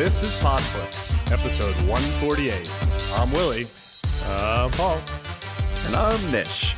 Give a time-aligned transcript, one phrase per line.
[0.00, 2.72] This is Podflix, episode 148.
[3.16, 3.66] I'm Willie.
[4.24, 4.98] I'm Paul.
[5.84, 6.74] And I'm Nish.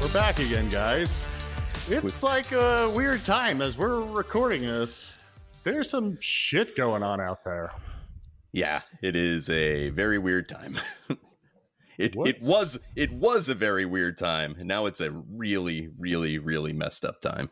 [0.00, 1.26] We're back again, guys.
[1.88, 5.24] It's like a weird time as we're recording this.
[5.64, 7.72] There's some shit going on out there.
[8.52, 10.78] Yeah, it is a very weird time.
[11.98, 16.38] it it was it was a very weird time, and now it's a really, really,
[16.38, 17.50] really messed up time.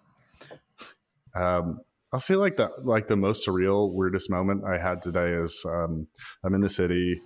[1.35, 1.81] Um,
[2.13, 6.07] I'll say like the like the most surreal, weirdest moment I had today is um,
[6.45, 7.21] I'm in the city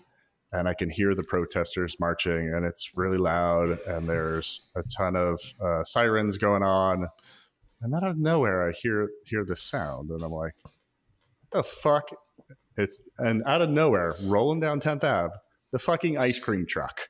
[0.53, 5.17] and I can hear the protesters marching, and it's really loud, and there's a ton
[5.17, 7.07] of uh, sirens going on,
[7.81, 10.73] and then out of nowhere I hear hear the sound, and I'm like, "What
[11.51, 12.11] the fuck?"
[12.77, 15.35] It's and out of nowhere, rolling down 10th Ave,
[15.73, 17.03] the fucking ice cream truck.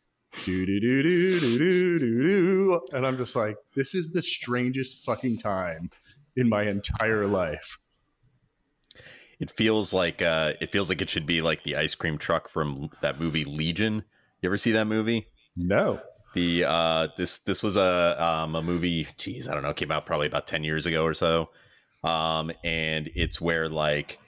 [0.45, 5.05] Do do do do do do do, and I'm just like, this is the strangest
[5.05, 5.91] fucking time
[6.37, 7.79] in my entire life.
[9.41, 12.49] It feels like uh, it feels like it should be like the ice cream truck
[12.49, 14.05] from that movie Legion.
[14.41, 15.27] You ever see that movie?
[15.57, 16.01] No.
[16.35, 19.07] The uh, this this was a um, a movie.
[19.19, 19.73] Geez, I don't know.
[19.73, 21.51] Came out probably about ten years ago or so.
[22.05, 24.19] Um, and it's where like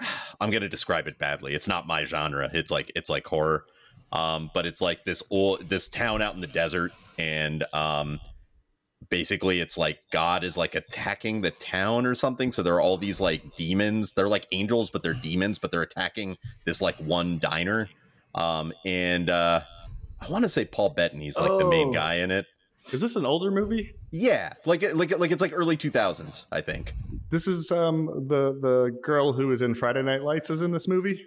[0.40, 1.54] I'm gonna describe it badly.
[1.54, 2.50] It's not my genre.
[2.52, 3.64] It's like it's like horror.
[4.12, 8.20] Um, but it's like this old this town out in the desert, and um,
[9.08, 12.52] basically it's like God is like attacking the town or something.
[12.52, 14.12] So there are all these like demons.
[14.12, 17.88] They're like angels, but they're demons, but they're attacking this like one diner.
[18.34, 19.62] Um, and uh,
[20.20, 21.92] I want to say Paul Bettany's like the main Oh.
[21.92, 22.46] guy in it.
[22.92, 23.94] Is this an older movie?
[24.10, 26.94] Yeah, like like like it's like early two thousands, I think.
[27.30, 30.88] This is um the the girl who is in Friday Night Lights is in this
[30.88, 31.24] movie.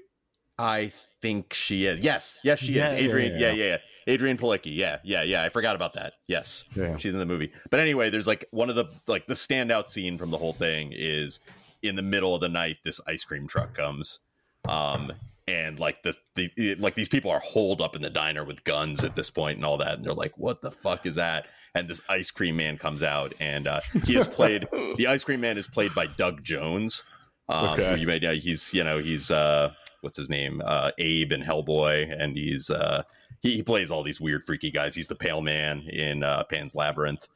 [0.58, 0.92] I
[1.24, 2.02] think she is.
[2.02, 3.12] Yes, yes, she Yeah, is.
[3.12, 3.40] Adrianne.
[3.40, 3.52] yeah.
[3.52, 3.78] Yeah, yeah,
[4.08, 4.14] yeah.
[4.16, 4.76] Adrianne Palicki.
[4.76, 5.44] Yeah, yeah, yeah.
[5.44, 6.14] I forgot about that.
[6.28, 6.66] Yes,
[7.00, 7.52] she's in the movie.
[7.72, 10.92] But anyway, there's like one of the like the standout scene from the whole thing
[10.94, 11.40] is
[11.82, 12.78] in the middle of the night.
[12.84, 14.20] This ice cream truck comes,
[14.68, 15.12] um,
[15.48, 19.04] and like the, the like these people are holed up in the diner with guns
[19.06, 21.88] at this point and all that, and they're like, "What the fuck is that?" And
[21.88, 24.68] this ice cream man comes out, and uh, he is played.
[24.98, 27.04] the ice cream man is played by Doug Jones.
[27.50, 27.98] Um, Okay.
[27.98, 32.14] you may know he's you know he's uh what's his name uh abe and hellboy
[32.20, 33.04] and he's uh
[33.42, 36.76] he, he plays all these weird freaky guys he's the pale man in uh pan's
[36.76, 37.28] labyrinth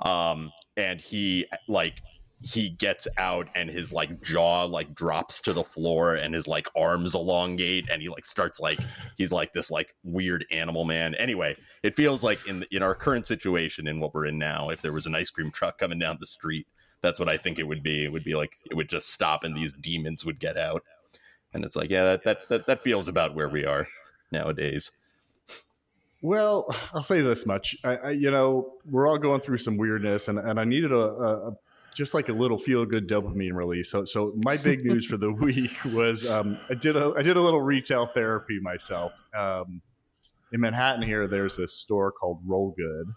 [0.00, 2.02] um and he like
[2.40, 6.68] he gets out and his like jaw like drops to the floor and his like
[6.76, 8.78] arms elongate and he like starts like
[9.16, 13.26] he's like this like weird animal man anyway it feels like in in our current
[13.26, 16.16] situation in what we're in now if there was an ice cream truck coming down
[16.20, 16.66] the street
[17.02, 18.04] that's what I think it would be.
[18.04, 20.82] It would be like it would just stop and these demons would get out.
[21.54, 23.88] And it's like, yeah, that that that, that feels about where we are
[24.30, 24.92] nowadays.
[26.20, 27.76] Well, I'll say this much.
[27.84, 30.96] I, I you know we're all going through some weirdness, and and I needed a,
[30.96, 31.56] a,
[31.94, 33.90] just like a little feel good dopamine release.
[33.90, 37.36] So so my big news for the week was um, I did a I did
[37.36, 39.22] a little retail therapy myself.
[39.34, 39.80] Um,
[40.52, 43.08] in Manhattan here, there's a store called Roll Good.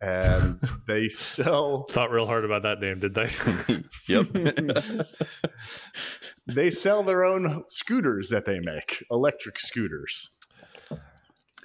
[0.00, 3.30] And they sell Thought real hard about that name, did they?
[4.08, 4.26] Yep.
[6.46, 10.30] they sell their own scooters that they make, electric scooters.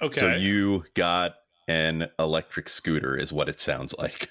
[0.02, 0.20] okay.
[0.20, 1.36] So you got
[1.68, 4.28] an electric scooter, is what it sounds like.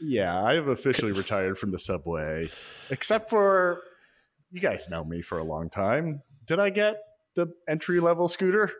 [0.00, 2.48] Yeah, I have officially retired from the subway,
[2.90, 3.82] except for
[4.50, 6.22] you guys know me for a long time.
[6.46, 6.96] Did I get
[7.34, 8.72] the entry level scooter?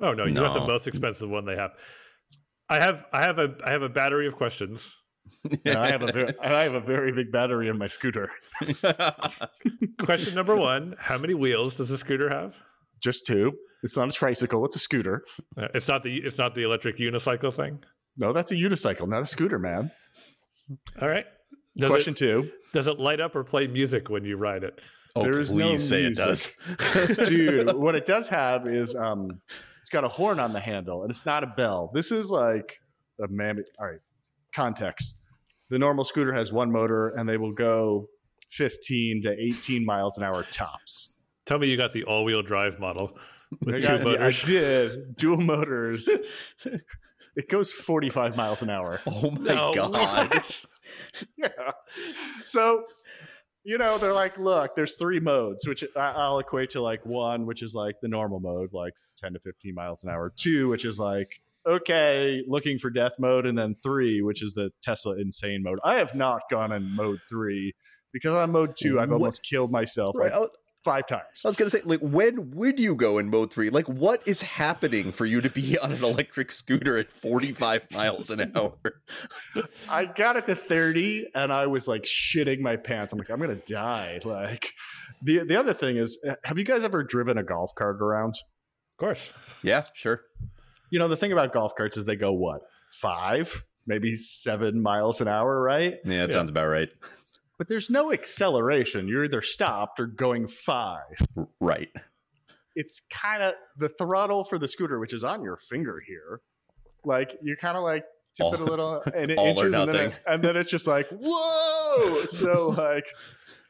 [0.00, 1.70] oh no, you got the most expensive one they have.
[2.68, 4.94] I have I have a I have a battery of questions.
[5.64, 8.30] And I have a very, and I have a very big battery in my scooter.
[9.98, 12.56] Question number one: How many wheels does the scooter have?
[13.02, 13.52] Just two.
[13.82, 14.64] It's not a tricycle.
[14.64, 15.22] It's a scooter.
[15.56, 17.82] Uh, it's not the it's not the electric unicycle thing.
[18.16, 19.90] No, that's a unicycle, not a scooter, man.
[21.00, 21.26] All right.
[21.76, 24.80] Does Question it, two, does it light up or play music when you ride it?
[25.16, 26.50] oh, There's please no say it does.
[27.28, 27.74] dude.
[27.74, 29.40] what it does have is um,
[29.84, 31.90] it's got a horn on the handle, and it's not a bell.
[31.92, 32.78] This is like
[33.22, 33.66] a mammoth.
[33.78, 34.00] All right,
[34.54, 35.20] context.
[35.68, 38.08] The normal scooter has one motor, and they will go
[38.52, 41.18] 15 to 18 miles an hour tops.
[41.44, 43.18] Tell me you got the all-wheel drive model
[43.52, 44.42] I, with two got- motors.
[44.42, 46.08] I did dual motors.
[47.36, 49.02] It goes 45 miles an hour.
[49.06, 50.42] oh my No, god.
[51.36, 51.48] Yeah.
[52.44, 52.84] So,
[53.64, 57.62] you know, they're like, look, there's three modes, which I'll equate to like one, which
[57.62, 58.92] is like the normal mode, like
[59.24, 60.32] 10 to 15 miles an hour.
[60.36, 63.46] Two, which is like, okay, looking for death mode.
[63.46, 65.78] And then three, which is the Tesla insane mode.
[65.84, 67.72] I have not gone in mode three
[68.12, 69.16] because on mode two, I've What?
[69.16, 70.14] almost killed myself.
[70.18, 70.32] Right.
[70.32, 70.50] Like,
[70.84, 71.22] five times.
[71.42, 73.70] I was gonna say, like, when would you go in mode three?
[73.70, 78.28] Like, what is happening for you to be on an electric scooter at 45 miles
[78.30, 78.74] an hour?
[79.90, 83.14] I got it to 30 and I was like shitting my pants.
[83.14, 84.20] I'm like, I'm gonna die.
[84.24, 84.72] Like
[85.22, 88.34] the the other thing is, uh, have you guys ever driven a golf cart around?
[88.94, 89.32] Of course.
[89.62, 90.20] Yeah, sure.
[90.90, 92.60] You know, the thing about golf carts is they go what?
[92.92, 95.98] Five, maybe seven miles an hour, right?
[96.04, 96.32] Yeah, that Yeah.
[96.32, 96.88] sounds about right.
[97.58, 99.08] But there's no acceleration.
[99.08, 101.16] You're either stopped or going five.
[101.60, 101.88] Right.
[102.76, 106.40] It's kind of the throttle for the scooter, which is on your finger here.
[107.04, 108.04] Like you're kind of like
[108.36, 110.86] tip All- it a little and it inches, and then, it, and then it's just
[110.86, 112.24] like whoa.
[112.26, 113.06] So like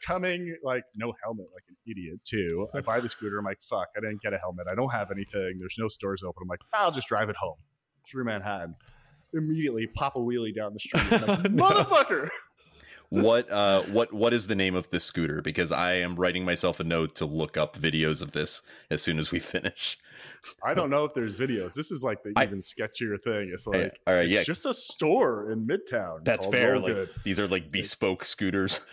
[0.05, 2.69] coming like no helmet, like an idiot too.
[2.75, 3.39] I buy the scooter.
[3.39, 4.67] I'm like, fuck, I didn't get a helmet.
[4.71, 5.57] I don't have anything.
[5.59, 6.43] There's no stores open.
[6.43, 7.57] I'm like, I'll just drive it home
[8.07, 8.75] through Manhattan.
[9.33, 11.13] Immediately pop a wheelie down the street.
[11.13, 12.29] I'm like, Motherfucker.
[13.11, 15.41] What uh what what is the name of this scooter?
[15.41, 19.19] Because I am writing myself a note to look up videos of this as soon
[19.19, 19.99] as we finish.
[20.63, 21.75] I don't know if there's videos.
[21.75, 23.51] This is like the I- even sketchier thing.
[23.53, 24.43] It's Yeah, like all right, it's yeah.
[24.43, 26.25] just a store in Midtown.
[26.25, 26.79] That's called fair.
[26.79, 27.11] Like Good.
[27.25, 28.81] these are like bespoke scooters.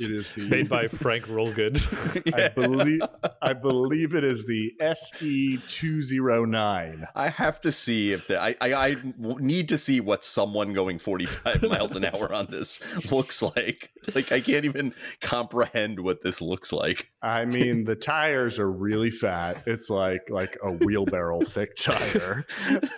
[0.00, 2.34] It is the Made by Frank Rollgood.
[2.34, 3.00] I believe
[3.42, 7.06] I believe it is the SE two zero nine.
[7.14, 10.72] I have to see if the I, I I w- need to see what someone
[10.74, 12.80] going 45 miles an hour on this
[13.10, 13.53] looks like.
[13.56, 17.10] Like like I can't even comprehend what this looks like.
[17.22, 19.62] I mean, the tires are really fat.
[19.66, 22.44] It's like like a wheelbarrow thick tire,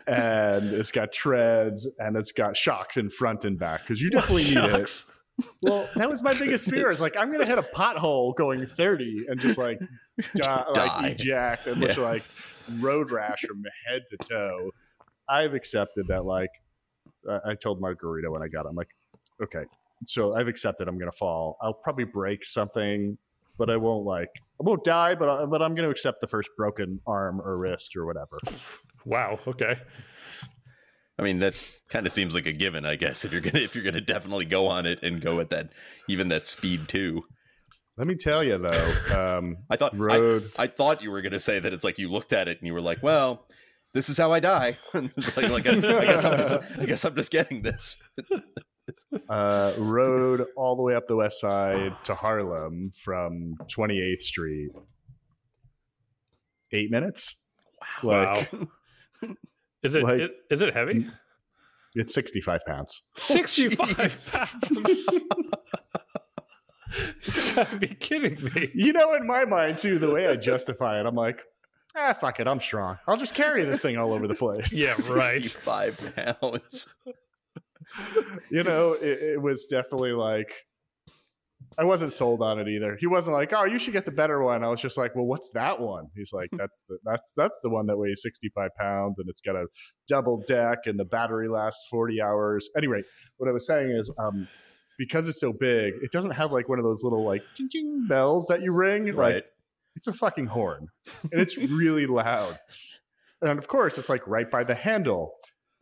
[0.06, 4.44] and it's got treads and it's got shocks in front and back because you definitely
[4.44, 5.04] need it.
[5.60, 6.88] Well, that was my biggest fear.
[6.88, 9.78] Is It's- like I'm gonna hit a pothole going 30 and just like
[10.34, 10.84] die, Die.
[11.02, 12.24] like eject and look like
[12.78, 14.70] road rash from head to toe.
[15.28, 16.24] I've accepted that.
[16.24, 16.50] Like
[17.28, 18.88] I I told Margarita when I got, it, I'm like,
[19.42, 19.64] okay,
[20.04, 21.56] so I've accepted I'm gonna fall.
[21.60, 23.18] I'll probably break something,
[23.58, 25.14] but I won't like I won't die.
[25.14, 28.38] But I, but I'm gonna accept the first broken arm or wrist or whatever.
[29.04, 29.38] Wow.
[29.46, 29.78] Okay.
[31.18, 31.56] I mean that
[31.88, 34.44] kind of seems like a given, I guess, if you're gonna if you're gonna definitely
[34.44, 35.70] go on it and go at that
[36.08, 37.24] even that speed too.
[37.96, 40.44] Let me tell you though, um, I thought road.
[40.58, 42.66] I, I thought you were gonna say that it's like you looked at it and
[42.66, 43.46] you were like, well,
[43.96, 44.76] this is how I die.
[44.94, 47.96] Like, like, I, I guess I'm just, I guess I'm just getting this.
[49.28, 54.70] uh, rode all the way up the west side to Harlem from 28th Street.
[56.72, 57.48] Eight minutes.
[58.02, 58.66] Like wow.
[59.82, 61.06] Is it, like- it is it heavy?
[61.94, 63.02] it's 65 pounds.
[63.16, 64.34] Sixty five jeez.
[64.34, 65.06] pounds.
[67.26, 68.70] you gotta be kidding me.
[68.74, 71.42] You know, in my mind too, the way I justify it, I'm like,
[71.94, 72.98] ah, fuck it, I'm strong.
[73.06, 74.72] I'll just carry this thing all over the place.
[74.72, 75.42] Yeah, right.
[75.42, 76.88] 65 pounds.
[78.50, 80.52] You know, it, it was definitely like.
[81.78, 82.96] I wasn't sold on it either.
[82.96, 85.26] He wasn't like, "Oh, you should get the better one." I was just like, "Well,
[85.26, 88.70] what's that one?" He's like, "That's the that's that's the one that weighs sixty five
[88.78, 89.66] pounds and it's got a
[90.08, 93.02] double deck and the battery lasts forty hours." Anyway,
[93.36, 94.48] what I was saying is, um,
[94.98, 98.06] because it's so big, it doesn't have like one of those little like ching ching
[98.08, 99.06] bells that you ring.
[99.14, 99.44] Like Right.
[99.96, 100.88] it's a fucking horn,
[101.30, 102.58] and it's really loud.
[103.42, 105.32] And of course, it's like right by the handle.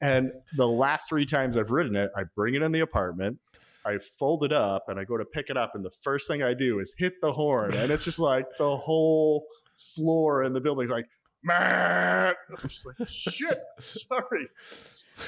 [0.05, 3.39] And the last three times I've ridden it, I bring it in the apartment.
[3.87, 6.43] I fold it up and I go to pick it up, and the first thing
[6.43, 10.61] I do is hit the horn, and it's just like the whole floor in the
[10.61, 11.07] building's like,
[11.43, 12.35] man.
[12.51, 14.49] I'm just like, shit, sorry.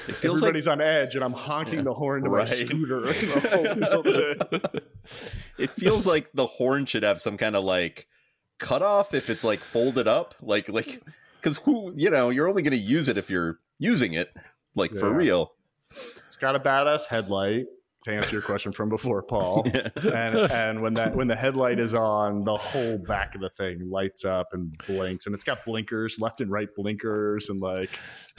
[0.08, 1.82] It feels like Everybody's on edge, and I'm honking Yeah.
[1.82, 2.40] the horn to Right.
[2.48, 3.00] my scooter.
[3.02, 4.80] the whole building.
[5.58, 8.08] it feels like the horn should have some kind of like
[8.58, 11.02] cutoff if it's like folded up, like like
[11.40, 14.34] because who you know you're only going to use it if you're using it,
[14.76, 15.52] like for real.
[16.24, 17.66] It's got a badass headlight.
[18.06, 19.88] To answer your question from before, Paul, Yeah.
[20.04, 23.90] and and when that when the headlight is on, the whole back of the thing
[23.90, 27.90] lights up and blinks, and it's got blinkers, left and right blinkers, and like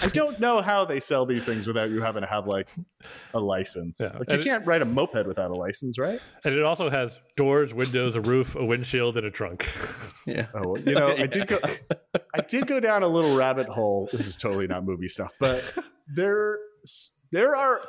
[0.01, 2.69] I don't know how they sell these things without you having to have like
[3.33, 4.00] a license.
[4.00, 4.07] Yeah.
[4.17, 6.21] Like you And it- can't ride a moped without a license, right?
[6.45, 9.67] And it also has doors, windows, a roof, a windshield, and a trunk.
[10.25, 10.45] yeah.
[10.53, 11.59] Oh, you know, I did go,
[12.33, 14.07] I did go down a little rabbit hole.
[14.13, 15.62] This is totally not movie stuff, but
[16.07, 16.57] there,
[17.33, 17.81] there are.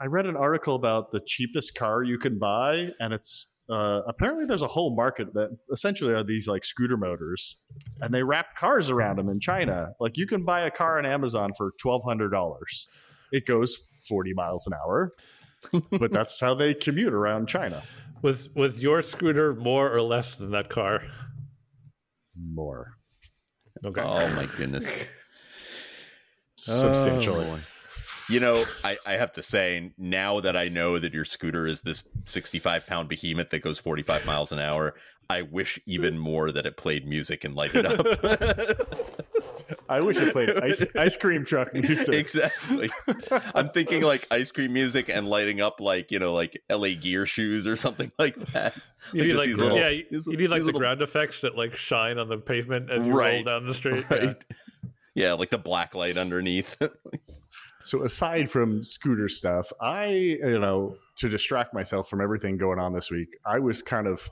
[0.00, 4.44] I read an article about the cheapest car you can buy, and it's uh, apparently
[4.46, 7.62] there's a whole market that essentially are these like scooter motors,
[8.00, 9.92] and they wrap cars around them in China.
[10.00, 12.88] Like you can buy a car on Amazon for twelve hundred dollars.
[13.32, 13.76] It goes
[14.08, 15.12] forty miles an hour,
[15.90, 17.82] but that's how they commute around China.
[18.22, 21.02] Was was your scooter more or less than that car?
[22.36, 22.96] More
[23.84, 24.02] Okay.
[24.04, 24.86] Oh my goodness.
[26.56, 27.46] substantially.
[27.46, 27.58] Oh, boy.
[28.28, 31.80] You know, I, I have to say, now that I know that your scooter is
[31.82, 34.94] this 65 pound behemoth that goes 45 miles an hour,
[35.28, 38.06] I wish even more that it played music and lighted up.
[39.88, 42.08] I wish it played ice, ice cream truck music.
[42.14, 42.90] exactly.
[43.54, 47.26] I'm thinking like ice cream music and lighting up like, you know, like LA gear
[47.26, 48.74] shoes or something like that.
[49.12, 51.56] You need Just like little- yeah, you, you need like the little- ground effects that
[51.56, 54.04] like shine on the pavement as you roll down the street.
[54.10, 54.36] Right.
[55.14, 56.76] Yeah, like the black light underneath.
[57.82, 62.92] So aside from scooter stuff, I you know to distract myself from everything going on
[62.92, 64.28] this week, I was kind of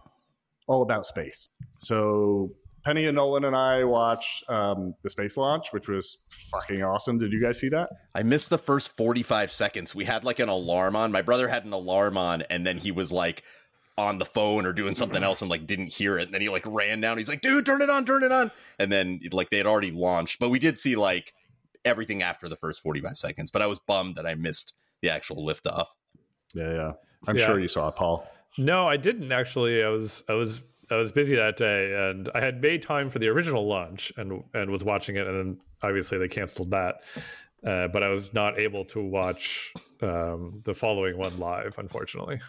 [0.67, 1.49] all about space.
[1.77, 2.51] So
[2.85, 7.19] Penny and Nolan and I watched um, the space launch, which was fucking awesome.
[7.19, 7.91] Did you guys see that?
[8.15, 9.95] I missed the first 45 seconds.
[9.95, 11.13] We had like an alarm on.
[11.13, 13.43] My brother had an alarm on, and then he was like
[13.99, 16.25] on the phone or doing something else and like didn't hear it.
[16.25, 17.19] And then he like ran down.
[17.19, 18.51] He's like, dude, turn it on, turn it on.
[18.79, 20.39] And then like they had already launched.
[20.39, 21.35] But we did see like
[21.85, 23.51] everything after the first 45 seconds.
[23.51, 25.87] But I was bummed that I missed the actual liftoff.
[26.55, 26.93] Yeah, yeah.
[27.27, 27.47] I'm Yeah.
[27.47, 28.29] sure you saw it, Paul.
[28.59, 29.83] No, I didn't actually.
[29.85, 30.61] I was I was
[30.91, 34.43] I was busy that day, and I had made time for the original launch, and
[34.55, 36.97] and was watching it, and then obviously they canceled that.
[37.65, 39.73] Uh, but I was not able to watch
[40.03, 42.41] um, the following one live, unfortunately.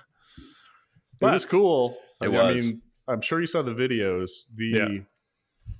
[1.19, 1.97] But, it was cool.
[2.21, 2.69] It I was.
[2.71, 4.47] mean, I'm sure you saw the videos.
[4.55, 5.03] The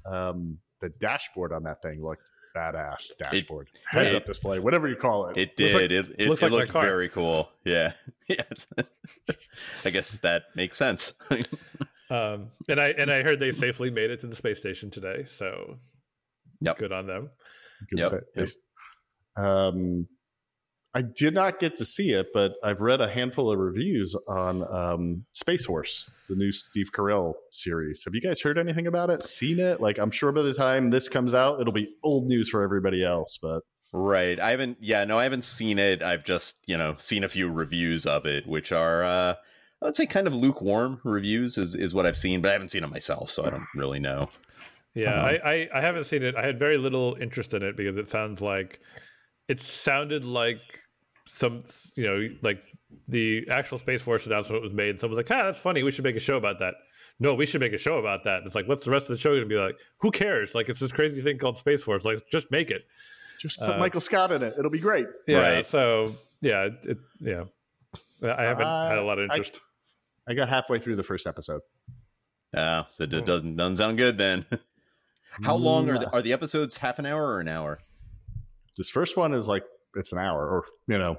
[0.05, 3.11] um, the dashboard on that thing looked badass.
[3.17, 5.37] Dashboard, heads it- up display, whatever you call it.
[5.37, 5.91] It Looks like- did.
[5.91, 7.49] it it, looks it like my looked very cool.
[7.65, 7.93] Yeah.
[8.27, 8.67] yes.
[9.85, 11.13] I guess that makes sense.
[12.09, 15.23] Um, and I and I heard they safely made it to the space station today,
[15.29, 15.77] so
[16.59, 16.77] Yep.
[16.77, 17.29] good on them.
[17.89, 20.07] Because Yep, they- they- um,
[20.93, 24.63] I did not get to see it, but I've read a handful of reviews on
[24.73, 28.03] um, Space Force, the new Steve Carell series.
[28.03, 29.23] Have you guys heard anything about it?
[29.23, 29.79] Seen it?
[29.79, 33.05] Like, I'm sure by the time this comes out, it'll be old news for everybody
[33.05, 33.37] else.
[33.41, 33.61] But
[33.93, 34.39] Right.
[34.39, 36.01] I haven't yeah, no, I haven't seen it.
[36.01, 39.35] I've just, you know, seen a few reviews of it, which are uh
[39.81, 42.69] I would say kind of lukewarm reviews is, is what I've seen, but I haven't
[42.69, 44.29] seen it myself, so I don't really know.
[44.93, 45.37] Yeah, Uh-huh.
[45.45, 46.35] I, I, I haven't seen it.
[46.35, 48.79] I had very little interest in it because it sounds like
[49.47, 50.59] it sounded like
[51.33, 51.63] some
[51.95, 52.61] you know like
[53.07, 54.99] the actual Space Force announcement was made.
[54.99, 55.83] Someone was like, "Ah, that's funny.
[55.83, 56.75] We should make a show about that."
[57.19, 58.41] No, we should make a show about that.
[58.45, 59.75] It's like, what's the rest of the show going to be like?
[59.99, 60.55] Who cares?
[60.55, 62.03] Like, it's this crazy thing called Space Force.
[62.03, 62.81] Like, just make it.
[63.39, 65.05] just put Uh, Michael Scott in it; it'll be great.
[65.27, 65.37] Yeah.
[65.37, 65.65] Right.
[65.65, 67.43] So yeah, it, it, yeah.
[68.23, 69.59] I haven't Uh, had a lot of interest.
[70.27, 71.61] I got halfway through the first episode.
[72.55, 73.17] Uh, so Oh.
[73.17, 74.45] it doesn't doesn't sound good then.
[75.43, 76.77] How long are the, are the episodes?
[76.77, 77.79] Half an hour or an hour?
[78.77, 79.63] This first one is like
[79.95, 81.17] it's an hour, or you know,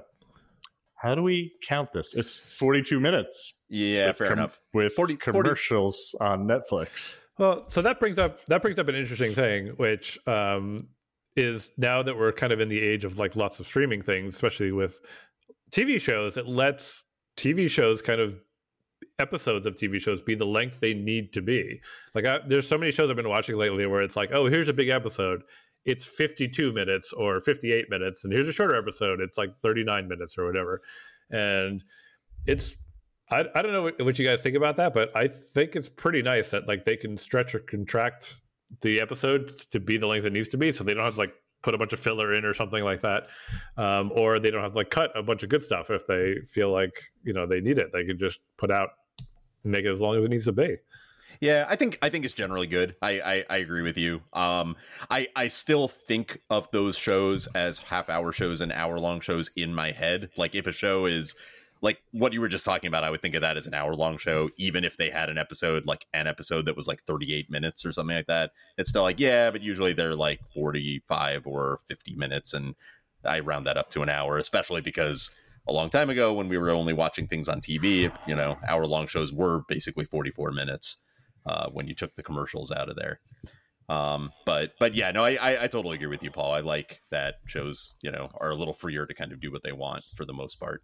[0.95, 2.13] how do we count this?
[2.15, 3.65] It's 42 minutes.
[3.69, 4.59] Yeah, with fair com- enough.
[4.73, 7.17] With 40 commercials on Netflix.
[7.37, 10.87] Well, so that brings up that brings up an interesting thing, which um,
[11.35, 14.35] is now that we're kind of in the age of like lots of streaming things,
[14.35, 14.99] especially with
[15.71, 17.03] TV shows, it lets
[17.37, 18.39] TV shows kind of
[19.19, 21.81] episodes of TV shows be the length they need to be.
[22.13, 24.69] Like, I, there's so many shows I've been watching lately where it's like, oh, here's
[24.69, 25.43] a big episode.
[25.85, 29.19] It's 52 minutes or 58 minutes, and here's a shorter episode.
[29.19, 30.81] It's like 39 minutes or whatever,
[31.29, 31.83] and
[32.45, 32.77] it's
[33.29, 35.89] I, I don't know what, what you guys think about that, but I think it's
[35.89, 38.41] pretty nice that like they can stretch or contract
[38.81, 41.19] the episode to be the length it needs to be, so they don't have to
[41.19, 43.27] like put a bunch of filler in or something like that,
[43.77, 46.35] um, or they don't have to like cut a bunch of good stuff if they
[46.47, 47.91] feel like you know they need it.
[47.91, 48.89] They can just put out
[49.63, 50.75] make it as long as it needs to be.
[51.41, 52.95] Yeah, I think I think it's generally good.
[53.01, 54.21] I, I I agree with you.
[54.33, 54.75] Um,
[55.09, 59.51] I I still think of those shows as half hour shows and hour long shows
[59.55, 60.29] in my head.
[60.37, 61.35] Like if a show is
[61.81, 63.93] like what you were just talking about, I would think of that as an hour
[63.93, 67.51] long show, even if they had an episode like an episode that was like 38
[67.51, 68.51] minutes or something like that.
[68.77, 72.75] It's still like, yeah, but usually they're like 45 or 50 minutes, and
[73.25, 75.29] I round that up to an hour, especially because
[75.67, 78.85] a long time ago when we were only watching things on TV, you know, hour
[78.85, 80.97] long shows were basically 44 minutes
[81.45, 83.19] uh, when you took the commercials out of there.
[83.89, 86.53] Um, but but yeah, no, I, I I totally agree with you, Paul.
[86.53, 89.61] I like that shows you know are a little freer to kind of do what
[89.63, 90.81] they want for the most part.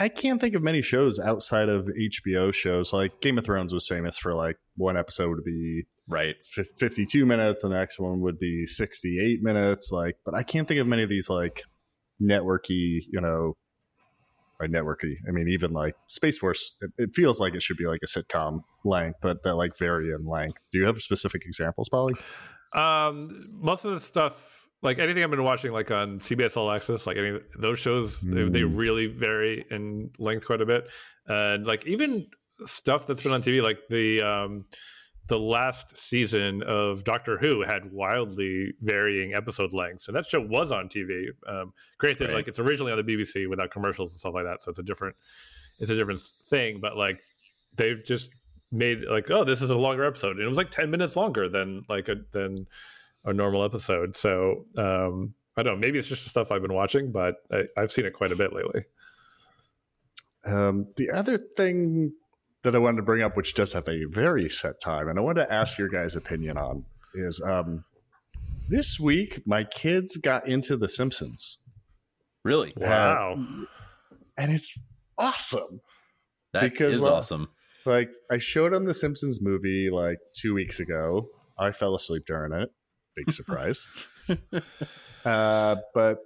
[0.00, 2.92] I can't think of many shows outside of HBO shows.
[2.92, 6.36] Like Game of Thrones was famous for like one episode would be Right.
[6.42, 9.90] fif- 52 minutes, and the next one would be 68 minutes.
[9.92, 11.62] Like, but I can't think of many of these like
[12.22, 13.56] networky, you know,
[14.58, 15.14] by networky.
[15.28, 18.06] I mean, even like Space Force, it, it feels like it should be like a
[18.06, 20.58] sitcom length that, that like vary in length.
[20.72, 22.14] Do you have specific examples, Polly?
[22.74, 24.34] Um, most of the stuff,
[24.82, 28.48] like anything I've been watching, like on CBS All Access, like any those shows, they,
[28.48, 28.76] they Mm.
[28.76, 30.88] really vary in length quite a bit.
[31.26, 32.26] And like even
[32.66, 34.64] stuff that's been on TV, like the um,
[35.28, 40.72] the last season of Doctor Who had wildly varying episode lengths, and that show was
[40.72, 41.26] on TV.
[41.46, 42.34] Um, granted, Right.
[42.36, 44.82] like it's originally on the BBC without commercials and stuff like that, so it's a
[44.82, 45.14] different
[45.80, 46.80] it's a different thing.
[46.80, 47.18] But like
[47.76, 48.34] they've just
[48.72, 51.48] made like oh this is a longer episode, and it was like ten minutes longer
[51.48, 52.66] than like a than
[53.24, 54.16] a normal episode.
[54.16, 55.86] So um, I don't know.
[55.86, 58.36] Maybe it's just the stuff I've been watching, but I, I've seen it quite a
[58.36, 58.84] bit lately.
[60.46, 62.12] Um, the other thing
[62.64, 65.22] that I wanted to bring up, which does have a very set time, and I
[65.22, 66.84] wanted to ask your guys' opinion on,
[67.14, 67.84] is um,
[68.68, 71.64] this week my kids got into The Simpsons,
[72.44, 72.72] Really?
[72.76, 73.34] Wow.
[74.36, 74.78] and it's
[75.18, 75.80] awesome.
[76.52, 77.48] That is Because, uh, awesome.
[77.84, 81.28] Like I showed them the Simpsons movie like two weeks ago.
[81.58, 82.70] I fell asleep during it.
[83.16, 83.86] Big surprise.
[85.24, 86.18] uh, but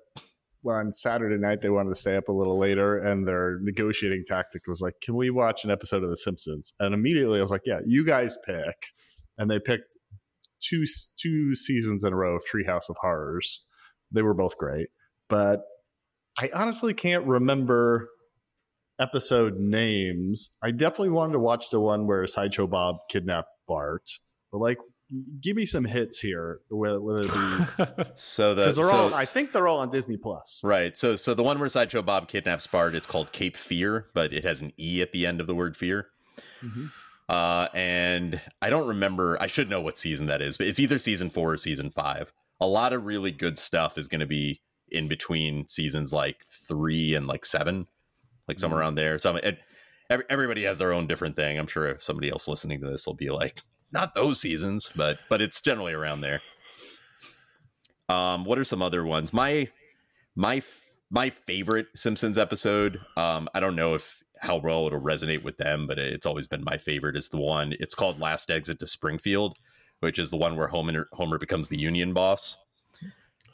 [0.64, 4.66] on Saturday night they wanted to stay up a little later, and their negotiating tactic
[4.66, 7.62] was like, "Can we watch an episode of The Simpsons?" And immediately I was like,
[7.64, 8.76] "Yeah, you guys pick."
[9.38, 9.96] And they picked
[10.60, 10.84] two
[11.20, 13.64] two seasons in a row of Treehouse of Horrors.
[14.12, 14.88] They were both great,
[15.28, 15.62] but
[16.38, 18.08] I honestly can't remember
[18.98, 20.56] episode names.
[20.62, 24.08] I definitely wanted to watch the one where Sideshow Bob kidnapped Bart,
[24.50, 24.78] but like,
[25.40, 26.60] give me some hits here.
[26.70, 27.32] Whether, whether it
[27.96, 30.60] be So the they're so, all, I think they're all on Disney Plus.
[30.64, 30.96] right.
[30.96, 34.44] So so the one where Sideshow Bob kidnaps Bart is called Cape Fear, but it
[34.44, 36.08] has an e at the end of the word fear.
[36.62, 36.90] Mhm.
[37.28, 39.40] Uh, and I don't remember.
[39.40, 42.32] I should know what season that is, but it's either season four or season five.
[42.60, 47.14] A lot of really good stuff is going to be in between seasons like three
[47.14, 47.86] and like seven,
[48.48, 49.18] like somewhere around there.
[49.18, 49.56] Some and
[50.10, 51.58] every, everybody has their own different thing.
[51.58, 53.60] I'm sure if somebody else listening to this will be like,
[53.92, 56.40] not those seasons, but but it's generally around there.
[58.08, 59.32] Um, what are some other ones?
[59.32, 59.68] My
[60.34, 60.62] my
[61.10, 63.00] my favorite Simpsons episode.
[63.16, 66.64] Um, I don't know if how well it'll resonate with them, but it's always been
[66.64, 67.16] my favorite.
[67.16, 67.74] Is the one.
[67.78, 69.56] It's called Last Exit to Springfield,
[70.00, 72.56] which is the one where Homer Homer becomes the union boss.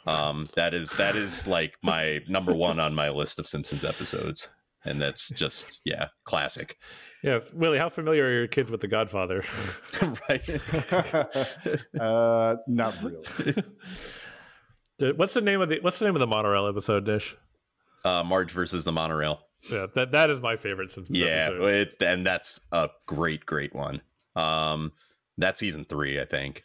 [0.06, 4.48] Um, that is that is like my number one on my list of Simpsons episodes,
[4.88, 6.76] and that's just yeah, classic.
[7.22, 9.44] yeah, Willie, how familiar are your kids with The Godfather?
[10.28, 10.48] right?
[12.00, 13.54] uh, not really.
[15.16, 17.36] What's the name of the What's the name of the monorail episode, Nish?
[18.04, 19.40] Uh, Marge versus the monorail.
[19.70, 21.64] Yeah, that that is my favorite Simpsons Yeah, episode.
[21.74, 24.00] it's and that's a great, great one.
[24.36, 24.92] Um,
[25.36, 26.64] that's season three, I think.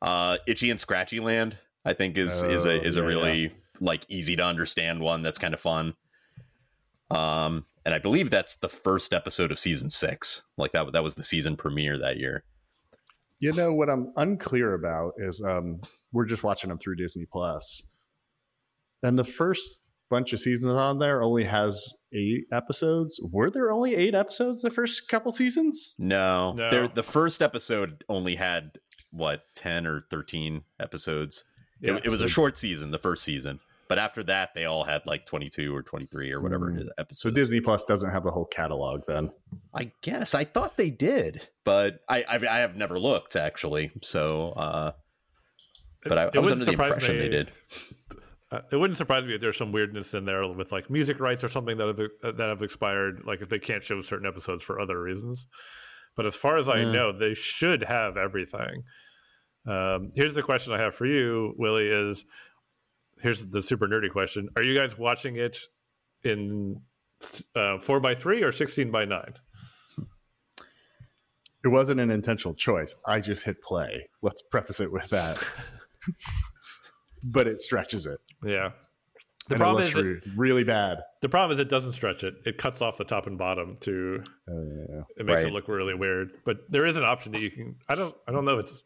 [0.00, 3.52] Uh, Itchy and Scratchy Land, I think is is Oh, a is a yeah, really
[3.80, 5.94] like easy to understand one that's kind of fun.
[7.14, 10.42] Um, and I believe that's the first episode of season six.
[10.56, 12.44] Like that that was the season premiere that year.
[13.40, 15.80] You know what I'm unclear about is um,
[16.12, 17.90] we're just watching them through Disney Plus,
[19.02, 19.78] and the first
[20.10, 23.18] bunch of seasons on there only has eight episodes.
[23.32, 25.94] Were there only eight episodes the first couple seasons?
[25.98, 26.86] No, No.
[26.86, 28.72] The first episode only had
[29.10, 31.42] what ten or thirteen episodes.
[31.80, 33.58] Yeah, it, it was so- a short season, the first season.
[33.92, 37.10] But after that, they all had like 22 or 23 or whatever it Mm.
[37.10, 37.28] is So.
[37.30, 39.30] Disney Plus doesn't have the whole catalog then.
[39.74, 43.92] I guess I thought they did, but I I, I have never looked actually.
[44.00, 44.92] So, uh,
[46.04, 47.52] but I, It I was wouldn't under the surprise impression me- they did.
[48.50, 51.42] Uh, it wouldn't surprise me if there's some weirdness in there with like music rights
[51.44, 54.80] or something that have that have expired, like if they can't show certain episodes for
[54.80, 55.38] other reasons.
[56.16, 56.92] But as far as I Yeah.
[56.92, 58.84] know, they should have everything.
[59.66, 62.24] Um, here's the question I have for you, Willie: Is
[63.22, 65.58] here's the super nerdy question: Are you guys watching it
[66.24, 66.80] in
[67.54, 69.34] uh, four by three or sixteen by nine?
[71.64, 72.94] It wasn't an intentional choice.
[73.06, 74.08] I just hit play.
[74.20, 75.42] Let's preface it with that.
[77.22, 78.18] but it stretches it.
[78.44, 78.70] Yeah.
[79.48, 80.98] The and problem it is looks it, re- really bad.
[81.20, 82.34] the problem is it doesn't stretch it.
[82.46, 85.46] It cuts off the top and bottom to Uh, it makes Right.
[85.46, 86.30] it look really weird.
[86.44, 87.76] But there is an option that you can.
[87.88, 88.14] I don't.
[88.26, 88.58] I don't know.
[88.58, 88.82] If it's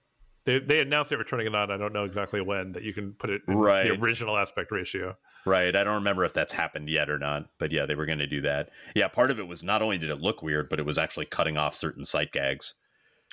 [0.47, 1.71] they they announced they were turning it on.
[1.71, 3.85] I don't know exactly when that you can put it in Right.
[3.89, 5.17] the original aspect ratio.
[5.45, 5.77] Right.
[5.77, 8.27] I don't remember if that's happened yet or not, but yeah, they were going to
[8.27, 8.71] do that.
[8.97, 11.27] Yeah, part of it was not only did it look weird, but it was actually
[11.27, 12.75] cutting off certain sight gags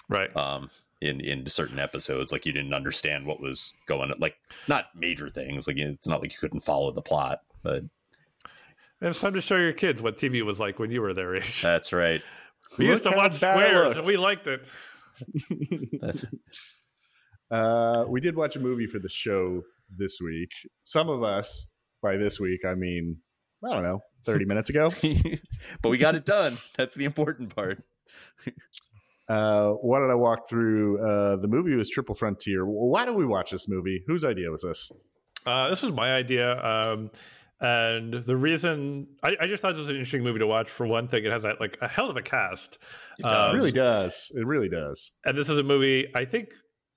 [0.09, 0.35] Right.
[0.37, 0.69] um,
[1.01, 2.31] in in certain episodes.
[2.31, 4.11] Like you didn't understand what was going.
[4.11, 4.35] On, like
[4.67, 5.65] not major things.
[5.67, 7.77] Like it's not like you couldn't follow the plot, but
[8.99, 11.35] And it's time to show your kids what TV was like when you were their
[11.35, 11.61] age.
[11.61, 12.21] that's right.
[12.77, 14.65] we used to watch bad it Squares and we liked it.
[17.53, 19.63] That's, Uh, we did watch a movie for the show
[19.95, 20.51] this week.
[20.83, 23.17] Some of us, by this week, I mean,
[23.63, 24.91] I don't know, 30 minutes ago.
[25.81, 26.53] but we got it done.
[26.77, 27.83] That's the important part.
[29.29, 30.99] Uh, why did I walk through?
[30.99, 32.65] Uh, the movie was Triple Frontier.
[32.65, 34.03] Why did we watch this movie?
[34.05, 34.91] Whose idea was this?
[35.45, 36.61] Uh, this was my idea.
[36.63, 37.09] Um,
[37.61, 40.69] And the reason I, I, just thought this was an interesting movie to watch.
[40.69, 42.77] For one thing, it has a, like a hell of a cast.
[43.19, 44.35] It, um, it really does.
[44.37, 45.13] It really does.
[45.23, 46.11] And this is a movie.
[46.13, 46.49] I think.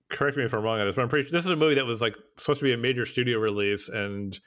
[0.09, 1.29] Correct me if I'm wrong on this, but I'm pretty.
[1.29, 3.89] Sure, this is a movie that was like supposed to be a major studio release
[3.89, 4.39] and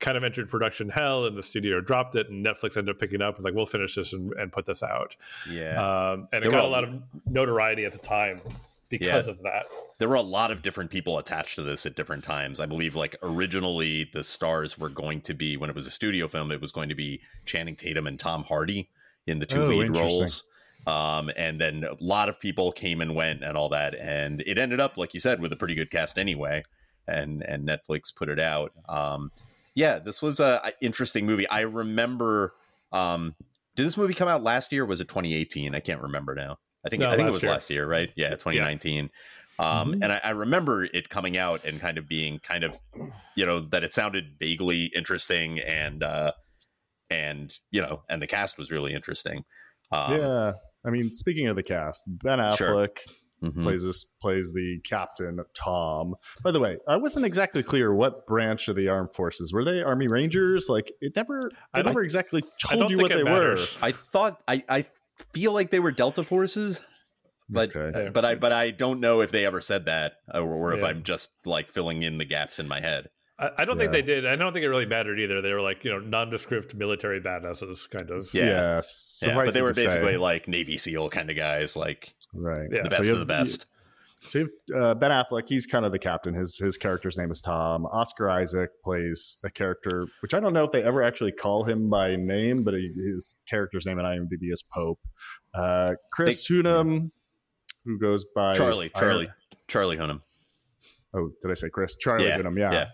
[0.00, 3.20] kind of entered production hell, and the studio dropped it, and Netflix ended up picking
[3.20, 3.36] up.
[3.36, 5.16] Was like, we'll finish this and, and put this out.
[5.50, 6.12] Yeah.
[6.12, 8.40] Um, and it got a lot of notoriety at the time
[8.88, 9.32] because yeah.
[9.32, 9.66] of that.
[9.98, 12.60] There were a lot of different people attached to this at different times.
[12.60, 16.28] I believe, like originally, the stars were going to be when it was a studio
[16.28, 18.90] film, it was going to be Channing Tatum and Tom Hardy
[19.26, 20.44] in the two oh, lead roles.
[20.88, 24.56] Um, and then a lot of people came and went and all that, and it
[24.56, 26.64] ended up, like you said, with a pretty good cast anyway.
[27.06, 28.72] And and Netflix put it out.
[28.88, 29.30] Um,
[29.74, 31.48] yeah, this was a, interesting movie.
[31.48, 32.54] I remember.
[32.90, 33.34] Um,
[33.76, 34.86] did this movie come out last year?
[34.86, 35.74] was it 2018?
[35.74, 36.56] I can't remember now.
[36.84, 37.52] I think no, I think it was year.
[37.52, 38.10] last year, right?
[38.16, 39.10] Yeah, 2019.
[39.58, 39.80] Yeah.
[39.80, 40.02] Um, mm-hmm.
[40.02, 42.80] And I, I, remember it coming out and kind of being kind of,
[43.34, 46.32] you know, that it sounded vaguely interesting and, uh,
[47.10, 49.44] and you know, and the cast was really interesting.
[49.90, 50.52] Um, yeah,
[50.86, 52.86] I mean, speaking of the cast, Ben Affleck sure.
[53.42, 53.62] mm-hmm.
[53.62, 56.14] plays this plays the captain Tom.
[56.42, 59.82] By the way, I wasn't exactly clear what branch of the armed forces were they?
[59.82, 60.68] Army Rangers?
[60.68, 63.76] Like it never, I never exactly told you what they matters.
[63.80, 63.88] were.
[63.88, 64.84] I thought I I
[65.32, 66.80] feel like they were Delta forces,
[67.48, 68.10] but okay.
[68.10, 70.88] but I but I don't know if they ever said that or, or if yeah.
[70.88, 73.08] I'm just like filling in the gaps in my head.
[73.38, 73.82] I, I don't yeah.
[73.82, 74.26] think they did.
[74.26, 75.40] I don't think it really mattered either.
[75.40, 78.22] They were like you know nondescript military badasses, kind of.
[78.34, 79.22] Yeah, yes.
[79.24, 79.34] yeah.
[79.34, 80.16] But they were basically say.
[80.18, 82.82] like Navy SEAL kind of guys, like right, yeah.
[82.82, 83.66] the best so of the best.
[84.20, 86.34] So you have, uh, Ben Affleck, he's kind of the captain.
[86.34, 87.86] His his character's name is Tom.
[87.86, 91.88] Oscar Isaac plays a character, which I don't know if they ever actually call him
[91.88, 94.98] by name, but he, his character's name in IMDb is Pope.
[95.54, 97.12] Uh, Chris they, Hunnam,
[97.84, 99.34] who goes by Charlie, Charlie, Iron,
[99.68, 100.20] Charlie Hunnam.
[101.14, 101.94] Oh, did I say Chris?
[101.96, 102.72] Charlie yeah, Hunnam, yeah.
[102.72, 102.86] yeah.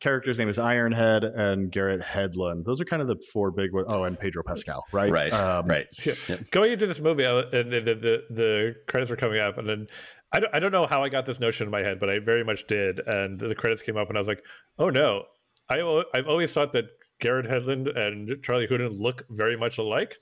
[0.00, 2.64] Character's name is Ironhead and Garrett Hedlund.
[2.64, 3.86] Those are kind of the four big ones.
[3.88, 5.10] Oh, and Pedro Pascal, right?
[5.10, 5.86] Right, um, right.
[6.04, 6.14] Yeah.
[6.28, 6.50] Yep.
[6.50, 9.86] Going into this movie, and the, the, the, the credits were coming up, and then
[10.32, 12.18] I don't, I don't know how I got this notion in my head, but I
[12.18, 13.00] very much did.
[13.06, 14.44] And the credits came up, and I was like,
[14.78, 15.24] oh no,
[15.70, 16.86] I, I've always thought that
[17.18, 20.16] Garrett Hedlund and Charlie Hunnam look very much alike.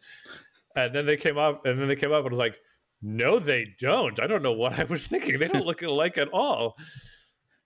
[0.77, 2.59] And then they came up, and then they came up, and I was like,
[3.03, 4.21] no, they don't.
[4.21, 5.39] I don't know what I was thinking.
[5.39, 6.77] They don't look alike at all.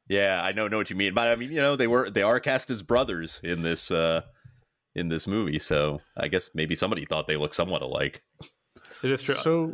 [0.08, 2.22] Yeah, I know know what you mean, but I mean, you know, they were they
[2.22, 4.22] are cast as brothers in this uh
[4.94, 8.22] in this movie, so I guess maybe somebody thought they looked somewhat alike.
[9.02, 9.34] It is true.
[9.34, 9.72] So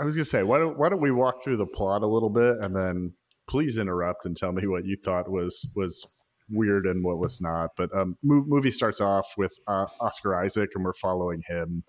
[0.00, 2.30] I was gonna say, why don't why don't we walk through the plot a little
[2.30, 3.14] bit, and then
[3.48, 7.70] please interrupt and tell me what you thought was was weird and what was not.
[7.76, 11.84] But um, movie starts off with uh, Oscar Isaac, and we're following him.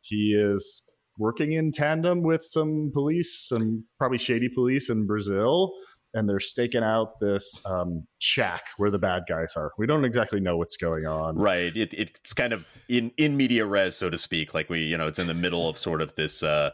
[0.00, 5.72] He is working in tandem with some police, some probably shady police in Brazil,
[6.16, 9.72] and they're staking out this um, shack where the bad guys are.
[9.78, 11.36] We don't exactly know what's going on.
[11.36, 11.76] Right.
[11.76, 14.54] It, it's kind of in in media res, so to speak.
[14.54, 16.42] Like we, you know, it's in the middle of sort of this.
[16.42, 16.70] Uh,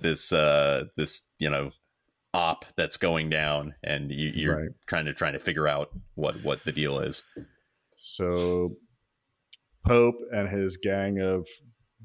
[0.00, 1.70] this uh this you know
[2.34, 4.70] op that's going down and you, you're right.
[4.86, 7.22] kind of trying to figure out what what the deal is
[7.94, 8.76] so
[9.86, 11.46] pope and his gang of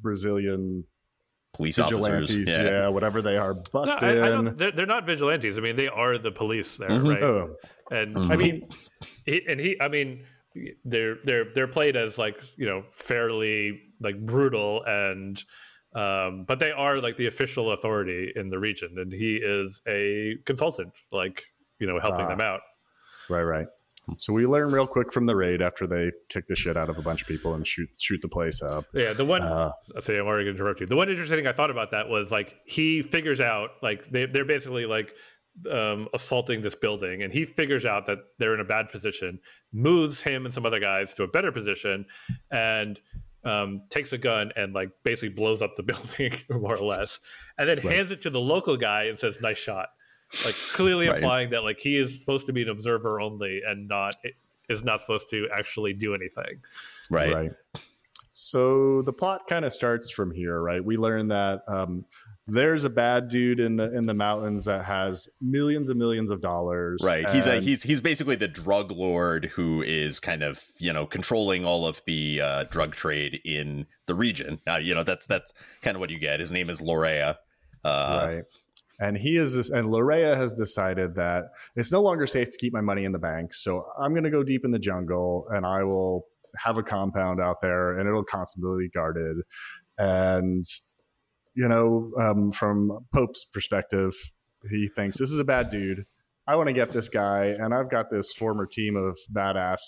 [0.01, 0.83] brazilian
[1.53, 2.63] police vigilantes, yeah.
[2.63, 2.87] yeah.
[2.87, 4.37] whatever they are, bust no, I.
[4.37, 5.57] I they're, they're, not vigilantes.
[5.57, 7.07] I mean, they are the police there, mm-hmm.
[7.07, 7.23] right?
[7.23, 7.55] Oh.
[7.91, 8.31] And mm-hmm.
[8.31, 8.67] I mean,
[9.25, 10.23] he, and he, I mean,
[10.85, 15.43] they're they're they're played as like you know fairly like brutal and
[15.95, 20.37] um, but they are like the official authority in the region, and he is a
[20.45, 21.43] consultant, like
[21.79, 22.61] you know, helping them out.
[23.29, 23.67] Right, right.
[24.17, 26.97] So we learn real quick from the raid after they kick the shit out of
[26.97, 28.85] a bunch of people and shoot shoot the place up.
[28.93, 29.41] Yeah, the one.
[29.41, 30.87] Uh, say I'm already going to interrupt you.
[30.87, 34.25] The one interesting thing I thought about that was like he figures out like they
[34.25, 35.13] they're basically like
[35.71, 39.39] um, assaulting this building, and he figures out that they're in a bad position,
[39.71, 42.05] moves him and some other guys to a better position,
[42.51, 42.99] and
[43.45, 47.19] um, takes a gun and like basically blows up the building more or less,
[47.57, 47.95] and then right.
[47.95, 49.89] hands it to the local guy and says, "Nice shot."
[50.45, 51.17] Like clearly right.
[51.17, 54.15] implying that like he is supposed to be an observer only and not
[54.69, 56.61] is not supposed to actually do anything.
[57.09, 57.33] Right.
[57.33, 57.51] Right.
[58.33, 60.83] So the plot kind of starts from here, right?
[60.83, 62.03] We learn that um,
[62.47, 66.41] there's a bad dude in the in the mountains that has millions and millions of
[66.41, 67.01] dollars.
[67.05, 67.29] Right.
[67.29, 71.63] He's a, he's he's basically the drug lord who is kind of you know controlling
[71.63, 74.59] all of the uh, drug trade in the region.
[74.65, 76.39] Now you know that's that's kind of what you get.
[76.39, 77.37] His name is Lorea.
[77.85, 78.43] Uh, right.
[78.99, 82.73] And he is this, and Lorea has decided that it's no longer safe to keep
[82.73, 83.53] my money in the bank.
[83.53, 86.25] So I'm going to go deep in the jungle, and I will
[86.57, 89.37] have a compound out there, and it'll constantly be guarded.
[89.97, 90.63] And
[91.55, 94.13] you know, um, from Pope's perspective,
[94.69, 96.05] he thinks this is a bad dude.
[96.47, 99.79] I want to get this guy, and I've got this former team of badass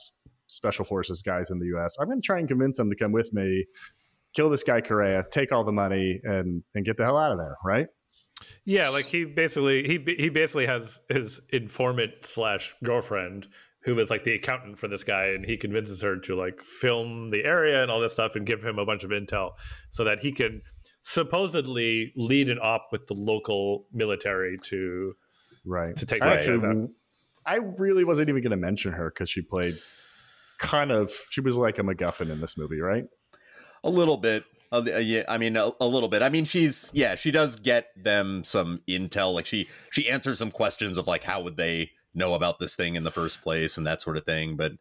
[0.47, 1.97] special forces guys in the U.S.
[1.99, 3.65] I'm going to try and convince them to come with me,
[4.33, 7.37] kill this guy Correa, take all the money, and and get the hell out of
[7.37, 7.87] there, right?
[8.65, 13.47] Yeah, like he basically he he basically has his informant slash girlfriend
[13.85, 17.29] who is like the accountant for this guy, and he convinces her to like film
[17.29, 19.51] the area and all this stuff and give him a bunch of intel
[19.91, 20.61] so that he can
[21.03, 25.13] supposedly lead an op with the local military to
[25.63, 26.89] right to take I the actually, out.
[27.45, 29.77] I really wasn't even going to mention her because she played
[30.57, 33.05] kind of she was like a MacGuffin in this movie, right?
[33.83, 34.43] A little bit.
[34.77, 36.21] Uh, yeah, I mean a, a little bit.
[36.21, 39.33] I mean, she's yeah, she does get them some intel.
[39.33, 42.95] Like she she answers some questions of like how would they know about this thing
[42.95, 44.55] in the first place and that sort of thing.
[44.55, 44.73] But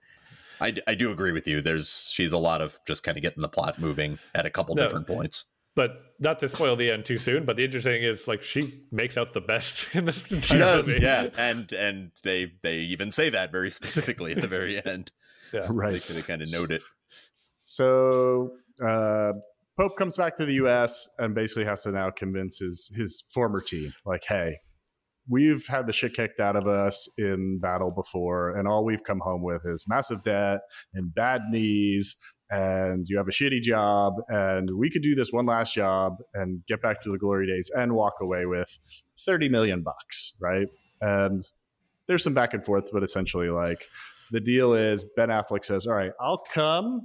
[0.61, 1.61] I, I do agree with you.
[1.61, 4.75] There's she's a lot of just kind of getting the plot moving at a couple
[4.77, 4.83] No.
[4.85, 5.45] different points.
[5.77, 7.45] But not to spoil the end too soon.
[7.45, 10.57] But the interesting thing is, like, she makes out the best in this entire She
[10.59, 11.01] does, movie.
[11.03, 15.11] yeah, and and they they even say that very specifically at the very end.
[15.53, 15.67] yeah.
[15.69, 16.01] Right.
[16.01, 16.83] They kind of note it.
[17.65, 19.33] So uh,
[19.77, 21.09] Pope comes back to the U.S.
[21.19, 24.59] and basically has to now convince his his former team, like, "Hey,
[25.29, 29.21] we've had the shit kicked out of us in battle before, and all we've come
[29.21, 30.61] home with is massive debt
[30.95, 32.17] and bad knees."
[32.51, 36.63] And you have a shitty job, and we could do this one last job and
[36.69, 38.79] get back to the glory days and walk away with
[39.19, 40.69] 30 million bucks, right?
[41.01, 41.43] And
[42.07, 43.87] there's some back and forth, but essentially, like,
[44.31, 47.01] the deal is Ben Affleck says, All right, I'll come,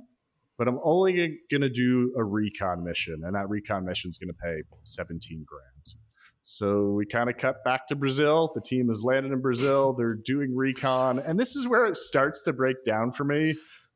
[0.60, 4.28] but I'm only going to do a recon mission, and that recon mission is going
[4.28, 5.96] to pay 17 grand.
[6.42, 8.52] So we kind of cut back to Brazil.
[8.54, 9.94] The team has landed in Brazil.
[9.94, 13.56] They're doing recon, and this is where it starts to break down for me.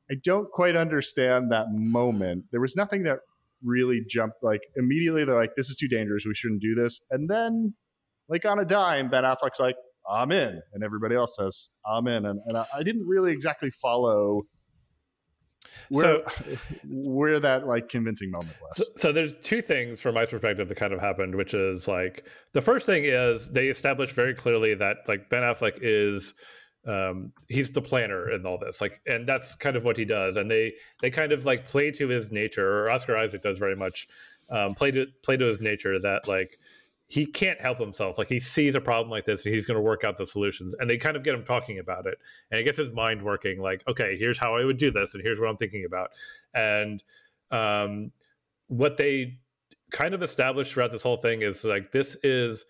[0.09, 2.45] I don't quite understand that moment.
[2.51, 3.19] There was nothing that
[3.61, 5.25] really jumped like immediately.
[5.25, 6.25] They're like, "This is too dangerous.
[6.25, 7.73] We shouldn't do this." And then,
[8.29, 9.75] like on a dime, Ben Affleck's like,
[10.09, 13.69] "I'm in," and everybody else says, "I'm in." And, and I, I didn't really exactly
[13.69, 14.43] follow
[15.89, 16.21] where
[16.89, 19.01] where that like convincing moment So, was.
[19.01, 22.61] so there's two things from my perspective that kind of happened, which is like the
[22.61, 26.33] first thing is they established very clearly that like Ben Affleck is
[26.85, 30.35] um he's the planner in all this like and that's kind of what he does
[30.35, 33.75] and they they kind of like play to his nature or oscar isaac does very
[33.75, 34.05] much
[34.49, 36.59] um play to play to his nature that like
[37.13, 38.17] he can't help himself.
[38.17, 40.73] Like he sees a problem like this and he's going to work out the solutions.
[40.79, 42.17] And they kind of get him talking about it.
[42.49, 45.23] And it gets his mind working like okay here's how i would do this and
[45.23, 46.09] here's what i'm thinking about.
[46.55, 47.03] And
[47.51, 48.11] um
[48.67, 49.37] what they
[49.91, 52.65] kind of established throughout this whole thing is like this is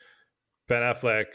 [0.67, 1.27] ben affleck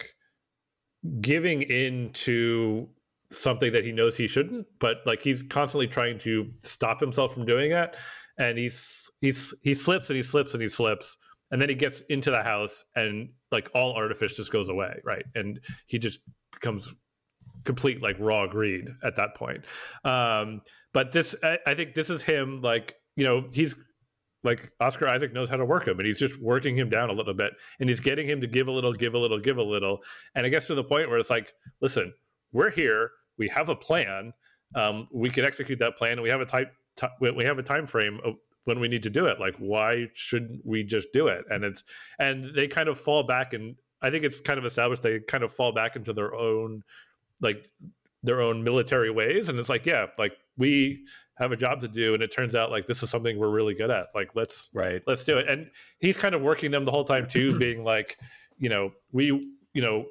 [1.23, 2.87] giving in to
[3.31, 7.47] something that he knows he shouldn't but like he's constantly trying to stop himself from
[7.47, 7.97] doing it
[8.39, 11.17] and he's he's he slips and he slips and he slips
[11.51, 15.25] and then he gets into the house and like all artifice just goes away right
[15.35, 16.21] and he just
[16.53, 16.93] becomes
[17.65, 19.65] complete like raw greed at that point
[20.05, 20.61] um
[20.93, 23.75] but this I, I think this is him like you know he's
[24.45, 27.13] like Oscar Isaac knows how to work him and he's just working him down a
[27.13, 29.63] little bit and he's getting him to give a little, give a little, give a
[29.63, 29.99] little.
[30.35, 32.13] And it gets to the point where it's like, listen,
[32.53, 34.33] we're here, we have a plan,
[34.75, 37.63] um, we can execute that plan, and we have a type, ti- we have a
[37.63, 38.35] time frame of
[38.69, 39.41] when we need to do it.
[39.41, 41.45] Like, why shouldn't we just do it?
[41.49, 41.83] And it's
[42.19, 45.43] and they kind of fall back, and I think it's kind of established they kind
[45.43, 46.83] of fall back into their own
[47.41, 47.71] like
[48.23, 51.07] their own military ways, and it's like, yeah, like we
[51.39, 53.73] have a job to do and it turns out like this is something we're really
[53.73, 55.01] good at like let's Right.
[55.07, 58.19] let's do it and he's kind of working them the whole time too being like
[58.59, 59.27] you know we
[59.73, 60.07] you know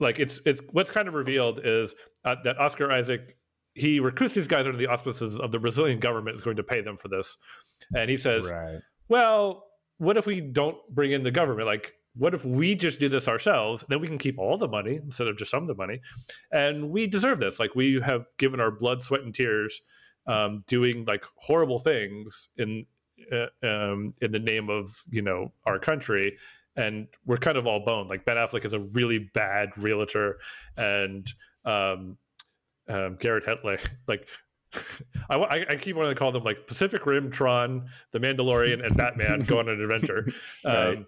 [0.00, 3.36] like it's it's what's kind of revealed is uh, that oscar isaac
[3.74, 6.80] he recruits these guys under the auspices of the brazilian government is going to pay
[6.80, 7.38] them for this.
[7.94, 8.80] And he says Right.
[9.08, 9.64] well
[9.98, 11.66] what if we don't bring in the government?
[11.66, 13.84] Like what if we just do this ourselves?
[13.88, 16.00] Then we can keep all the money instead of just some of the money.
[16.50, 17.58] And we deserve this.
[17.58, 19.80] Like we have given our blood sweat and tears
[20.26, 22.84] um, doing like horrible things in
[23.30, 26.36] uh, um, in the name of you know our country.
[26.76, 28.10] And we're kind of all boned.
[28.10, 30.38] Like ben affleck is a really bad realtor.
[30.76, 31.30] And
[31.64, 32.18] um,
[32.92, 34.28] um, garrett hedlund like
[35.28, 38.96] I, I, I keep wanting to call them like Pacific Rim, Tron, The Mandalorian, and
[38.96, 40.26] Batman go on an adventure.
[40.64, 41.06] Um,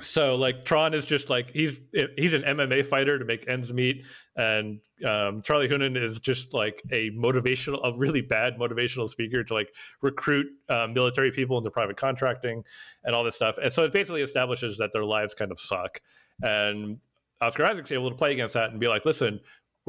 [0.00, 1.80] so like Tron is just like he's
[2.16, 4.04] he's an MMA fighter to make ends meet,
[4.36, 9.54] and um, Charlie Hunnam is just like a motivational, a really bad motivational speaker to
[9.54, 12.62] like recruit um, military people into private contracting
[13.04, 13.58] and all this stuff.
[13.62, 16.00] And so it basically establishes that their lives kind of suck.
[16.40, 17.00] And
[17.40, 19.40] Oscar Isaac's able to play against that and be like, listen,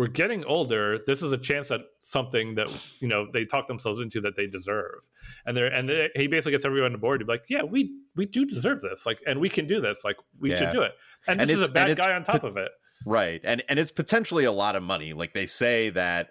[0.01, 0.97] we're getting older.
[1.05, 2.67] This is a chance at something that
[2.99, 5.07] you know they talk themselves into that they deserve,
[5.45, 7.91] and they're and they, he basically gets everyone on board to be like, yeah, we
[8.15, 10.55] we do deserve this, like, and we can do this, like, we Yeah.
[10.55, 10.93] should do it.
[11.27, 12.71] And And this is a bad guy on top pot- of it.
[13.05, 13.41] Right.
[13.43, 15.13] And and it's potentially a lot of money.
[15.13, 16.29] Like they say that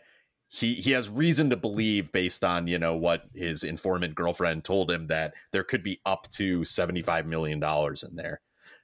[0.48, 4.90] he he has reason to believe based on you know what his informant girlfriend told
[4.90, 8.40] him that there could be up to 75 million dollars in there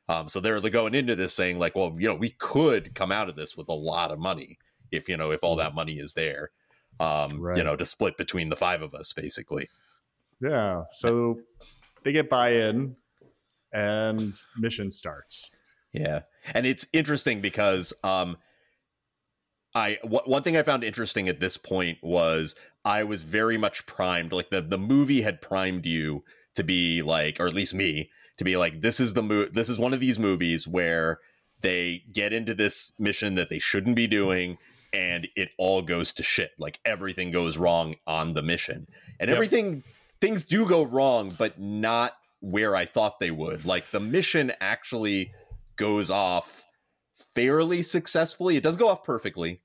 [0.08, 3.28] um, so they're going into this saying like well you know we could come out
[3.28, 4.58] of this with a lot of money
[4.90, 6.50] if you know if all that money is there
[7.00, 7.56] um, Right.
[7.58, 9.68] you know to split between the five of us basically
[10.40, 10.84] Yeah.
[10.90, 11.40] So
[12.02, 12.96] they get buy in
[13.72, 15.54] and mission starts.
[15.92, 16.22] Yeah,
[16.54, 18.36] and it's interesting because um,
[19.74, 23.86] I w- one thing I found interesting at this point was I was very much
[23.86, 24.32] primed.
[24.32, 26.22] Like the the movie had primed you
[26.54, 29.68] to be like, or at least me to be like, this is the mo- This
[29.68, 31.20] is one of these movies where
[31.60, 34.58] they get into this mission that they shouldn't be doing.
[34.92, 36.52] And it all goes to shit.
[36.58, 38.86] Like everything goes wrong on the mission,
[39.20, 39.34] and Yep.
[39.36, 39.82] everything
[40.20, 43.64] things do go wrong, but not where I thought they would.
[43.64, 45.32] Like the mission actually
[45.76, 46.64] goes off
[47.34, 48.56] fairly successfully.
[48.56, 49.60] It does go off perfectly,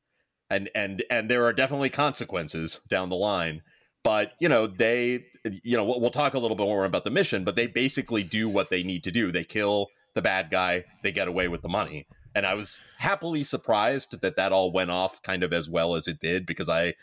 [0.50, 3.62] and and and there are definitely consequences down the line.
[4.04, 5.26] But you know they,
[5.64, 7.44] you know, we'll, we'll talk a little bit more about the mission.
[7.44, 9.32] But they basically do what they need to do.
[9.32, 10.86] They kill the bad guy.
[11.04, 12.08] They get away with the money.
[12.34, 16.08] And I was happily surprised that that all went off kind of as well as
[16.08, 16.96] it did because I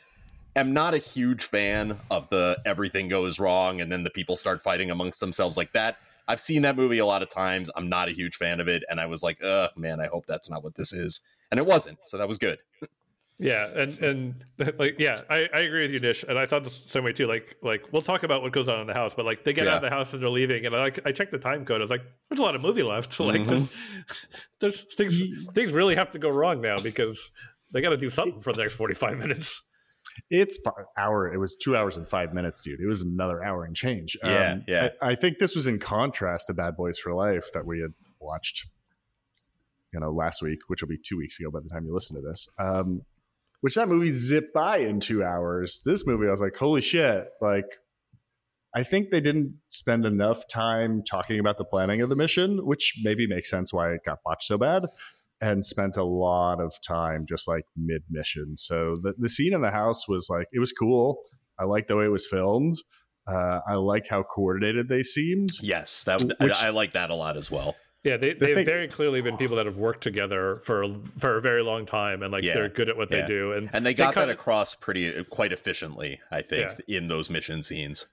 [0.56, 4.62] am not a huge fan of the everything goes wrong and then the people start
[4.62, 5.98] fighting amongst themselves like that.
[6.26, 7.70] I've seen that movie a lot of times.
[7.74, 10.26] I'm not a huge fan of it, and I was like, "Ugh, man, I hope
[10.26, 12.58] that's not what this is." And it wasn't, so that was good.
[13.40, 14.44] Yeah, and and
[14.78, 17.26] like yeah, I, I agree with you, Nish, and I thought the same way too.
[17.26, 19.68] Like like we'll talk about what goes on in the house, but like they get
[19.68, 21.80] out of the house and they're leaving, and I like I checked the time code.
[21.80, 23.12] I was like, there's a lot of movie left.
[23.12, 23.68] So like there's,
[24.60, 27.30] there's things things really have to go wrong now because
[27.70, 29.62] they got to do something for the next forty five minutes.
[30.30, 31.32] It's fi- hour.
[31.32, 32.80] It was two hours and five minutes, dude.
[32.80, 34.16] It was another hour and change.
[34.22, 34.88] Um, Yeah, yeah.
[35.00, 37.92] I, I think this was in contrast to Bad Boys for Life that we had
[38.18, 38.66] watched,
[39.92, 42.16] you know, last week, which will be two weeks ago by the time you listen
[42.16, 42.52] to this.
[42.58, 43.02] Um,
[43.60, 45.80] which that movie zipped by in two hours.
[45.84, 47.28] This movie, I was like, holy shit!
[47.40, 47.66] Like,
[48.74, 53.00] I think they didn't spend enough time talking about the planning of the mission, which
[53.02, 54.84] maybe makes sense why it got botched so bad
[55.40, 58.56] and spent a lot of time just like mid mission.
[58.56, 61.20] So the, the scene in the house was like, it was cool.
[61.58, 62.74] I liked the way it was filmed.
[63.26, 65.50] Uh, I liked how coordinated they seemed.
[65.60, 67.76] Yes, that Which- I, I like that a lot as well.
[68.08, 70.86] Yeah, they The they've thing- very clearly been people that have worked together for
[71.18, 73.20] for a very long time, and like Yeah, they're good at what yeah.
[73.22, 76.70] they do, and And they got cut- that across pretty uh, quite efficiently, I think,
[76.88, 78.06] in those mission scenes.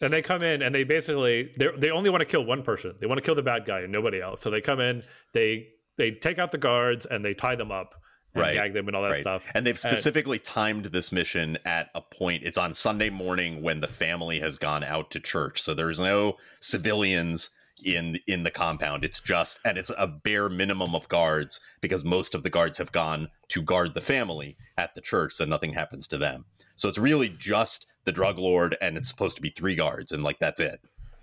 [0.00, 2.94] And they come in and they basically they they only want to kill one person.
[3.00, 4.40] They want to kill the bad guy and nobody else.
[4.42, 7.94] So they come in, they they take out the guards and they tie them up
[8.34, 9.20] and Right, gag them and all that Right.
[9.20, 9.48] stuff.
[9.54, 12.44] And they've specifically timed this mission at a point.
[12.44, 15.60] It's on Sunday morning when the family has gone out to church.
[15.62, 17.50] So there's no civilians
[17.84, 19.04] in in the compound.
[19.04, 22.92] It's just and it's a bare minimum of guards because most of the guards have
[22.92, 26.44] gone to guard the family at the church so nothing happens to them.
[26.76, 30.22] So it's really just the drug lord and it's supposed to be three guards and
[30.22, 30.80] like that's it.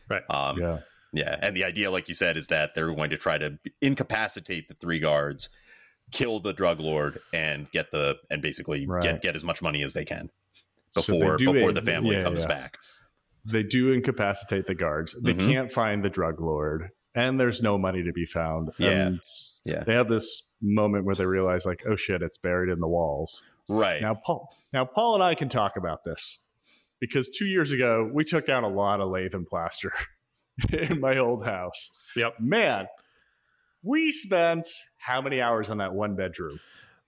[0.10, 0.24] Right.
[0.30, 0.80] Um Yeah.
[1.14, 4.68] yeah, and the idea, like you said, is that they're going to try to incapacitate
[4.68, 5.50] the three guards,
[6.12, 9.02] kill the drug lord, and get the and basically Right.
[9.04, 10.30] get get as much money as they can
[10.92, 12.48] So they before do before a- the family yeah, comes yeah.
[12.50, 12.78] back.
[13.46, 15.16] They do incapacitate the guards.
[15.22, 15.48] They Mhm.
[15.48, 18.72] can't find the drug lord, and there's no money to be found.
[18.78, 18.90] Yeah.
[18.90, 19.20] And
[19.64, 19.84] Yeah.
[19.84, 23.44] They have this moment where they realize, like, oh shit, it's buried in the walls.
[23.68, 24.02] Right.
[24.02, 24.50] Now, Paul.
[24.74, 26.54] Now, Paul and I can talk about this
[27.00, 29.92] because two years ago we took down a lot of lathe and plaster
[30.72, 31.90] in my old house.
[32.16, 32.40] Yep.
[32.40, 32.88] Man,
[33.84, 36.60] we spent how many hours on that one bedroom?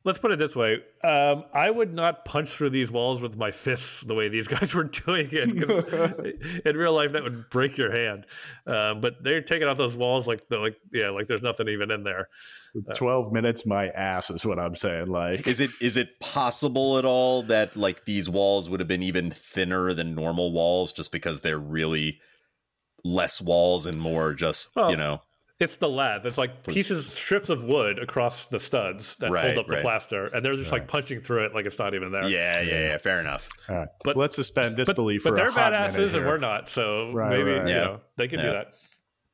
[0.07, 3.51] Let's put it this way: um, I would not punch through these walls with my
[3.51, 7.91] fists the way these guys were doing it in real life, that would break your
[7.91, 8.25] hand.
[8.65, 11.91] Um, but they're taking out those walls like, they're like yeah, like there's nothing even
[11.91, 12.29] in there.
[12.95, 15.07] Twelve minutes, my ass is what I'm saying.
[15.07, 19.03] Like, is it is it possible at all that like these walls would have been
[19.03, 22.21] even thinner than normal walls just because they're really
[23.03, 25.19] less walls and more just Well, you know
[25.59, 26.23] It's the lath.
[26.25, 29.81] It's like pieces, strips of wood across the studs that Right, hold up the right.
[29.81, 32.27] plaster, and they're just like punching through it like it's not even there.
[32.27, 35.51] yeah yeah yeah fair enough all right, but- let's suspend disbelief but for they're a
[35.51, 36.69] hot minute badasses and we're not.
[36.69, 37.67] So Right, maybe right.
[37.67, 37.83] you Yeah.
[37.85, 38.75] know they can do that.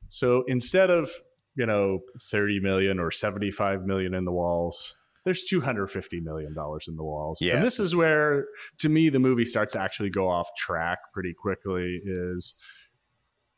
[0.08, 1.10] So instead of
[1.56, 6.20] you know thirty million or seventy five million in the walls, there's two hundred fifty
[6.20, 7.42] million dollars in the walls.
[7.42, 7.56] Yeah.
[7.56, 8.46] And this is where,
[8.78, 12.00] to me, the movie starts to actually go off track pretty quickly.
[12.04, 12.58] Is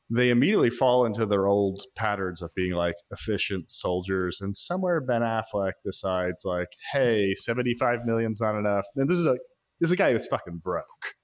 [0.09, 5.23] they immediately fall into their old patterns of being like efficient soldiers, and somewhere Ben
[5.23, 8.85] Affleck decides like, hey, seventy five million's not enough.
[8.95, 9.37] And this is a
[9.81, 11.15] this is a guy who's fucking broke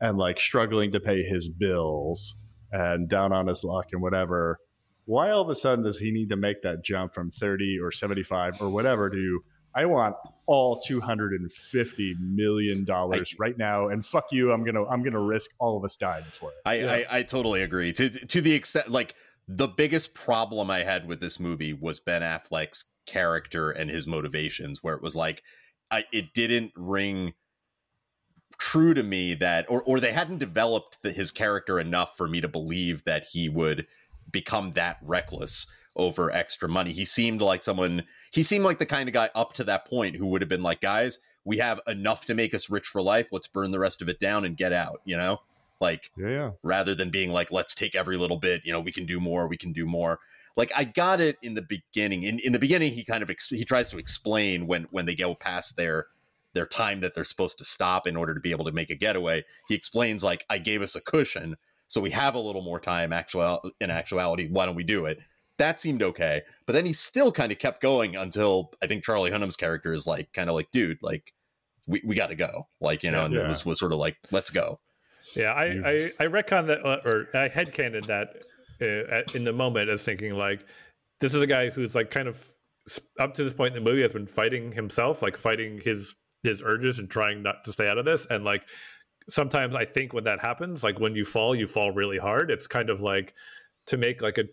[0.00, 4.58] and like struggling to pay his bills and down on his luck and whatever.
[5.06, 7.90] Why all of a sudden does he need to make that jump from 30 or
[7.90, 9.40] 75 or whatever to
[9.74, 10.16] I want
[10.46, 15.02] all two hundred and fifty million dollars right now, and fuck you, I'm gonna I'm
[15.02, 16.56] gonna risk all of us dying for it.
[16.64, 16.92] I, Yeah.
[16.92, 17.92] I, I totally agree.
[17.92, 19.14] To to the extent like
[19.46, 24.82] the biggest problem I had with this movie was Ben Affleck's character and his motivations,
[24.82, 25.42] where it was like
[25.90, 27.34] I, it didn't ring
[28.58, 32.40] true to me that or or they hadn't developed the, his character enough for me
[32.40, 33.86] to believe that he would
[34.30, 35.66] become that reckless
[35.98, 36.92] over extra money.
[36.92, 40.16] He seemed like someone he seemed like the kind of guy up to that point
[40.16, 43.26] who would have been like, guys, we have enough to make us rich for life.
[43.32, 45.38] Let's burn the rest of it down and get out, you know?
[45.80, 46.50] Like Yeah, yeah.
[46.62, 49.46] rather than being like, let's take every little bit, you know, we can do more,
[49.46, 50.18] we can do more.
[50.56, 52.24] Like I got it in the beginning.
[52.24, 55.14] In in the beginning, he kind of ex- he tries to explain when when they
[55.14, 56.06] go past their
[56.54, 58.96] their time that they're supposed to stop in order to be able to make a
[58.96, 59.44] getaway.
[59.68, 63.12] He explains like, I gave us a cushion, so we have a little more time.
[63.12, 65.20] Actual in actuality, why don't we do it?
[65.58, 69.30] That seemed okay, but then he still kind of kept going until I think Charlie
[69.30, 71.32] Hunnam's character is like, kind of like, dude, like
[71.86, 73.40] we, we got to go, like you know, and Yeah.
[73.44, 74.78] it was was sort of like, let's go.
[75.36, 78.42] Yeah, I, You've- I, I retcon that, uh, or I headcanoned that
[78.80, 80.64] uh, in the moment as thinking like,
[81.20, 82.50] this is a guy who's like kind of
[83.18, 86.62] up to this point in the movie has been fighting himself, like fighting his his
[86.62, 88.26] urges and trying not to stay out of this.
[88.30, 88.62] And like
[89.28, 92.50] sometimes I think when that happens, like when you fall, you fall really hard.
[92.50, 93.34] It's kind of like
[93.88, 94.44] to make like a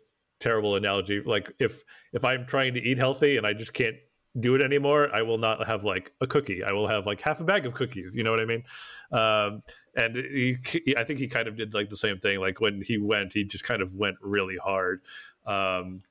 [0.46, 1.84] terrible analogy, like if
[2.14, 3.96] if I'm trying to eat healthy and I just can't
[4.40, 6.62] do it anymore, I will not have like a cookie.
[6.64, 8.16] I will have like half a bag of cookies.
[8.16, 8.64] You know what I mean?
[9.12, 9.64] Um,
[9.96, 12.40] and he, he- I think he kind of did like the same thing.
[12.40, 15.02] Like when he went, he just kind of went really hard,
[15.48, 16.04] um,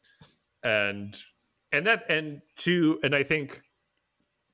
[0.63, 1.17] and
[1.71, 3.63] and that and to and I think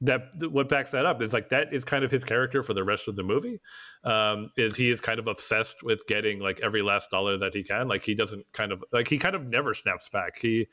[0.03, 2.83] that what backs that up is like that is kind of his character for the
[2.83, 3.61] rest of the movie.
[4.05, 7.63] Um, is he is kind of obsessed with getting like every last dollar that he
[7.63, 7.87] can.
[7.87, 10.39] Like he doesn't kind of like he kind of never snaps back.
[10.41, 10.69] He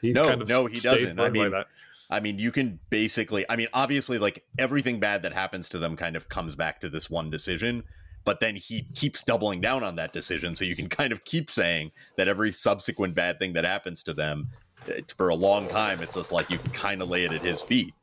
[0.00, 1.20] he No, kind of no, he doesn't.
[1.20, 1.66] I mean, that.
[2.10, 5.96] I mean, you can basically, I mean, obviously, like everything bad that happens to them
[5.96, 7.84] kind of comes back to this one decision,
[8.24, 10.54] but then he keeps doubling down on that decision.
[10.54, 14.14] So you can kind of keep saying that every subsequent bad thing that happens to
[14.14, 14.48] them
[14.88, 17.42] eh, for a long time, it's just like you can kind of lay it at
[17.42, 17.94] his feet.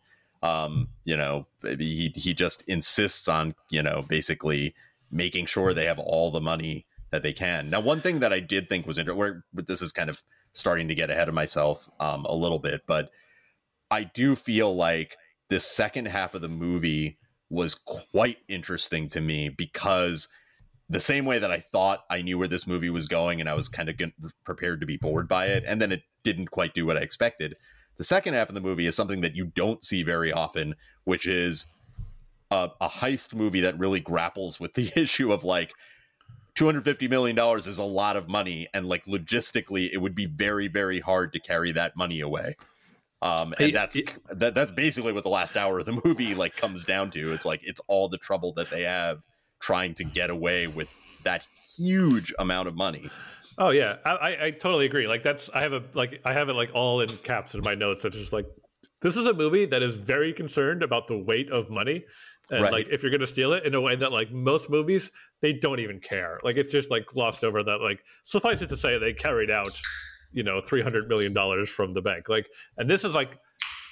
[0.43, 4.75] Um, you know, he, he just insists on, you know, basically
[5.11, 7.69] making sure they have all the money that they can.
[7.69, 10.23] Now, one thing that I did think was interesting, where this is kind of
[10.53, 13.09] starting to get ahead of myself um, a little bit, but
[13.89, 15.17] I do feel like
[15.49, 17.17] the second half of the movie
[17.49, 20.27] was quite interesting to me because
[20.89, 23.53] the same way that I thought I knew where this movie was going and I
[23.53, 23.95] was kind of
[24.43, 27.55] prepared to be bored by it, and then it didn't quite do what I expected.
[27.97, 31.25] The second half of the movie is something that you don't see very often, which
[31.27, 31.67] is
[32.51, 35.73] a, a heist movie that really grapples with the issue of like,
[36.55, 40.99] $250 million is a lot of money and like logistically it would be very very
[40.99, 42.55] hard to carry that money away.
[43.21, 46.33] Um and Hey, that's it- that, that's basically what the last hour of the movie
[46.33, 47.31] like comes down to.
[47.31, 49.21] It's like it's all the trouble that they have
[49.59, 50.89] trying to get away with
[51.23, 51.43] that
[51.77, 53.07] huge amount of money
[53.57, 55.07] Oh yeah, I, I, I totally agree.
[55.07, 57.75] Like that's I have a like I have it like all in caps in my
[57.75, 58.05] notes.
[58.05, 58.45] It's just like
[59.01, 62.03] this is a movie that is very concerned about the weight of money,
[62.51, 62.71] and Right.
[62.71, 65.79] like if you're gonna steal it in a way that like most movies they don't
[65.79, 66.39] even care.
[66.43, 69.71] Like it's just like glossed over that like suffice it to say they carried out,
[70.31, 72.29] you know, three hundred million dollars from the bank.
[72.29, 72.47] Like
[72.77, 73.39] and this is like,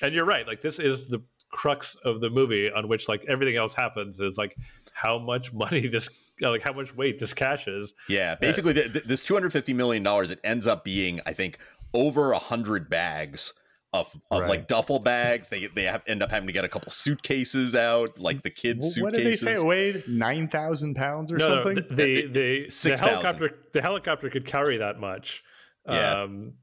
[0.02, 0.46] and you're right.
[0.48, 4.38] Like this is the crux of the movie on which like everything else happens is
[4.38, 4.56] like
[4.94, 6.10] how much money this
[6.42, 10.32] like how much weight this cash is yeah basically th- th- this 250 million dollars
[10.32, 11.58] it ends up being i think
[11.94, 13.54] over a hundred bags
[13.94, 14.50] of, of Right.
[14.50, 18.20] like duffel bags they they have, end up having to get a couple suitcases out
[18.20, 19.02] like the kids suitcases.
[19.04, 20.04] What did they say it weighed?
[20.08, 21.76] Nine thousand pounds or no, something?
[21.76, 23.08] No, the the, the, the 6,000.
[23.08, 25.44] helicopter the helicopter could carry that much.
[25.88, 26.24] Yeah.
[26.24, 26.56] Um,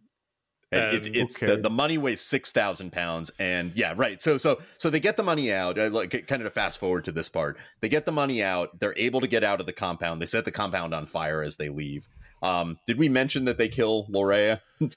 [0.72, 1.46] And it's it's Okay.
[1.54, 4.20] the, the money weighs six thousand pounds, and yeah, right.
[4.22, 5.78] So so so they get the money out.
[5.78, 8.80] Uh, like kind of to fast forward to this part, they get the money out.
[8.80, 10.22] They're able to get out of the compound.
[10.22, 12.08] They set the compound on fire as they leave.
[12.42, 14.60] Um, did we mention that they kill Lorea?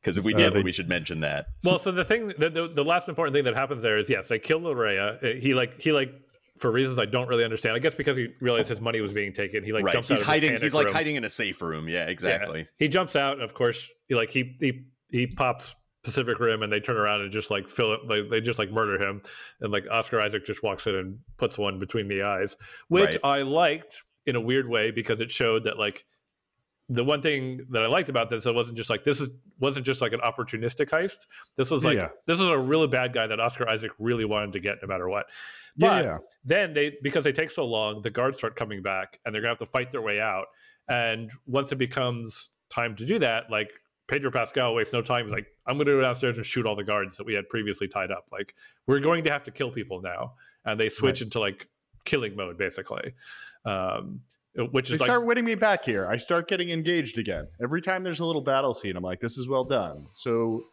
[0.00, 1.46] Because if we Uh, did, they- we should mention that.
[1.62, 4.26] well, so the thing, the, the, the last important thing that happens there is yes,
[4.26, 5.22] they kill Lorea.
[5.22, 6.12] Uh, He like he like
[6.58, 7.76] for reasons I don't really understand.
[7.76, 9.62] I guess because he realized his money was being taken.
[9.62, 10.52] He like right, jumps he's out of hiding.
[10.54, 10.94] His He's like room.
[10.94, 11.88] hiding in a safe room.
[11.88, 12.10] Yeah, Yeah.
[12.10, 12.66] exactly.
[12.80, 16.72] He jumps out, and of course, he like he he he pops Pacific Rim, and
[16.72, 18.00] they turn around and just like fill it.
[18.06, 19.22] Like, they just like murder him,
[19.60, 22.56] and like Oscar Isaac just walks in and puts one between the eyes,
[22.88, 23.38] which Right.
[23.38, 26.04] I liked in a weird way because it showed that like
[26.88, 29.28] the one thing that I liked about this, it wasn't just like this is
[29.60, 31.26] wasn't just like an opportunistic heist.
[31.56, 32.08] This was like Yeah.
[32.26, 35.08] this was a really bad guy that Oscar Isaac really wanted to get no matter
[35.08, 35.26] what.
[35.76, 36.18] yeah, But yeah.
[36.44, 39.52] then they because they take so long, the guards start coming back and they're gonna
[39.52, 40.46] have to fight their way out.
[40.88, 43.72] And once it becomes time to do that, like
[44.08, 45.26] Pedro Pascal wastes no time.
[45.26, 47.48] He's like, I'm going to go downstairs and shoot all the guards that we had
[47.48, 48.26] previously tied up.
[48.32, 48.54] Like,
[48.86, 50.34] we're going to have to kill people now,
[50.64, 51.22] and they switch right.
[51.22, 51.68] into like
[52.04, 53.12] killing mode basically.
[53.64, 54.20] Um,
[54.54, 56.06] which is they like, start winning me back here.
[56.06, 57.48] I start getting engaged again.
[57.62, 60.08] Every time there's a little battle scene, I'm like, this is well done.
[60.12, 60.64] So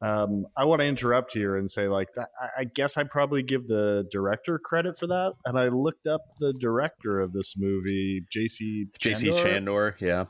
[0.00, 3.66] um, I want to interrupt here and say, like, that, I guess I probably give
[3.66, 5.32] the director credit for that.
[5.46, 8.86] And I looked up the director of this movie, J.C.
[8.98, 9.30] J.C.
[9.30, 9.94] Chandor.
[10.00, 10.26] Yeah,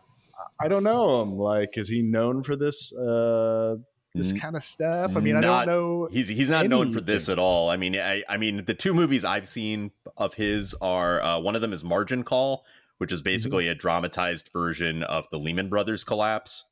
[0.61, 1.37] I don't know him.
[1.37, 2.97] Like, is he known for this?
[2.97, 3.77] Uh,
[4.15, 5.17] this kind of stuff.
[5.17, 6.09] I mean, not, I don't know.
[6.11, 6.71] He's he's not anything.
[6.71, 7.69] known for this at all.
[7.69, 11.57] I mean, I I mean, the two movies I've seen of his are uh, one
[11.57, 12.65] of them is Margin Call,
[12.99, 13.25] which is mm-hmm.
[13.25, 13.73] basically mm-hmm.
[13.73, 16.65] a dramatized version of the Lehman Brothers collapse.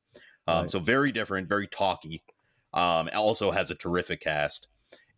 [0.46, 0.70] Um, right.
[0.70, 2.22] So very different, very talky.
[2.74, 4.68] Um, also has a terrific cast,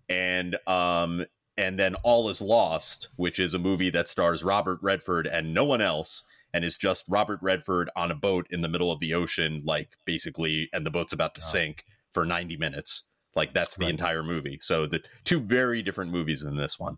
[0.09, 1.27] and um,
[1.59, 5.65] and then All Is Lost, which is a movie that stars Robert Redford and no
[5.65, 6.25] one else,
[6.55, 9.99] and is just Robert Redford on a boat in the middle of the ocean, like
[10.07, 11.51] basically, and the boat's about to oh.
[11.51, 13.03] sink for ninety minutes.
[13.35, 13.91] Like that's the right.
[13.91, 14.61] entire movie.
[14.63, 16.97] So the two very different movies in this one.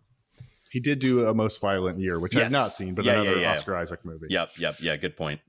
[0.69, 2.45] He did do a most violent year, which yes.
[2.45, 3.51] I've not seen, but yeah, another yeah, yeah.
[3.53, 4.27] Oscar Isaac movie.
[4.29, 4.95] Yep, yep, yeah.
[4.95, 5.41] Good point.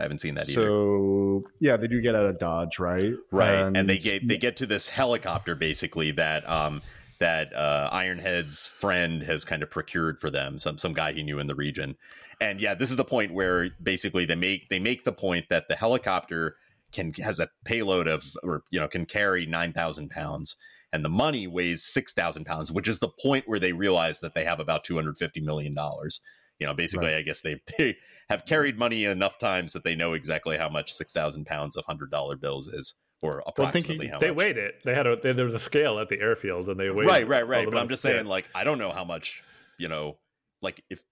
[0.00, 0.66] I haven't seen that either.
[0.66, 3.12] So yeah, they do get out of Dodge, right?
[3.30, 6.82] Right, and, and they get they get to this helicopter basically that um
[7.22, 11.38] that uh, Ironhead's friend has kind of procured for them, some some guy he knew
[11.38, 11.94] in the region.
[12.40, 15.68] And yeah, this is the point where basically they make they make the point that
[15.68, 16.56] the helicopter
[16.90, 20.56] can has a payload of or you know can carry nine thousand pounds,
[20.92, 24.34] and the money weighs six thousand pounds, which is the point where they realize that
[24.34, 26.20] they have about two hundred fifty million dollars
[26.58, 27.16] you know basically right.
[27.16, 27.96] i guess they, they
[28.28, 32.10] have carried money enough times that they know exactly how much 6000 pounds of hundred
[32.10, 34.36] dollar bills is or approximately how they much.
[34.36, 36.90] weighed it they had a they, there was a scale at the airfield and they
[36.90, 38.30] weighed right right right but i'm just saying yeah.
[38.30, 39.42] like i don't know how much
[39.78, 40.16] you know
[40.60, 41.02] like if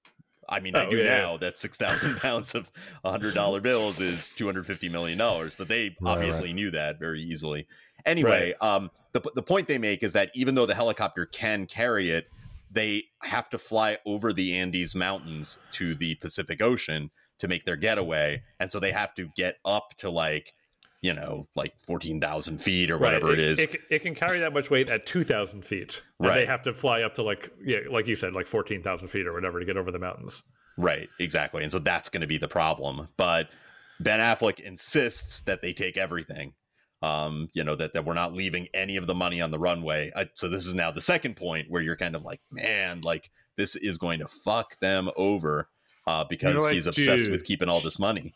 [0.52, 2.72] I mean, oh, I do yeah, now that six thousand pounds of
[3.04, 6.54] hundred dollar bills is two hundred fifty million dollars, but they right, obviously right.
[6.56, 7.68] knew that very easily.
[8.04, 8.68] Anyway, right.
[8.68, 12.28] um, the the point they make is that even though the helicopter can carry it,
[12.70, 17.76] they have to fly over the Andes Mountains to the Pacific Ocean to make their
[17.76, 18.42] getaway.
[18.60, 20.54] And so they have to get up to like,
[21.02, 23.38] you know, like 14,000 feet or whatever right.
[23.38, 23.58] it, it is.
[23.58, 26.02] It, it, can carry that much weight at 2,000 feet.
[26.18, 26.34] And right.
[26.34, 29.32] they have to fly up to like, yeah, like you said, like 14,000 feet or
[29.32, 30.42] whatever to get over the mountains.
[30.76, 31.62] Right, exactly.
[31.62, 33.08] And so that's going to be the problem.
[33.16, 33.50] But
[33.98, 36.52] Ben Affleck insists that they take everything
[37.02, 40.12] um, you know, that, that we're not leaving any of the money on the runway.
[40.14, 43.30] I, so this is now the second point where you're kind of like, man, like
[43.56, 45.68] this is going to fuck them over
[46.06, 48.34] uh, because you know he's obsessed dude, with keeping all this money.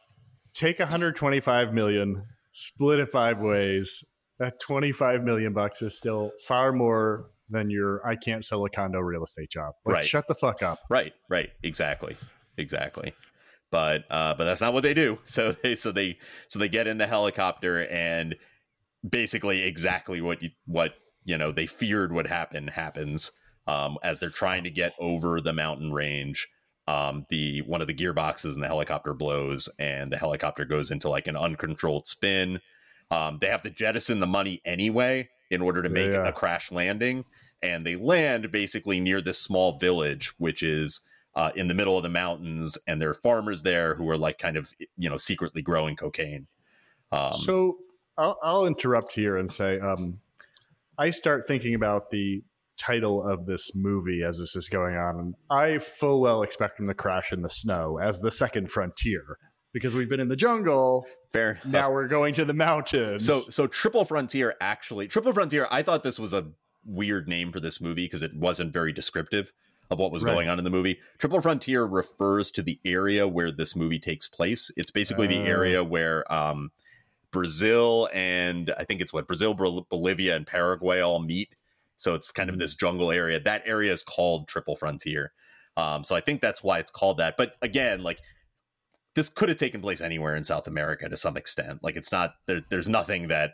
[0.52, 2.24] Take 125 million,
[2.55, 4.02] split it five ways.
[4.38, 9.00] That 25 million bucks is still far more than your I can't sell a condo
[9.00, 9.74] real estate job.
[9.84, 10.05] Like, right.
[10.05, 10.78] Shut the fuck up.
[10.88, 11.12] Right.
[11.28, 11.50] Right.
[11.62, 12.16] Exactly.
[12.57, 13.12] Exactly
[13.74, 15.18] but uh, but that's not what they do.
[15.26, 18.36] So they so they so they get in the helicopter and
[19.07, 20.94] basically exactly what you what
[21.24, 23.32] you know they feared would happen happens
[23.66, 26.46] um, as they're trying to get over the mountain range.
[26.87, 31.09] Um, the one of the gearboxes in the helicopter blows, and the helicopter goes into
[31.09, 32.61] like an uncontrolled spin.
[33.11, 36.26] Um, they have to jettison the money anyway in order to make yeah.
[36.26, 37.24] a crash landing,
[37.62, 41.01] and they land basically near this small village, which is
[41.35, 44.39] uh, in the middle of the mountains, and there are farmers there who are like
[44.39, 46.47] kind of you know secretly growing cocaine.
[47.12, 47.78] Um, so
[48.18, 50.20] I'll, I'll interrupt here and say, um,
[50.99, 52.43] I start thinking about the
[52.76, 56.88] title of this movie as this is going on, and I full well expect him
[56.88, 59.38] to crash in the snow as the second frontier
[59.72, 61.04] because we've been in the jungle.
[61.32, 61.58] Fair.
[61.64, 63.26] Now we're going to the mountains.
[63.26, 65.66] So, so Triple Frontier actually, Triple Frontier.
[65.70, 66.52] I thought this was a
[66.86, 69.52] weird name for this movie because it wasn't very descriptive
[69.90, 70.32] of what was right.
[70.32, 70.98] going on in the movie.
[71.18, 74.70] Triple Frontier refers to the area where this movie takes place.
[74.76, 75.84] It's basically uh, the area oh.
[75.84, 76.70] where um,
[77.30, 81.54] Brazil and I think it's what Brazil, Bolivia, and Paraguay all meet.
[81.97, 82.61] So it's kind of mm-hmm.
[82.61, 83.40] this jungle area.
[83.40, 85.32] That area is called Triple Frontier.
[85.76, 87.36] Um, so I think that's why it's called that.
[87.36, 88.18] But again, like
[89.14, 91.80] this could have taken place anywhere in South America to some extent.
[91.82, 93.53] Like it's not there, there's nothing that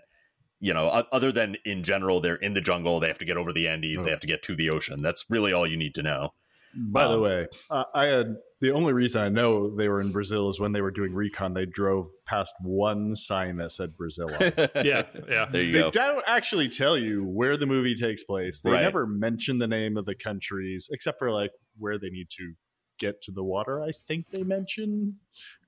[0.58, 3.00] you know other than in general they're in the jungle.
[3.00, 4.02] They have to get over the Andes.
[4.02, 5.02] They have to get to the ocean.
[5.02, 6.30] That's really all you need to know.
[6.74, 10.12] By um, the way, uh, I had the only reason I know they were in
[10.12, 11.54] Brazil is when they were doing recon.
[11.54, 14.28] They drove past one sign that said Brazil.
[14.40, 15.46] yeah, yeah.
[15.50, 15.90] There you they go.
[15.90, 18.60] don't actually tell you where the movie takes place.
[18.60, 18.82] They right.
[18.82, 22.52] never mention the name of the countries except for like where they need to
[22.98, 23.82] get to the water.
[23.82, 25.16] I think they mention,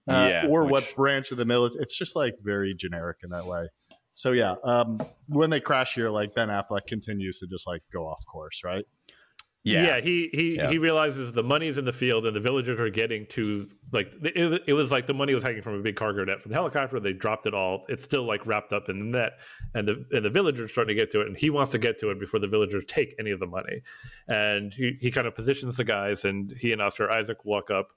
[0.09, 0.73] uh, yeah, or which...
[0.73, 1.83] what branch of the military.
[1.83, 3.69] It's just like very generic in that way.
[4.15, 8.07] So yeah, um, when they crash here, like Ben Affleck continues to just like go
[8.07, 8.85] off course, right?
[9.65, 10.01] Yeah, Yeah.
[10.01, 10.71] he he Yeah.
[10.71, 14.63] he realizes the money's in the field and the villagers are getting to like it,
[14.67, 16.99] it was like the money was hanging from a big cargo net from the helicopter.
[16.99, 17.85] They dropped it all.
[17.89, 19.39] It's still like wrapped up in the net,
[19.75, 21.79] and the and the villagers are starting to get to it, and he wants to
[21.79, 23.83] get to it before the villagers take any of the money.
[24.27, 27.91] And he he kind of positions the guys, and he and Oscar Isaac walk up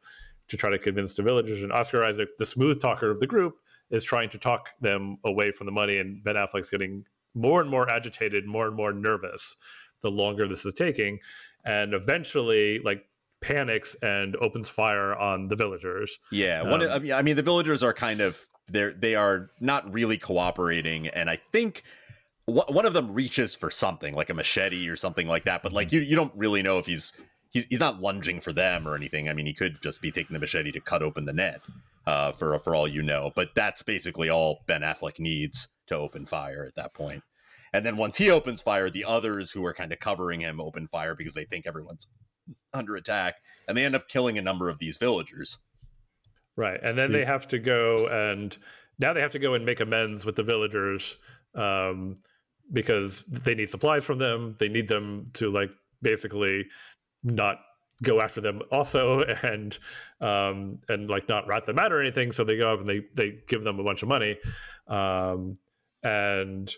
[0.50, 1.64] to try to convince the villagers.
[1.64, 3.56] And Oscar Isaac, the smooth talker of the group,
[3.90, 7.70] is trying to talk them away from the money, and Ben Affleck's getting more and
[7.72, 9.56] more agitated, more and more nervous
[10.02, 11.18] the longer this is taking
[11.66, 13.06] and eventually like
[13.42, 16.20] panics and opens fire on the villagers.
[16.32, 16.84] Yeah, one.
[16.84, 20.18] Um, I mean, I mean, the villagers are kind of they're they are not really
[20.18, 21.84] cooperating, and I think
[22.46, 25.64] wh- one of them reaches for something like a machete or something like that.
[25.64, 27.14] But like you, you don't really know if he's
[27.52, 29.30] he's he's not lunging for them or anything.
[29.30, 31.62] I mean, he could just be taking the machete to cut open the net,
[32.08, 33.32] uh, for for all you know.
[33.36, 37.24] But that's basically all Ben Affleck needs to open fire at that point.
[37.76, 40.88] And then once he opens fire, the others who are kind of covering him open
[40.88, 42.08] fire because they think everyone's
[42.74, 43.36] under attack,
[43.68, 45.58] and they end up killing a number of these villagers.
[46.56, 46.80] Right.
[46.82, 48.58] And then they have to go and
[48.98, 51.18] now they have to go and make amends with the villagers
[51.54, 52.20] um,
[52.72, 54.56] because they need supplies from them.
[54.58, 55.72] They need them to like
[56.02, 56.66] basically
[57.24, 57.58] not
[58.04, 59.78] go after them also and
[60.22, 63.02] um and like not rat them out or anything so they go up and they
[63.14, 64.36] they give them a bunch of money
[64.90, 65.54] um
[66.04, 66.76] and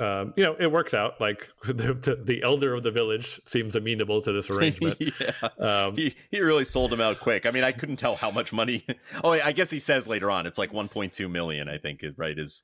[0.00, 1.20] um, you know, it works out.
[1.20, 4.96] Like the, the, the elder of the village seems amenable to this arrangement.
[5.00, 5.48] yeah.
[5.58, 7.46] Um, he he really sold him out quick.
[7.46, 8.84] I mean, I couldn't tell how much money.
[9.24, 11.68] Oh, I guess he says later on it's like 1.2 million.
[11.68, 12.62] I think right is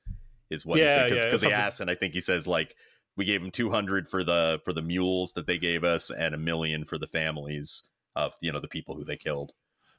[0.49, 2.75] is what Yeah, he yeah, because they something- asked, and I think he says like
[3.15, 6.37] we gave him 200 for the for the mules that they gave us, and a
[6.37, 7.83] million for the families
[8.15, 9.51] of you know the people who they killed.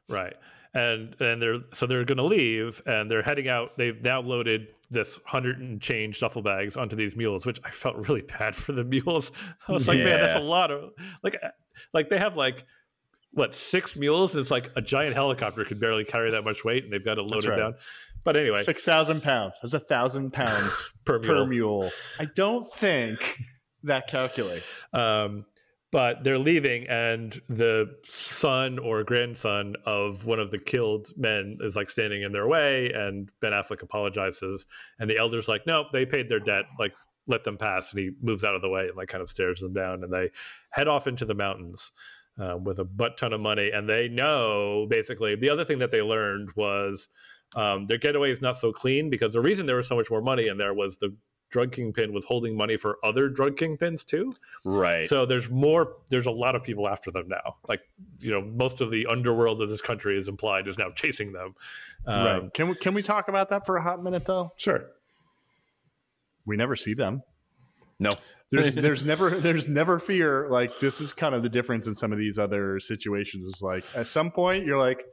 [0.09, 0.35] Right.
[0.74, 3.76] And and they're so they're going to leave and they're heading out.
[3.78, 7.97] They've now loaded this hundred and change duffel bags onto these mules, which I felt
[8.09, 9.30] really bad for the mules.
[9.68, 10.91] I was like, man, that's a lot of
[11.22, 11.49] like uh,
[11.95, 12.64] like they have like
[13.32, 14.34] what six mules?
[14.34, 17.14] and It's like a giant helicopter could barely carry that much weight, and they've got
[17.14, 17.59] to load That's it right.
[17.59, 17.74] down.
[18.24, 19.59] But anyway, Six thousand pounds.
[19.62, 21.34] That's a thousand pounds per mule.
[21.34, 21.91] per mule.
[22.18, 23.41] I don't think
[23.84, 24.93] that calculates.
[24.93, 25.47] Um,
[25.93, 31.74] but they're leaving, and the son or grandson of one of the killed men is
[31.76, 34.66] like standing in their way, and Ben Affleck apologizes,
[34.99, 36.64] and the elder's like, "Nope, they paid their debt.
[36.78, 36.93] Like,
[37.26, 39.61] let them pass." And he moves out of the way and like kind of stares
[39.61, 40.30] them down, and they
[40.70, 41.93] head off into the mountains.
[42.38, 45.91] Uh, with a butt ton of money, and they know basically the other thing that
[45.91, 47.07] they learned was
[47.55, 50.22] um, their getaway is not so clean because the reason there was so much more
[50.22, 51.14] money in there was the
[51.51, 54.32] drug kingpin was holding money for other drug kingpins too.
[54.64, 55.05] Right.
[55.05, 55.96] So there's more.
[56.09, 57.57] There's a lot of people after them now.
[57.68, 57.80] Like
[58.20, 61.55] you know, most of the underworld of this country is implied is now chasing them.
[62.07, 62.55] Um, right.
[62.55, 64.53] Can we can we talk about that for a hot minute though?
[64.57, 64.86] Sure.
[66.46, 67.22] We never see them.
[67.98, 68.12] no.
[68.51, 70.48] There's there's never there's never fear.
[70.51, 73.46] Like this is kind of the difference in some of these other situations.
[73.46, 75.05] Is like at some point you're like,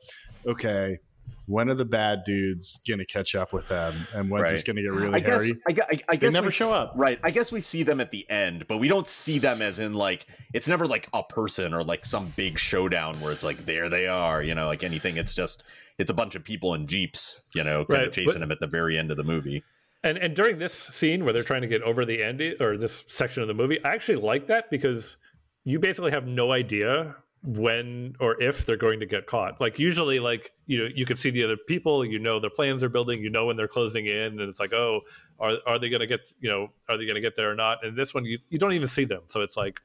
[0.45, 0.97] okay,
[1.45, 4.65] when are the bad dudes gonna catch up with them, and when's it's Right.
[4.65, 5.61] gonna get really I guess, hairy?
[5.69, 6.93] I, I, I guess never we show up.
[6.95, 7.19] Right.
[7.23, 9.93] I guess we see them at the end, but we don't see them as in
[9.93, 13.89] like it's never like a person or like some big showdown where it's like there
[13.89, 15.17] they are, you know, like anything.
[15.17, 15.63] It's just
[15.97, 18.51] it's a bunch of people in jeeps, you know, kind Right, of chasing but- them
[18.51, 19.63] at the very end of the movie.
[20.03, 23.03] And and during this scene where they're trying to get over the Andy or this
[23.07, 25.17] section of the movie, I actually like that because
[25.63, 27.15] you basically have no idea
[27.47, 29.61] when or if they're going to get caught.
[29.61, 32.83] Like usually, like you know, you can see the other people, you know their plans
[32.83, 35.01] are building, you know when they're closing in, and it's like, oh,
[35.39, 37.55] are are they going to get you know are they going to get there or
[37.55, 37.85] not?
[37.85, 39.79] And this one, you you don't even see them, so it's like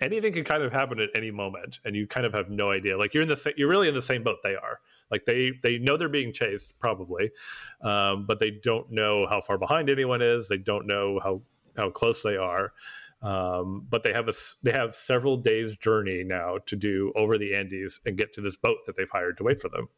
[0.00, 2.96] anything can kind of happen at any moment, and you kind of have no idea.
[2.96, 4.80] Like you're in the sa- you're really in the same boat they are.
[5.10, 7.30] Like they they know they're being chased probably,
[7.82, 10.48] um, but they don't know how far behind anyone is.
[10.48, 11.42] They don't know how
[11.76, 12.72] how close they are.
[13.24, 17.38] Um, but they have a s- they have several days journey now to do over
[17.38, 19.88] the Andes and get to this boat that they've hired to wait for them.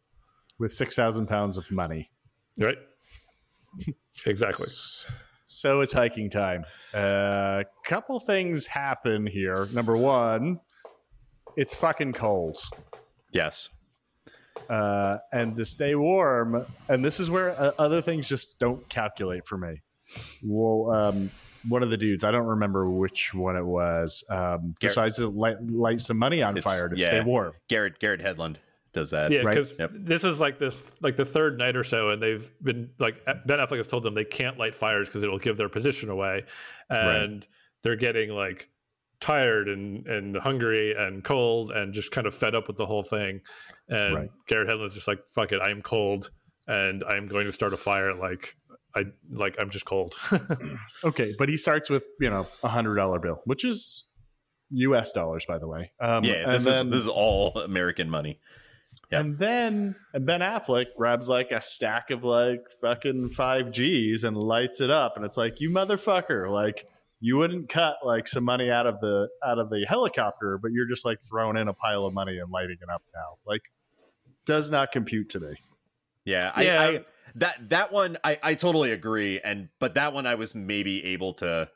[0.59, 2.11] with six thousand pounds of money.
[2.59, 2.79] Right?
[4.27, 4.67] exactly.
[5.45, 6.65] So it's hiking time.
[6.95, 9.69] A uh, couple things happen here.
[9.73, 10.61] Number one,
[11.57, 12.59] it's fucking cold.
[13.33, 13.69] Yes.
[14.71, 16.65] uh, and to stay warm.
[16.89, 19.83] And this is where uh, other things just don't calculate for me.
[20.43, 21.31] Well, um,
[21.69, 25.29] one of the dudes, I don't remember which one it was, um, Gar- decides to
[25.29, 27.07] light, light some money on fire to yeah.
[27.07, 27.53] stay warm.
[27.69, 28.57] Garrett Garrett Hedlund
[28.93, 29.31] does that.
[29.31, 29.55] Yeah, right?
[29.55, 29.91] because Yep.
[29.95, 33.59] this is like this like the third night or so, and they've been like Ben
[33.59, 36.45] Affleck has told them they can't light fires because it'll give their position away,
[36.89, 37.47] and
[37.83, 38.69] they're getting like
[39.21, 43.03] tired and and hungry and cold and just kind of fed up with the whole
[43.03, 43.41] thing.
[43.89, 44.31] And Right.
[44.47, 46.31] Garrett Hedlund's just like, "Fuck it, I am cold,
[46.67, 48.57] and I am going to start a fire." Like
[48.97, 50.15] I like I'm just cold.
[51.05, 54.09] Okay, but he starts with you know a hundred dollar bill, which is
[54.71, 55.13] U.S.
[55.13, 55.93] dollars, by the way.
[56.01, 58.39] Um, yeah, and this then, is this is all American money.
[59.11, 59.21] Yeah.
[59.21, 64.37] And then and Ben Affleck grabs like a stack of like fucking five G's and
[64.37, 66.87] lights it up, and it's like you motherfucker, like
[67.21, 70.89] you wouldn't cut like some money out of the out of the helicopter, but you're
[70.89, 73.37] just like throwing in a pile of money and lighting it up now.
[73.47, 73.63] Like
[74.47, 75.55] does not compute to me.
[76.25, 76.81] Yeah, I, Yeah.
[76.83, 77.05] I
[77.37, 81.35] that that one I I totally agree, and but that one I was maybe able
[81.35, 81.69] to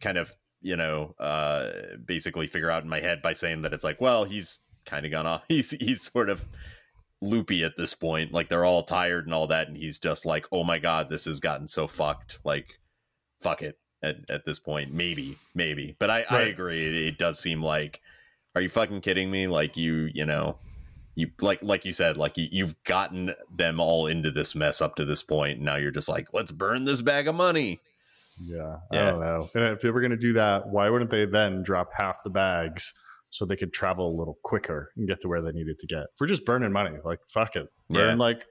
[0.00, 1.70] kind of you know uh
[2.04, 5.12] basically figure out in my head by saying that it's like well he's kind of
[5.12, 5.44] gone off.
[5.48, 6.48] He's he's sort of
[7.20, 8.32] loopy at this point.
[8.32, 11.26] Like they're all tired and all that and he's just like oh my god this
[11.26, 12.40] has gotten so fucked.
[12.44, 12.80] Like
[13.42, 14.92] fuck it at, at this point.
[14.92, 15.96] Maybe maybe.
[15.98, 16.86] But i i agree.
[16.86, 18.00] It, it does seem like
[18.54, 19.46] are you fucking kidding me?
[19.48, 20.58] Like you you know
[21.14, 24.94] you like like you said like you, you've gotten them all into this mess up
[24.96, 27.80] to this point point now you're just like let's burn this bag of money
[28.42, 29.50] Yeah, I don't know.
[29.54, 32.30] And if they were going to do that, why wouldn't they then drop half the
[32.30, 32.94] bags
[33.28, 36.04] so they could travel a little quicker and get to where they needed to get?
[36.14, 38.24] If we're just burning money, like fuck it, burn Yeah.
[38.24, 38.46] like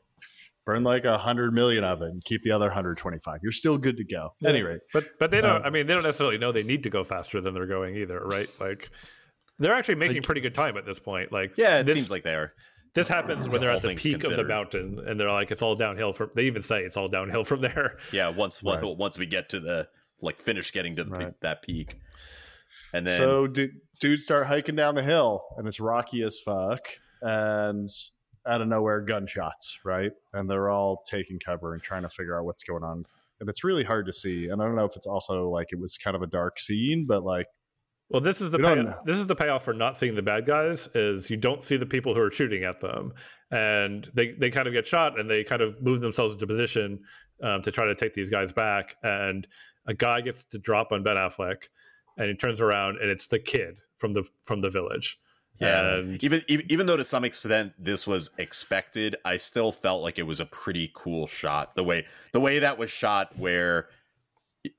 [0.65, 3.39] burn like a hundred million of it and keep the other 125.
[3.41, 4.33] You're still good to go.
[4.41, 4.49] Yeah.
[4.49, 5.63] Anyway, But but they don't.
[5.63, 7.95] Uh, I mean, they don't necessarily know they need to go faster than they're going
[7.97, 8.49] either, right?
[8.59, 8.91] Like
[9.59, 11.31] they're actually making Like- pretty good time at this point.
[11.31, 12.53] Like yeah it this, seems like they are
[12.95, 15.61] this happens when they're at the things peak of the mountain, and they're like, it's
[15.61, 16.31] all downhill from.
[16.33, 17.97] They even say it's all downhill from there.
[18.11, 18.81] yeah once Right.
[18.83, 19.87] once once we get to the
[20.21, 21.33] like finish getting to the, Right.
[21.41, 21.99] that peak
[22.93, 26.87] and then so du- dudes start hiking down the hill and it's rocky as fuck
[27.21, 27.89] and
[28.47, 32.45] out of nowhere gunshots right and they're all taking cover and trying to figure out
[32.45, 33.05] what's going on
[33.39, 35.79] and it's really hard to see and i don't know if it's also like it
[35.79, 37.47] was kind of a dark scene but like
[38.09, 40.89] Well, this is the pay- this is the payoff for not seeing the bad guys
[40.95, 43.13] is you don't see the people who are shooting at them,
[43.51, 46.99] and they they kind of get shot and they kind of move themselves into position
[47.43, 48.95] um, to try to take these guys back.
[49.03, 49.47] And
[49.85, 51.63] a guy gets to drop on Ben Affleck,
[52.17, 55.19] and he turns around and it's the kid from the from the village.
[55.61, 60.01] Yeah, And- even even even though to some extent this was expected, I still felt
[60.01, 61.75] like it was a pretty cool shot.
[61.75, 63.89] The way the way that was shot, where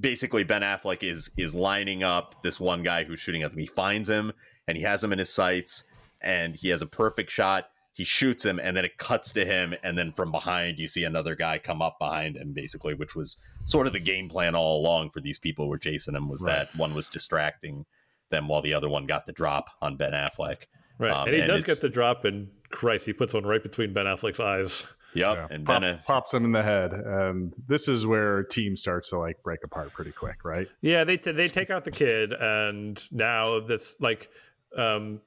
[0.00, 3.58] basically Ben Affleck is is lining up this one guy who's shooting at him.
[3.58, 4.32] He finds him
[4.68, 5.84] and he has him in his sights,
[6.20, 7.68] and he has a perfect shot.
[7.92, 11.04] He shoots him, and then it cuts to him, and then from behind you see
[11.04, 14.80] another guy come up behind him, basically, which was sort of the game plan all
[14.80, 16.28] along for these people who were chasing him.
[16.28, 16.68] Was Right.
[16.68, 17.84] that one was distracting
[18.30, 20.62] them while the other one got the drop on Ben Affleck.
[20.98, 23.62] Right, Um, and he and does get the drop, and Christ, he puts one right
[23.62, 24.86] between Ben Affleck's eyes.
[25.14, 28.44] Yep, yeah, and pop- Ben, Aff- pops him in the head and this is where
[28.44, 31.84] team starts to like break apart pretty quick right Yeah, they t- they take out
[31.84, 34.28] the kid, and now this like,
[34.76, 35.20] um,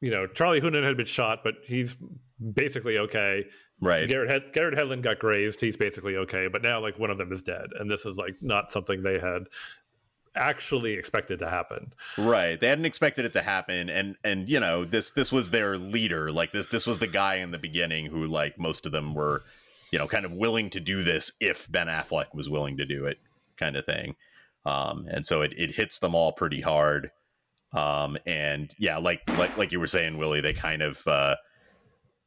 [0.00, 1.96] you know, Charlie Hunnam had been shot, but he's
[2.52, 3.46] basically okay.
[3.80, 4.08] right?
[4.08, 6.48] Garrett Hed- Garrett Hedlund got grazed; he's basically okay.
[6.48, 9.18] But now, like, one of them is dead, and this is like not something they
[9.18, 9.44] had
[10.38, 11.92] actually expected to happen.
[12.16, 12.58] Right.
[12.58, 16.32] They hadn't expected it to happen and and you know, this this was their leader.
[16.32, 19.42] Like this this was the guy in the beginning who like most of them were,
[19.90, 23.04] you know, kind of willing to do this if Ben Affleck was willing to do
[23.06, 23.18] it
[23.56, 24.16] kind of thing.
[24.64, 27.10] Um and so it it hits them all pretty hard.
[27.72, 31.36] Um and yeah, like like like you were saying Willie, they kind of uh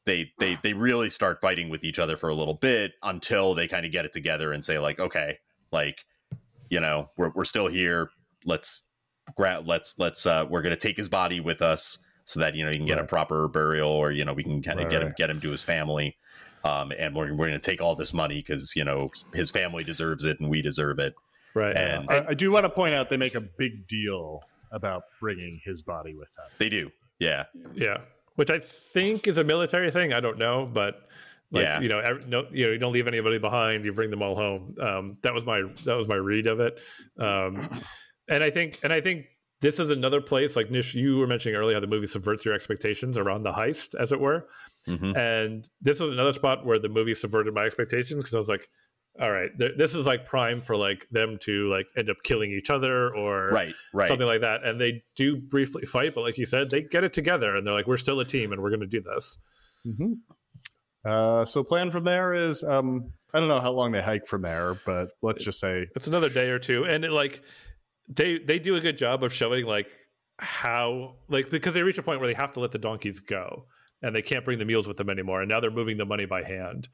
[0.05, 3.67] they they they really start fighting with each other for a little bit until they
[3.67, 5.37] kind of get it together and say like okay,
[5.71, 6.05] like
[6.71, 8.09] you know, we're we're still here.
[8.45, 8.81] Let's
[9.37, 12.71] grab let's let's uh we're gonna take his body with us so that you know
[12.71, 15.01] you can get a proper burial or you know we can kind of Right, get
[15.03, 16.17] him get him to his family.
[16.63, 20.23] Um and we're, we're gonna take all this money because you know his family deserves
[20.23, 21.13] it and we deserve it.
[21.53, 21.75] Right.
[21.75, 24.41] And- I, I do want to point out they make a big deal
[24.71, 26.45] about bringing his body with them.
[26.57, 26.89] They do.
[27.19, 27.45] Yeah.
[27.75, 27.97] Yeah,
[28.35, 30.13] which I think is a military thing.
[30.13, 31.07] I don't know, but
[31.51, 31.79] like, Yeah.
[31.81, 33.85] you know, ev no, you know, you don't leave anybody behind.
[33.85, 34.75] You bring them all home.
[34.79, 36.79] Um, that was my that was my read of it.
[37.19, 37.67] Um,
[38.29, 39.25] and I think and I think
[39.61, 42.55] this is another place like Nish, you were mentioning earlier how the movie subverts your
[42.55, 44.47] expectations around the heist, as it were.
[44.87, 45.15] Mhm.
[45.15, 48.67] And this was another spot where the movie subverted my expectations because I was like,
[49.19, 52.49] all right, th- this is like prime for like them to like end up killing
[52.51, 54.63] each other or right right something like that.
[54.63, 57.73] And they do briefly fight, but like you said, they get it together and they're
[57.73, 59.37] like, we're still a team and we're going to do this.
[59.83, 60.13] hmm
[61.03, 64.43] Uh, so plan from there is um, I don't know how long they hike from
[64.43, 67.41] there, but let's just say It's another day or two, and it, like
[68.07, 69.87] they they do a good job of showing like
[70.37, 73.65] how like because they reach a point where they have to let the donkeys go
[74.01, 76.25] and they can't bring the mules with them anymore, and now they're moving the money
[76.25, 76.87] by hand.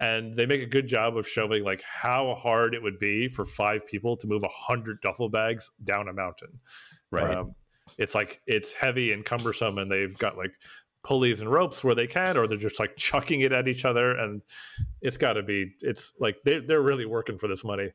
[0.00, 3.44] And they make a good job of showing like how hard it would be for
[3.44, 6.60] five people to move a hundred duffel bags down a mountain.
[7.10, 7.54] right Um,
[7.98, 10.52] it's like it's heavy and cumbersome, and they've got like
[11.02, 14.16] pulleys and ropes where they can, or they're just like chucking it at each other,
[14.16, 14.42] and
[15.00, 15.74] it's got to be.
[15.80, 17.90] It's like they they're really working for this money.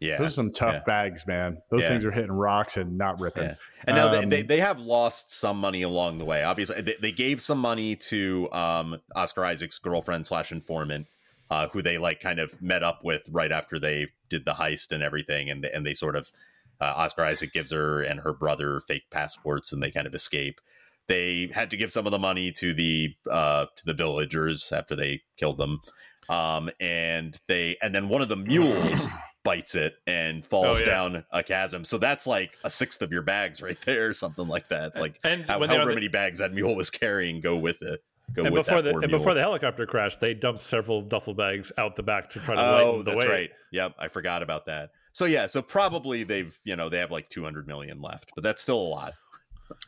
[0.00, 0.82] Yeah, those are some tough yeah.
[0.86, 1.58] bags, man.
[1.70, 1.88] Those Yeah.
[1.88, 3.44] things are hitting rocks and not ripping.
[3.44, 3.54] Yeah.
[3.84, 6.42] And now they, Um, they, they have lost some money along the way.
[6.42, 11.06] Obviously, they, they gave some money to um, Oscar Isaac's girlfriend slash informant,
[11.50, 14.90] uh, who they like kind of met up with right after they did the heist
[14.90, 16.32] and everything, and and they sort of
[16.80, 20.62] uh, Oscar Isaac gives her and her brother fake passports, and they kind of escape.
[21.10, 24.94] They had to give some of the money to the uh, to the villagers after
[24.94, 25.80] they killed them,
[26.28, 29.08] um, and they and then one of the mules
[29.42, 30.86] bites it and falls Oh, yeah.
[30.86, 31.84] down a chasm.
[31.84, 34.94] So that's like a sixth of your bags right there, or something like that.
[34.94, 38.04] Like and how, when however the- many bags that mule was carrying go with it.
[38.32, 39.10] Go and before the and mule.
[39.18, 42.60] before the helicopter crash, they dumped several duffel bags out the back to try to
[42.60, 43.28] oh, lighten the that's weight.
[43.28, 43.50] right.
[43.72, 44.90] Yep, I forgot about that.
[45.10, 48.62] So yeah, so probably they've you know they have like 200 million left, but that's
[48.62, 49.14] still a lot.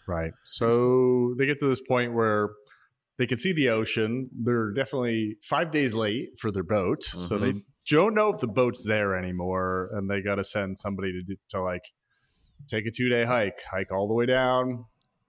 [0.07, 0.33] Right.
[0.45, 2.51] So they get to this point where
[3.19, 4.31] they can see the ocean.
[4.33, 7.05] They're definitely five days late for their boat.
[7.05, 7.59] So they mm-hmm.
[7.89, 9.91] don't know if the boat's there anymore.
[9.93, 11.85] And they got to send somebody to, do, to like
[12.69, 14.87] take a two day hike, hike all the way down,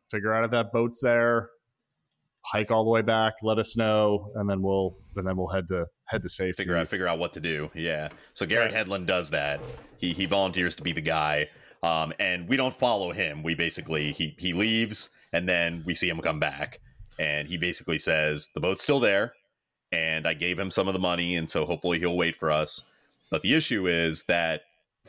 [0.10, 1.50] figure out if that boat's there,
[2.42, 4.32] hike all the way back, let us know.
[4.36, 6.64] And then we'll, and then we'll head to, head to safety.
[6.64, 7.70] Figure out figure out what to do.
[7.74, 8.10] Yeah.
[8.34, 8.88] So Garrett Right.
[8.88, 9.60] Hedlund does that.
[9.98, 11.50] He he volunteers to be the guy.
[11.84, 13.44] Um, and we don't follow him.
[13.44, 16.80] We basically he he leaves and then we see him come back.
[17.20, 19.34] And he basically says the boat's still there,
[19.92, 22.82] and I gave him some of the money, and so hopefully he'll wait for us.
[23.30, 24.62] But the issue is that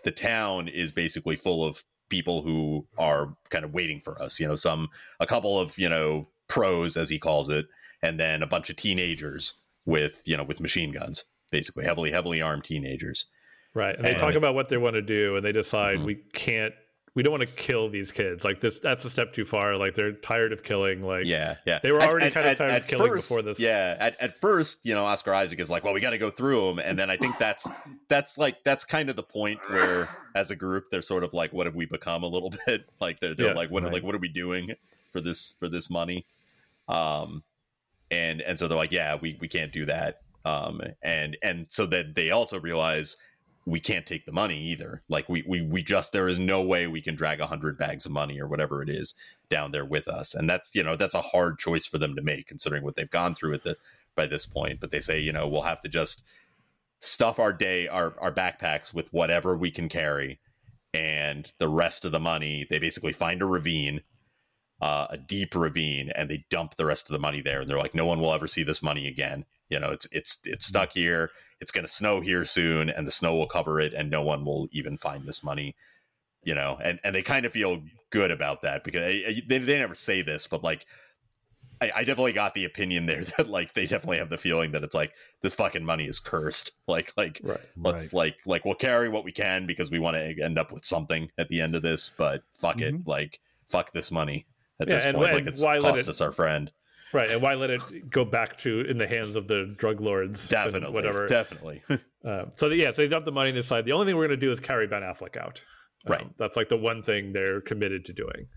[0.02, 4.38] the town is basically full of people who are kind of waiting for us.
[4.38, 4.88] You know, some
[5.20, 7.66] a couple of you know pros as he calls it,
[8.02, 9.54] and then a bunch of teenagers
[9.86, 13.26] with you know with machine guns, basically heavily heavily armed teenagers.
[13.74, 13.94] Right.
[13.96, 16.04] And they And- talk about what they want to do and they decide Mhm.
[16.04, 16.74] we can't
[17.16, 18.42] we don't want to kill these kids.
[18.44, 19.76] Like this that's a step too far.
[19.76, 21.00] Like they're tired of killing.
[21.00, 21.78] Like Yeah, yeah.
[21.80, 23.60] They were already kind of tired of killing first, before this.
[23.60, 26.30] Yeah, at, at first, you know, Oscar Isaac is like, "Well, we got to go
[26.32, 27.68] through them," and then I think that's
[28.08, 31.52] that's like that's kind of the point where, as a group, they're sort of like,
[31.52, 33.92] "What have we become?" A little bit like they're, they're Yeah, like, "What right.
[33.92, 34.72] like what are we doing
[35.12, 36.24] for this for this money?"
[36.88, 37.44] Um,
[38.10, 41.86] and and so they're like, "Yeah, we we can't do that." Um, and and so
[41.86, 43.16] that they also realize
[43.66, 45.02] we can't take the money either.
[45.08, 48.04] Like we we we just there is no way we can drag a hundred bags
[48.04, 49.14] of money or whatever it is
[49.48, 52.22] down there with us, and that's you know that's a hard choice for them to
[52.22, 53.76] make considering what they've gone through at the
[54.14, 54.80] by this point.
[54.80, 56.24] But they say you know we'll have to just
[57.00, 60.40] stuff our day our our backpacks with whatever we can carry,
[60.92, 64.02] and the rest of the money they basically find a ravine.
[64.82, 67.60] Uh, a deep ravine, and they dump the rest of the money there.
[67.60, 69.46] And they're like, "No one will ever see this money again.
[69.70, 71.30] You know, it's it's it's stuck here
[71.64, 74.44] it's going to snow here soon and the snow will cover it and no one
[74.44, 75.74] will even find this money
[76.42, 79.78] you know and and they kind of feel good about that because they, they, they
[79.78, 80.84] never say this but like
[81.80, 84.84] I, I definitely got the opinion there that like they definitely have the feeling that
[84.84, 87.58] it's like this fucking money is cursed like like right.
[87.76, 90.84] let's like like we'll carry what we can because we want to end up with
[90.84, 93.06] something at the end of this but fuck it Mhm.
[93.06, 94.44] like fuck this money
[94.78, 96.70] at Yeah, this point and like it's cost it- us our friend
[97.14, 97.30] Right.
[97.30, 100.40] And why let it go back to in the hands of the drug lords?
[100.40, 101.26] and definitely Whatever.
[101.26, 101.82] definitely
[102.24, 104.38] Uh, so yeah, so they dump the money and decide the only thing we're going
[104.40, 105.62] to do is carry Ben Affleck out.
[106.06, 106.26] Um, Right.
[106.36, 108.48] That's like the one thing they're committed to doing.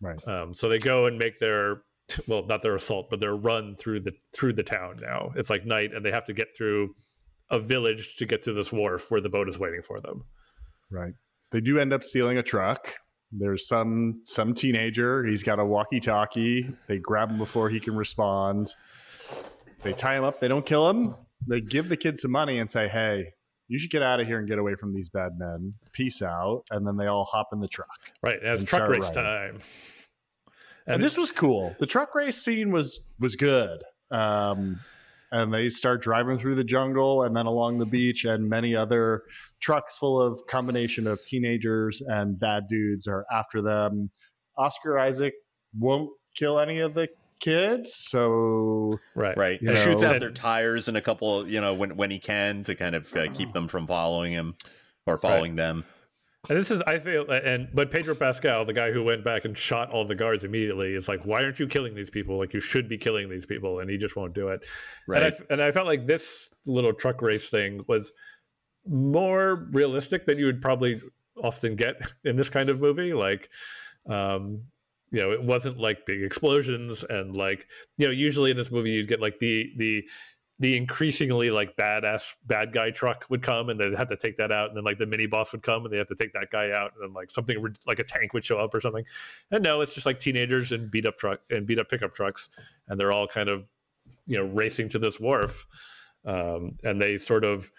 [0.00, 0.26] Right.
[0.26, 1.82] Um, so they go and make their
[2.26, 4.96] well, not their assault, but their run through the through the town.
[5.00, 6.94] Now it's like night, and they have to get through
[7.50, 10.24] a village to get to this wharf where the boat is waiting for them.
[10.90, 11.12] Right.
[11.50, 12.94] They do end up stealing a truck.
[13.32, 15.24] There's some some teenager.
[15.24, 16.68] He's got a walkie-talkie.
[16.86, 18.74] They grab him before he can respond.
[19.82, 20.38] They tie him up.
[20.40, 21.14] They don't kill him.
[21.46, 23.32] They give the kid some money and say, "Hey,
[23.68, 25.72] you should get out of here and get away from these bad men.
[25.92, 27.88] Peace out." And then they all hop in the truck.
[28.22, 28.38] Right.
[28.42, 29.14] And it's truck race riding.
[29.14, 29.58] time.
[30.86, 31.74] And, this was cool.
[31.78, 33.82] The truck race scene was was good.
[34.10, 34.80] Um,
[35.32, 39.22] and they start driving through the jungle and then along the beach, and many other
[39.60, 44.10] trucks full of combination of teenagers and bad dudes are after them.
[44.56, 45.34] Oscar Isaac
[45.76, 47.08] won't kill any of the
[47.40, 49.36] kids, so right.
[49.36, 52.18] right You know, shoots out their tires in a couple you know when when he
[52.18, 54.54] can to kind of uh, keep them from following him
[55.06, 55.84] or following them
[56.48, 59.56] And this is, I feel, and but Pedro Pascal, the guy who went back and
[59.56, 62.36] shot all the guards immediately, is like, why aren't you killing these people?
[62.36, 64.66] Like you should be killing these people, and he just won't do it.
[65.06, 68.12] right And I, and I felt like this little truck race thing was
[68.88, 71.00] more realistic than you would probably
[71.42, 73.12] often get in this kind of movie.
[73.12, 73.48] Like,
[74.08, 74.62] um,
[75.12, 77.66] you know, it wasn't like big explosions and like,
[77.98, 80.02] you know, usually in this movie you'd get like the the
[80.62, 84.52] the increasingly like badass bad guy truck would come and they'd have to take that
[84.52, 86.50] out and then like the mini boss would come and they have to take that
[86.52, 89.04] guy out and then like something like a tank would show up or something.
[89.50, 92.48] And no it's just like teenagers and beat up truck and beat up pickup trucks
[92.86, 93.64] and they're all kind of
[94.28, 95.66] you know racing to this wharf.
[96.24, 97.72] Um, and they sort of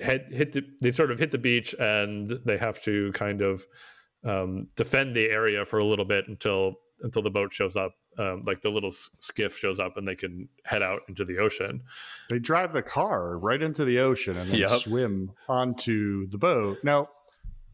[0.00, 3.66] head hit the, they sort of hit the beach and they have to kind of
[4.24, 8.42] um, defend the area for a little bit until until the boat shows up um,
[8.46, 11.82] like the little skiff shows up and they can head out into the ocean
[12.28, 14.68] they drive the car right into the ocean and then yep.
[14.68, 17.08] swim onto the boat now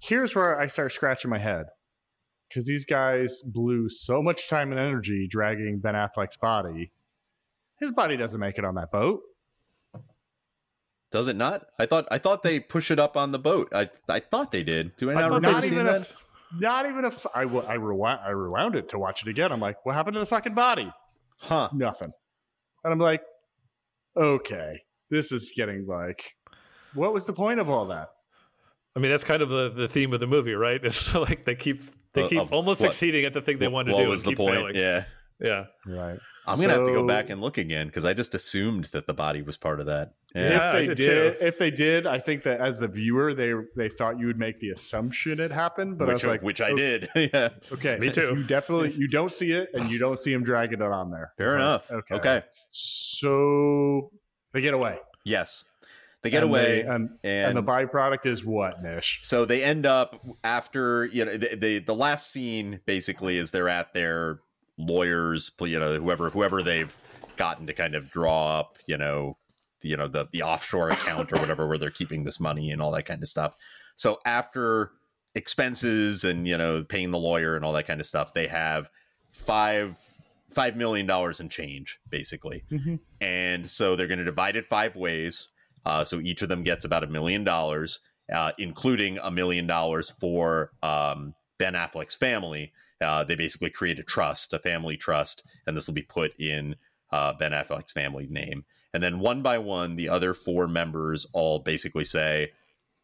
[0.01, 1.67] here's where i start scratching my head
[2.49, 6.91] because these guys blew so much time and energy dragging ben affleck's body
[7.79, 9.23] his body doesn't make it on that boat
[11.13, 11.67] does it not?
[11.79, 13.69] I thought I thought they push it up on the boat.
[13.75, 14.97] I I thought they did.
[14.97, 16.11] Do I not, not even that?
[16.11, 17.11] A, not even a.
[17.35, 19.53] I, I, rewound, I rewound it to watch it again.
[19.53, 20.93] I'm like, what happened to the fucking body?
[21.39, 21.69] Huh?
[21.73, 22.13] Nothing.
[22.85, 23.23] And I'm like,
[24.17, 26.35] okay, this is getting like,
[26.95, 28.09] what was the point of all that?
[28.95, 30.81] I mean, that's kind of the, the theme of the movie, right?
[30.85, 31.83] It's like they keep
[32.13, 32.93] they keep uh, almost what?
[32.93, 34.03] succeeding at the thing they what, wanted to do.
[34.05, 34.55] What was the point?
[34.57, 34.77] Failing.
[34.77, 35.05] Yeah,
[35.41, 36.19] yeah, right.
[36.47, 39.07] I'm so, gonna have to go back and look again because I just assumed that
[39.07, 40.15] the body was part of that.
[40.35, 43.53] Yeah, if they did, did if they did, I think that as the viewer, they
[43.77, 46.61] they thought you would make the assumption it happened, but which, I was like, which
[46.61, 47.09] I oh, did.
[47.15, 47.51] yeah.
[47.73, 47.97] Okay.
[47.99, 48.35] Me too.
[48.37, 51.33] You definitely you don't see it, and you don't see him dragging it on there.
[51.39, 51.91] Fair enough.
[51.91, 52.15] okay.
[52.17, 52.43] Okay.
[52.71, 54.11] So
[54.53, 54.99] they get away.
[55.25, 55.65] Yes.
[56.23, 59.19] They get and away, they, and, and, and, the byproduct is what, Nish?
[59.25, 63.69] So they end up after you know the, the the last scene basically is they're
[63.69, 64.39] at their
[64.79, 66.97] lawyers, you know, whoever whoever they've
[67.37, 69.37] gotten to kind of draw up, you know,
[69.83, 72.81] the, you know the the offshore account or whatever where they're keeping this money and
[72.81, 73.55] all that kind of stuff.
[73.97, 74.93] So after
[75.35, 78.89] expenses and you know paying the lawyer and all that kind of stuff, they have
[79.31, 79.99] five
[80.51, 82.97] five million dollars in change basically, mm-hmm.
[83.21, 85.49] and so they're going to divide it five ways.
[85.85, 88.01] Uh, so each of them gets about a million dollars,
[88.33, 92.73] uh, including a million dollars for um, Ben Affleck's family
[93.03, 96.77] uh, they basically create a trust, a family trust, and this will be put in
[97.11, 98.65] uh, Ben Affleck's family name.
[98.95, 102.53] And then one by one, the other four members all basically say,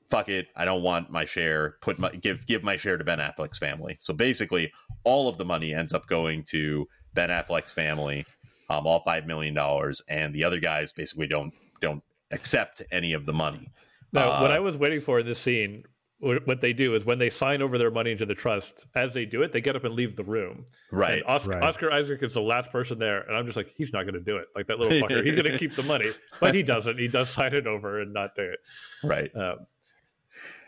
[0.09, 1.77] "Fuck it, I don't want my share.
[1.81, 4.73] Put my give give my share to Ben Affleck's family." So basically,
[5.05, 8.27] all of the money ends up going to Ben Affleck's family,
[8.71, 13.27] um, all five million dollars, and the other guys basically don't don't accept any of
[13.27, 13.71] the money.
[14.13, 15.85] Now, uh, what I was waiting for in this scene
[16.21, 19.25] what they do is when they sign over their money into the trust, as they
[19.25, 20.65] do it, they get up and leave the room.
[20.91, 21.23] Right.
[21.25, 21.63] Oscar, right.
[21.63, 24.21] Oscar, Isaac is the last person there, and I'm just like, he's not going to
[24.21, 24.49] do it.
[24.57, 26.11] Like that little fucker, he's going to keep the money,
[26.41, 26.99] but he doesn't.
[26.99, 28.59] He does sign it over and not do it.
[29.05, 29.31] Right.
[29.37, 29.67] Um,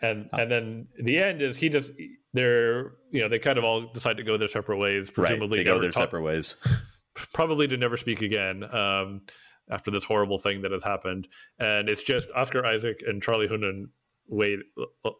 [0.02, 1.90] and and then the end is he just
[2.32, 5.10] they're you know they kind of all decide to go their separate ways.
[5.10, 5.64] Presumably, right.
[5.64, 6.54] they go their talk, separate ways.
[7.34, 8.64] Probably to never speak again.
[8.72, 9.22] Um,
[9.70, 11.28] after this horrible thing that has happened,
[11.58, 13.90] and it's just Oscar Isaac and Charlie Hunnam
[14.30, 14.60] Wade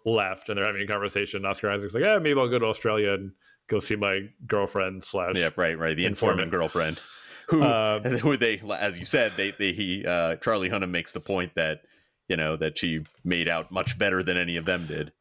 [0.07, 1.45] left and they're having a conversation.
[1.45, 3.33] Oscar Isaac's like, yeah, maybe I'll go to Australia and
[3.69, 7.01] go see my girlfriend slash yeah, right, right, the informant, informant girlfriend.
[7.49, 11.21] Who, uh, who they, as you said, they, they he uh, Charlie Hunnam makes the
[11.21, 11.83] point that
[12.29, 15.13] you know that she made out much better than any of them did.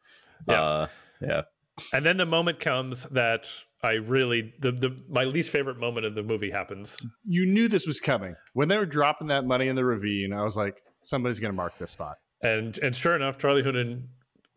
[0.48, 0.88] Yeah, uh,
[1.20, 1.42] yeah.
[1.92, 3.48] And then the moment comes that
[3.82, 7.04] I really the, the my least favorite moment of the movie happens.
[7.26, 10.32] You knew this was coming when they were dropping that money in the ravine.
[10.32, 12.18] I was like, somebody's going to mark this spot.
[12.42, 14.04] And and sure enough, Charlie Hunnam,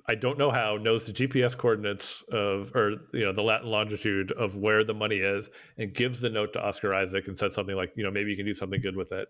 [0.09, 4.33] I don't know how, knows the GPS coordinates of or you know the Latin longitude
[4.33, 7.77] of where the money is, and gives the note to Oscar Isaac and says something
[7.77, 9.29] like, you know, maybe you can do something good with it.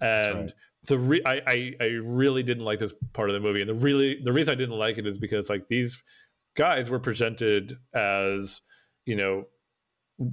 [0.00, 0.52] And right.
[0.86, 3.74] the re- I, I I really didn't like this part of the movie, and the
[3.74, 5.96] really the reason I didn't like it is because like these
[6.56, 8.60] guys were presented as
[9.04, 9.44] you know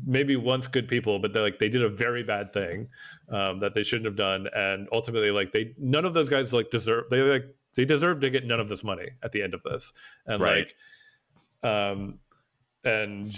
[0.05, 2.87] maybe once good people, but they like they did a very bad thing
[3.29, 6.69] um, that they shouldn't have done, and ultimately like they none of those guys like
[6.69, 9.63] deserve they like they deserve to get none of this money at the end of
[9.63, 9.93] this,
[10.25, 10.71] and right.
[11.63, 12.19] like, um,
[12.83, 13.33] and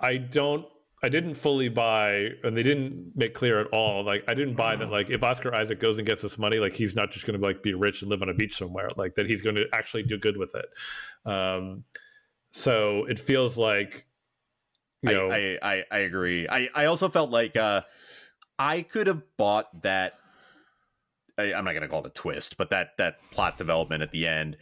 [0.00, 0.66] I don't.
[1.04, 4.04] I didn't fully buy, and they didn't make clear at all.
[4.04, 4.88] Like, I didn't buy that.
[4.88, 7.44] Like, if Oscar Isaac goes and gets this money, like he's not just going to
[7.44, 8.86] like be rich and live on a beach somewhere.
[8.96, 11.28] Like that, he's going to actually do good with it.
[11.28, 11.82] Um,
[12.52, 14.06] so it feels like
[15.02, 16.48] you know, I, I, I agree.
[16.48, 17.82] I, I also felt like uh,
[18.58, 20.14] I could have bought that.
[21.38, 24.12] I, am not going to call it a twist, but that that plot development at
[24.12, 24.56] the end.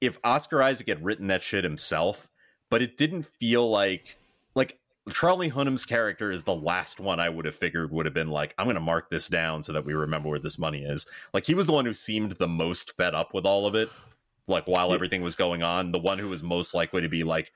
[0.00, 2.28] If Oscar Isaac had written that shit himself,
[2.70, 4.16] but it didn't feel like
[4.54, 4.78] like
[5.10, 8.54] Charlie Hunnam's character is the last one I would have figured would have been like,
[8.56, 11.06] I'm going to mark this down so that we remember where this money is.
[11.34, 13.90] Like he was the one who seemed the most fed up with all of it.
[14.46, 17.52] Like while everything was going on, the one who was most likely to be like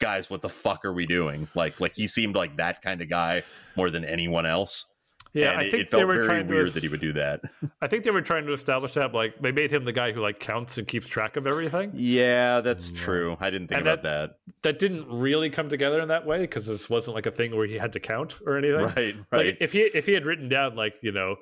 [0.00, 1.48] guys, what the fuck are we doing?
[1.54, 3.42] Like, like he seemed like that kind of guy
[3.76, 4.86] more than anyone else.
[5.34, 6.88] Yeah, and I think it, it felt they were very trying weird to, that he
[6.88, 7.40] would do that.
[7.82, 10.20] I think they were trying to establish that, like they made him the guy who
[10.20, 11.90] like counts and keeps track of everything.
[11.92, 13.36] Yeah, that's mm, true.
[13.40, 14.78] I didn't think and about that, that, that.
[14.78, 17.74] didn't really come together in that way because this wasn't like a thing where he
[17.74, 18.80] had to count or anything.
[18.80, 19.46] Right, right.
[19.46, 21.34] Like, if he if he had written down like you know,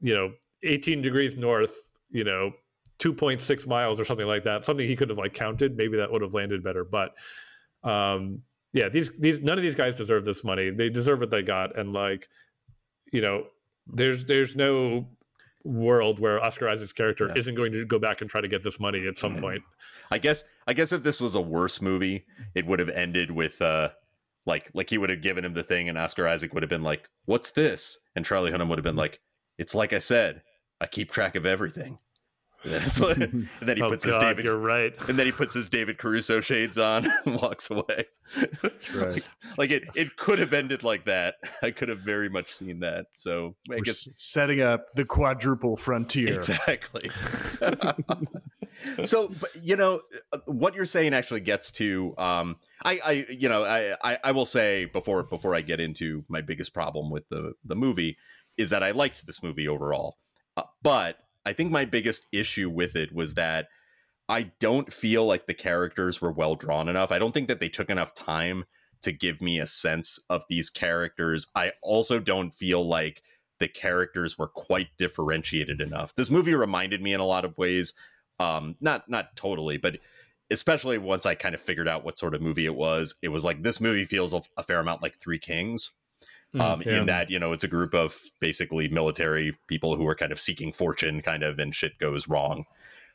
[0.00, 0.32] you know,
[0.62, 1.74] eighteen degrees north,
[2.12, 2.52] you know,
[3.00, 4.64] 2.6 miles or something like that.
[4.64, 5.76] Something he could have like counted.
[5.76, 6.84] Maybe that would have landed better.
[6.84, 7.12] But
[7.84, 10.70] um, yeah, these these none of these guys deserve this money.
[10.70, 12.28] They deserve what they got, and like
[13.12, 13.44] you know,
[13.86, 15.06] there's there's no
[15.64, 17.38] world where Oscar Isaac's character yeah.
[17.40, 19.62] isn't going to go back and try to get this money at some point.
[20.10, 22.24] I guess I guess if this was a worse movie,
[22.54, 23.90] it would have ended with uh
[24.46, 26.82] like like he would have given him the thing and Oscar Isaac would have been
[26.82, 29.20] like, "What's this?" and Charlie Hunnam would have been like,
[29.58, 30.42] "It's like I said,
[30.80, 31.98] I keep track of everything."
[32.72, 34.44] And then, he oh puts God, his David.
[34.44, 34.92] You're right.
[35.08, 38.06] And then he puts his David Caruso shades on and walks away.
[38.62, 39.14] That's right.
[39.14, 39.24] like,
[39.58, 41.36] like, it, it could have ended like that.
[41.62, 43.06] I could have very much seen that.
[43.14, 46.34] So I We're guess setting up the quadruple frontier.
[46.34, 47.10] Exactly.
[49.04, 50.02] so, but, you know,
[50.32, 52.14] uh, what you're saying actually gets to.
[52.16, 56.24] Um, I, I, you know, I, I, I will say before before I get into
[56.28, 58.16] my biggest problem with the the movie
[58.56, 60.18] is that I liked this movie overall,
[60.56, 63.68] uh, but I think my biggest issue with it was that
[64.28, 67.12] I don't feel like the characters were well drawn enough.
[67.12, 68.64] I don't think that they took enough time
[69.02, 71.48] to give me a sense of these characters.
[71.54, 73.22] I also don't feel like
[73.58, 76.14] the characters were quite differentiated enough.
[76.14, 77.94] This movie reminded me in a lot of ways,
[78.38, 79.98] um, not not totally, but
[80.50, 83.14] especially once I kind of figured out what sort of movie it was.
[83.22, 85.92] It was like this movie feels a, fair amount like Three Kings,
[86.58, 86.98] um, yeah.
[86.98, 90.40] in that you know it's a group of basically military people who are kind of
[90.40, 92.64] seeking fortune, kind of, and shit goes wrong.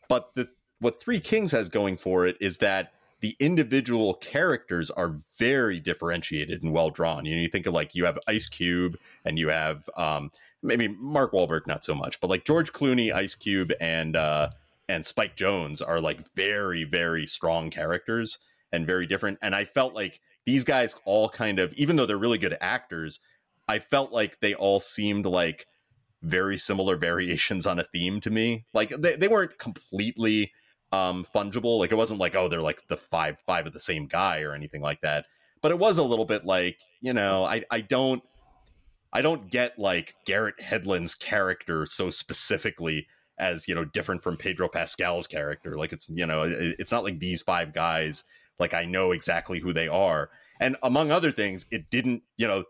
[0.07, 5.17] But the what Three Kings has going for it is that the individual characters are
[5.37, 7.25] very differentiated and well drawn.
[7.25, 10.31] You know, you think of like you have Ice Cube and you have um,
[10.61, 14.49] maybe Mark Wahlberg, not so much, but like George Clooney, Ice Cube, and uh,
[14.87, 18.39] and Spike Jonze are like very very strong characters
[18.71, 19.39] and very different.
[19.41, 23.19] And I felt like these guys all kind of, even though they're really good actors,
[23.67, 25.67] I felt like they all seemed like
[26.23, 28.65] very similar variations on a theme to me.
[28.73, 30.53] Like they, they weren't completely
[30.93, 31.79] um fungible.
[31.79, 34.55] Like it wasn't like, oh, they're like the five five of the same guy or
[34.55, 35.25] anything like that.
[35.61, 38.23] But it was a little bit like, you know, I I don't
[39.11, 44.69] I don't get like Garrett Hedlund's character so specifically as, you know, different from Pedro
[44.69, 45.77] Pascal's character.
[45.77, 48.23] Like it's, you know, it's not like these five guys
[48.59, 50.29] like I know exactly who they are.
[50.59, 52.63] And among other things, it didn't, you know,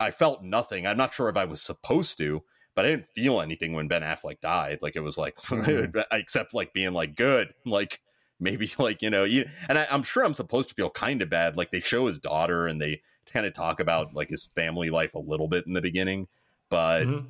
[0.00, 0.86] I felt nothing.
[0.86, 2.42] I'm not sure if I was supposed to,
[2.74, 4.78] but I didn't feel anything when Ben Affleck died.
[4.82, 6.00] Like it was like, mm-hmm.
[6.12, 8.00] except like being like good, like
[8.40, 11.30] maybe like you know, you, and I, am sure I'm supposed to feel kind of
[11.30, 11.56] bad.
[11.56, 13.00] Like they show his daughter and they
[13.32, 16.28] kind of talk about like his family life a little bit in the beginning,
[16.68, 17.26] but mm-hmm.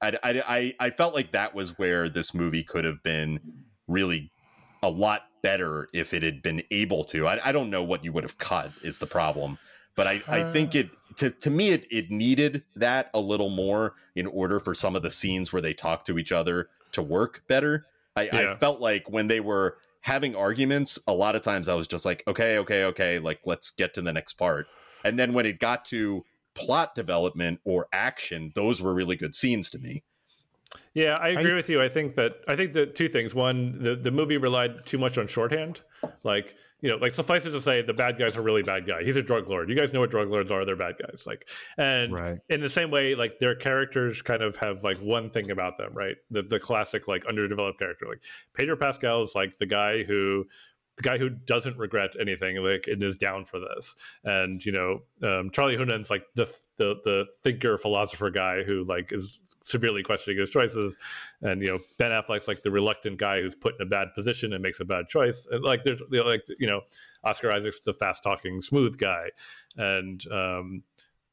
[0.00, 3.40] I, I I I felt like that was where this movie could have been
[3.86, 4.32] really
[4.82, 7.26] a lot better if it had been able to.
[7.26, 9.58] I, I don't know what you would have cut is the problem,
[9.94, 13.50] but I, uh, I think it to to me it it needed that a little
[13.50, 17.02] more in order for some of the scenes where they talk to each other to
[17.02, 17.86] work better.
[18.16, 18.52] I, yeah.
[18.52, 22.04] I felt like when they were having arguments, a lot of times I was just
[22.04, 24.66] like, okay, okay, okay, like let's get to the next part.
[25.04, 26.24] And then when it got to
[26.54, 30.02] plot development or action, those were really good scenes to me.
[30.94, 31.82] Yeah, I agree I, with you.
[31.82, 33.34] I think that I think that two things.
[33.34, 35.80] One, the, the movie relied too much on shorthand.
[36.24, 39.04] Like, you know, like suffice it to say, the bad guy's a really bad guy.
[39.04, 39.68] He's a drug lord.
[39.68, 40.64] You guys know what drug lords are.
[40.64, 41.24] They're bad guys.
[41.26, 42.38] Like, and right.
[42.48, 45.92] in the same way, like their characters kind of have like one thing about them,
[45.92, 46.16] right?
[46.30, 48.06] The the classic like underdeveloped character.
[48.08, 48.22] Like
[48.54, 50.46] Pedro Pascal is like the guy who
[50.96, 53.94] the guy who doesn't regret anything like and is down for this
[54.24, 59.12] and you know um, charlie hunnam's like the, the the thinker philosopher guy who like
[59.12, 60.96] is severely questioning his choices.
[61.42, 64.52] And you know, Ben Affleck's like the reluctant guy who's put in a bad position
[64.54, 65.46] and makes a bad choice.
[65.50, 66.80] And like there's you know, like you know,
[67.22, 69.28] Oscar Isaac's the fast talking, smooth guy,
[69.76, 70.82] and um,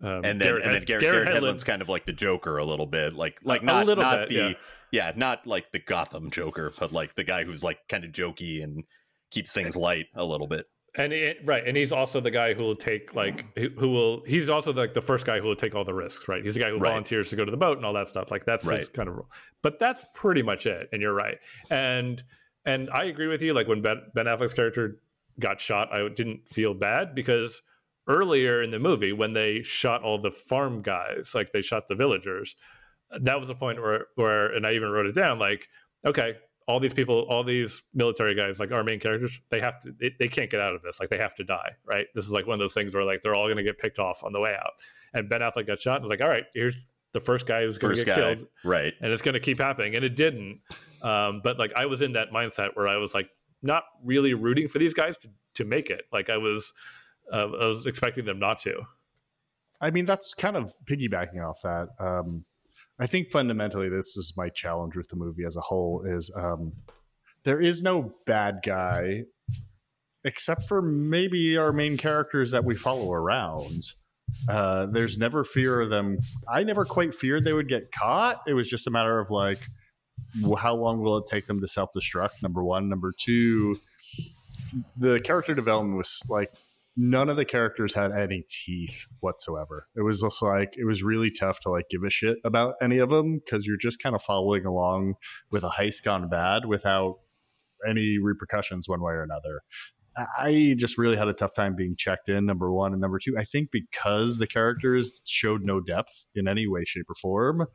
[0.02, 2.58] um, and then Garrett, and then Garrett, Garrett, Garrett Hedlund's kind of like the Joker
[2.58, 4.54] a little bit, like like not not bit, the yeah.
[4.92, 5.12] yeah.
[5.16, 8.84] not like the Gotham Joker, but like the guy who's like kind of jokey and
[9.32, 10.66] keeps things light a little bit
[10.96, 14.50] and it, right and he's also the guy who will take like who will he's
[14.50, 16.70] also like the first guy who will take all the risks right he's the guy
[16.70, 16.90] who right.
[16.90, 18.80] volunteers to go to the boat and all that stuff like that's right.
[18.80, 19.30] his kind of role
[19.62, 21.38] but that's pretty much it and you're right
[21.70, 22.24] and
[22.66, 25.00] and i agree with you like when ben, ben affleck's character
[25.40, 27.62] got shot i didn't feel bad because
[28.08, 31.96] earlier in the movie when they shot all the farm guys like they shot the
[31.96, 32.56] villagers
[33.22, 35.68] that was the point where where and i even wrote it down like
[36.06, 36.38] okay
[36.68, 40.12] all these people, all these military guys, like our main characters, they have to, they,
[40.20, 41.00] they, can't get out of this.
[41.00, 42.08] Like they have to die, right?
[42.14, 44.00] This is like one of those things where like they're all going to get picked
[44.00, 44.74] off on the way out.
[45.14, 46.76] And Ben Affleck got shot and was like, all right, here's
[47.14, 48.22] the first guy who's going to get guy.
[48.36, 48.94] killed, right?
[49.02, 50.60] And it's going to keep happening, and it didn't.
[51.02, 53.30] Um, but like I was in that mindset where I was like
[53.62, 56.04] not really rooting for these guys to to make it.
[56.12, 56.74] Like I was,
[57.32, 58.82] uh, I was expecting them not to.
[59.80, 61.90] I mean, that's kind of piggybacking off that.
[62.00, 62.46] Um,
[63.00, 66.74] I think fundamentally this is my challenge with the movie as a whole is um,
[67.44, 69.24] there is no bad guy
[70.24, 73.84] except for maybe our main characters that we follow around.
[74.50, 76.18] Uh, there's never fear of them.
[76.52, 78.42] I never quite feared they would get caught.
[78.48, 79.60] It was just a matter of like,
[80.58, 82.44] how long will it take them to self destruct?
[82.44, 82.90] Number one.
[82.90, 83.80] Number two,
[84.98, 86.50] the character development was like
[86.98, 89.88] none of the characters had any teeth whatsoever.
[89.96, 92.98] It was just like it was really tough to like give a shit about any
[92.98, 95.14] of them because you're just kind of following along
[95.52, 97.20] with a heist gone bad without
[97.88, 99.62] any repercussions one way or another.
[100.40, 102.48] I just really had a tough time being checked in.
[102.48, 106.68] Number one and number two, I think because the characters showed no depth in any
[106.68, 107.68] way, shape, or form,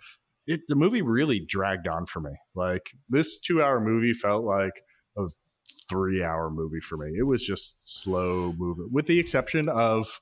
[0.49, 2.33] it the movie really dragged on for me.
[2.57, 4.83] Like this two-hour movie felt like
[5.71, 7.17] a three-hour movie for me.
[7.19, 10.21] It was just slow moving, with the exception of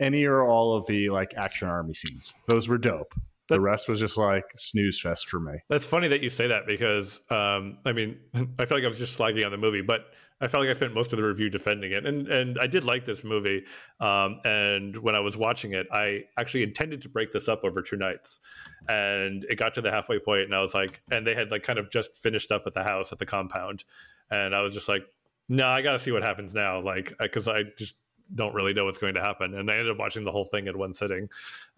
[0.00, 2.34] any or all of the like action army scenes.
[2.46, 3.14] Those were dope.
[3.48, 5.54] The rest was just like snooze fest for me.
[5.68, 8.16] That's funny that you say that because um, I mean
[8.58, 10.06] I feel like I was just slagging on the movie, but
[10.40, 12.84] I felt like I spent most of the review defending it, and and I did
[12.84, 13.64] like this movie.
[14.00, 17.82] Um, and when I was watching it, I actually intended to break this up over
[17.82, 18.40] two nights,
[18.88, 21.62] and it got to the halfway point, and I was like, and they had like
[21.62, 23.84] kind of just finished up at the house at the compound,
[24.30, 25.02] and I was just like,
[25.48, 27.96] no, I got to see what happens now, like because I just
[28.34, 30.68] don't really know what's going to happen, and I ended up watching the whole thing
[30.68, 31.28] in one sitting.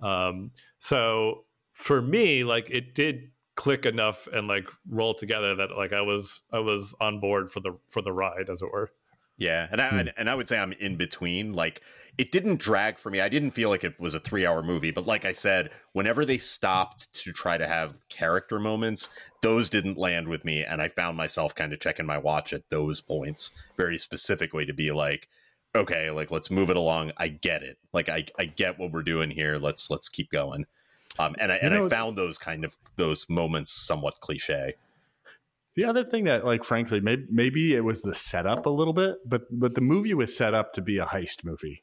[0.00, 5.92] Um, so for me, like it did click enough and like roll together that like
[5.92, 8.90] I was I was on board for the for the ride as it were.
[9.38, 10.08] Yeah, and I hmm.
[10.16, 11.52] and I would say I'm in between.
[11.52, 11.82] Like
[12.18, 13.20] it didn't drag for me.
[13.20, 16.36] I didn't feel like it was a 3-hour movie, but like I said, whenever they
[16.38, 19.08] stopped to try to have character moments,
[19.42, 22.68] those didn't land with me and I found myself kind of checking my watch at
[22.68, 25.28] those points very specifically to be like
[25.74, 27.12] okay, like let's move it along.
[27.16, 27.78] I get it.
[27.92, 29.58] Like I I get what we're doing here.
[29.58, 30.66] Let's let's keep going.
[31.18, 34.74] Um, and I and know, I found those kind of those moments somewhat cliche.
[35.74, 39.16] The other thing that, like, frankly, maybe maybe it was the setup a little bit,
[39.26, 41.82] but but the movie was set up to be a heist movie.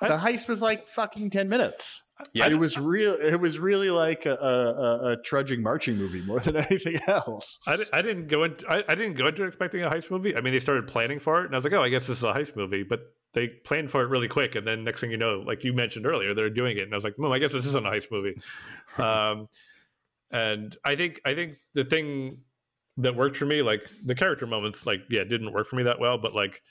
[0.00, 2.12] I, the heist was like fucking ten minutes.
[2.32, 3.14] Yeah, it was real.
[3.14, 7.58] It was really like a, a, a, trudging marching movie more than anything else.
[7.66, 10.36] I, I didn't go into I, I, didn't go into expecting a heist movie.
[10.36, 12.18] I mean, they started planning for it, and I was like, oh, I guess this
[12.18, 12.82] is a heist movie.
[12.82, 13.00] But
[13.34, 16.06] they planned for it really quick, and then next thing you know, like you mentioned
[16.06, 18.10] earlier, they're doing it, and I was like, well, I guess this isn't a heist
[18.10, 18.36] movie.
[18.98, 19.48] um,
[20.30, 22.38] and I think I think the thing
[22.96, 25.98] that worked for me, like the character moments, like yeah, didn't work for me that
[26.00, 26.62] well, but like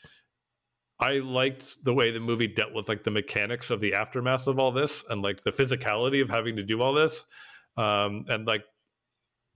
[1.00, 4.60] I liked the way the movie dealt with like the mechanics of the aftermath of
[4.60, 7.26] all this and like the physicality of having to do all this.
[7.76, 8.64] Um, and like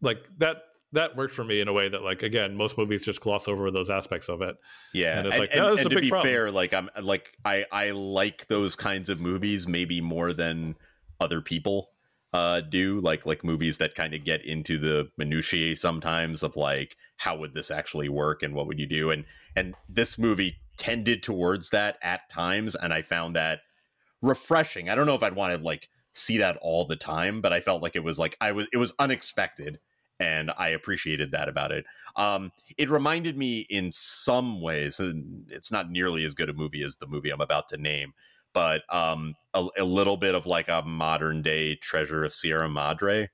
[0.01, 0.57] like that
[0.97, 3.71] that worked for me in a way that like again most movies just gloss over
[3.71, 4.55] those aspects of it.
[4.93, 6.27] Yeah and it's and, like no, and to be problem.
[6.27, 10.75] fair like i'm like i i like those kinds of movies maybe more than
[11.19, 11.89] other people
[12.33, 16.95] uh do like like movies that kind of get into the minutiae sometimes of like
[17.17, 19.11] how would this actually work and what would you do?
[19.11, 19.25] And
[19.55, 23.61] and this movie tended towards that at times and i found that
[24.21, 24.89] refreshing.
[24.89, 27.59] I don't know if i'd want to like see that all the time but i
[27.59, 29.79] felt like it was like i was it was unexpected
[30.19, 31.85] and I appreciated that about it.
[32.15, 34.99] Um, it reminded me in some ways,
[35.49, 38.13] it's not nearly as good a movie as the movie I'm about to name,
[38.53, 43.29] but um, a, a, little bit of like a modern day Treasure of Sierra Madre.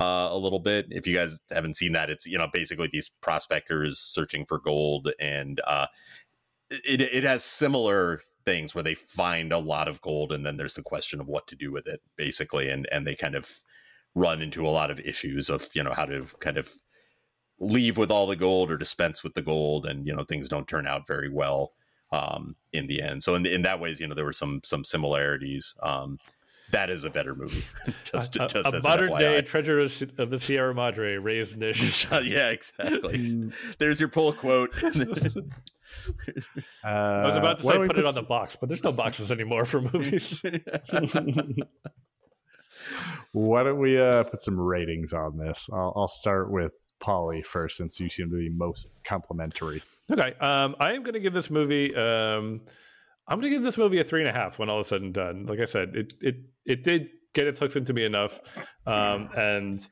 [0.00, 0.86] Uh, a little bit.
[0.90, 5.12] If you guys haven't seen that, it's you know basically these prospectors searching for gold,
[5.20, 5.86] and uh,
[6.70, 10.74] it it has similar things where they find a lot of gold, and then there's
[10.74, 13.62] the question of what to do with it, basically, and and they kind of
[14.14, 16.72] run into a lot of issues of you know how to kind of
[17.58, 20.68] leave with all the gold or dispense with the gold and you know things don't
[20.68, 21.72] turn out very well
[22.12, 24.84] um, in the end so in, in that ways you know there were some some
[24.84, 26.18] similarities um,
[26.72, 27.64] that is a better movie.
[28.04, 32.06] just, a, just a modern day treasure of the Sierra Madre raised niche.
[32.24, 33.52] yeah, exactly.
[33.78, 34.70] There's your pull quote.
[34.82, 34.88] uh,
[36.84, 39.66] I was about to say put it on the box, but there's no boxes anymore
[39.66, 40.42] for movies.
[43.32, 45.68] Why don't we uh, put some ratings on this?
[45.72, 49.82] I'll, I'll start with Polly first, since you seem to be most complimentary.
[50.10, 51.94] Okay, um, I am going to give this movie.
[51.94, 52.60] Um,
[53.28, 55.02] I'm going to give this movie a three and a half when all is said
[55.02, 55.46] and done.
[55.46, 56.36] Like I said, it it
[56.66, 58.40] it did get its hooks into me enough,
[58.86, 59.86] um, and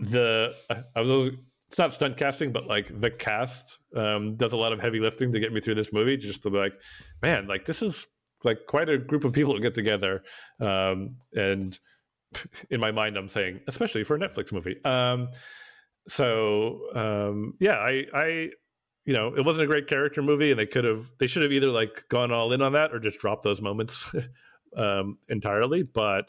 [0.00, 0.54] the
[0.96, 1.30] I was
[1.68, 5.32] it's not stunt casting, but like the cast um, does a lot of heavy lifting
[5.32, 6.16] to get me through this movie.
[6.16, 6.74] Just to be like,
[7.22, 8.06] man, like this is
[8.44, 10.22] like quite a group of people to get together,
[10.60, 11.78] um, and
[12.70, 14.82] in my mind, I'm saying, especially for a Netflix movie.
[14.84, 15.28] Um,
[16.08, 18.50] so um, yeah, I, I,
[19.04, 21.52] you know, it wasn't a great character movie, and they could have, they should have
[21.52, 24.10] either like gone all in on that or just dropped those moments
[24.76, 25.82] um, entirely.
[25.82, 26.26] But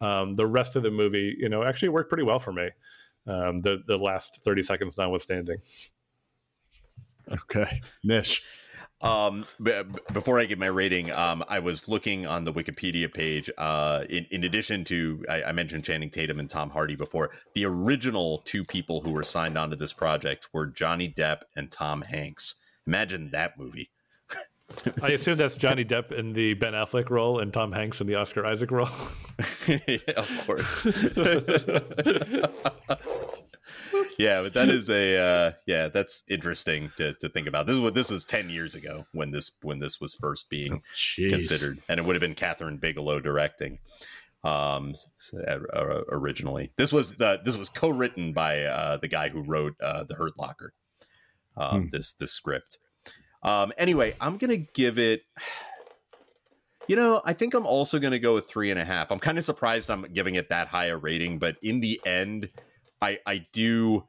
[0.00, 2.68] um, the rest of the movie, you know, actually worked pretty well for me.
[3.26, 5.58] Um, the the last thirty seconds notwithstanding.
[7.32, 8.42] Okay, Nish.
[9.02, 13.50] Um, b- before I give my rating, um, I was looking on the Wikipedia page.
[13.58, 17.30] Uh, in, in addition to, I, I, mentioned Channing Tatum and Tom Hardy before.
[17.54, 22.02] The original two people who were signed onto this project were Johnny Depp and Tom
[22.02, 22.54] Hanks.
[22.86, 23.90] Imagine that movie.
[25.02, 28.14] I assume that's Johnny Depp in the Ben Affleck role and Tom Hanks in the
[28.14, 28.88] Oscar Isaac role.
[29.68, 30.86] yeah, of course.
[34.18, 37.66] yeah, but that is a uh, yeah, that's interesting to, to think about.
[37.66, 40.74] This is what this was ten years ago when this when this was first being
[40.74, 43.78] oh, considered, and it would have been Kathryn Bigelow directing
[44.44, 44.94] um
[45.48, 50.02] uh, originally this was the this was co-written by uh the guy who wrote uh
[50.02, 50.72] the hurt locker
[51.56, 51.88] um hmm.
[51.92, 52.78] this this script
[53.44, 55.22] um anyway i'm gonna give it
[56.88, 59.38] you know i think i'm also gonna go with three and a half i'm kind
[59.38, 62.48] of surprised i'm giving it that high a rating but in the end
[63.02, 64.04] I I do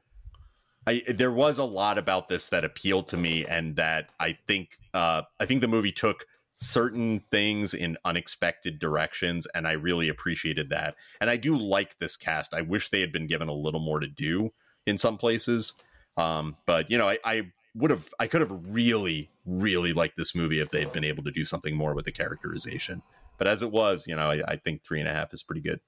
[0.86, 4.78] I there was a lot about this that appealed to me and that I think
[4.94, 6.26] uh I think the movie took
[6.58, 10.96] certain things in unexpected directions and I really appreciated that.
[11.20, 12.54] And I do like this cast.
[12.54, 14.54] I wish they had been given a little more to do
[14.86, 15.74] in some places.
[16.16, 20.36] Um but you know, I, I would have I could have really really liked this
[20.36, 23.02] movie if they had been able to do something more with the characterization.
[23.40, 25.62] But as it was, you know, I, I think three and a half is pretty
[25.62, 25.80] good.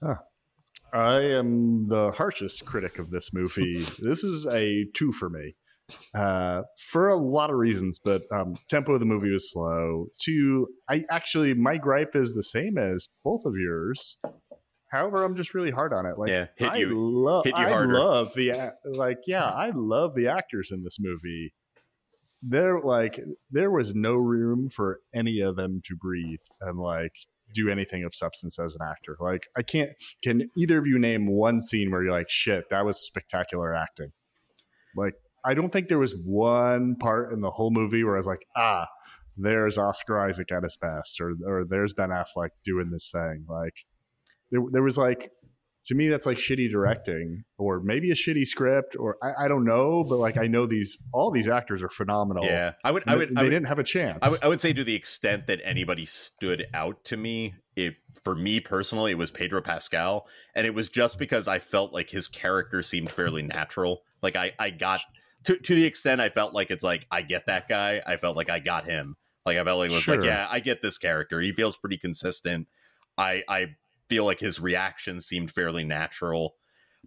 [0.00, 0.18] Huh.
[0.94, 3.84] I am the harshest critic of this movie.
[3.98, 5.56] this is a two for me
[6.14, 10.06] uh, for a lot of reasons, but um, tempo of the movie was slow.
[10.18, 14.18] Two, I actually my gripe is the same as both of yours.
[14.90, 16.18] However, I'm just really hard on it.
[16.18, 17.98] Like, yeah, hit I you, lo- hit you I harder.
[17.98, 21.52] love the like, yeah, I love the actors in this movie.
[22.46, 23.18] There, like,
[23.50, 27.12] there was no room for any of them to breathe, and like,
[27.54, 29.16] do anything of substance as an actor.
[29.20, 29.90] Like I can't.
[30.22, 34.12] Can either of you name one scene where you're like, shit, that was spectacular acting?
[34.96, 35.14] Like
[35.44, 38.46] I don't think there was one part in the whole movie where I was like,
[38.56, 38.86] ah,
[39.36, 43.44] there's Oscar Isaac at his best, or or there's Ben Affleck doing this thing.
[43.48, 43.74] Like
[44.50, 45.30] there, there was like
[45.84, 49.64] to me that's like shitty directing or maybe a shitty script or I, I, don't
[49.64, 52.44] know but like i know these all these actors are phenomenal.
[52.44, 52.72] Yeah.
[52.82, 54.18] I would i would they, I would, didn't have a chance.
[54.22, 57.96] I would, I would say to the extent that anybody stood out to me it
[58.22, 60.26] for me personally it was pedro pascal.
[60.54, 64.02] And it was just because i felt like his character seemed fairly natural.
[64.22, 65.00] Like i i got
[65.44, 68.36] to, to the extent i felt like it's like i get that guy i felt
[68.36, 69.16] like i got him.
[69.44, 70.16] Like i felt like it was sure.
[70.16, 71.40] like yeah i get this character.
[71.40, 72.68] He feels pretty consistent.
[73.18, 73.66] I i
[74.08, 76.54] feel like his reactions seemed fairly natural.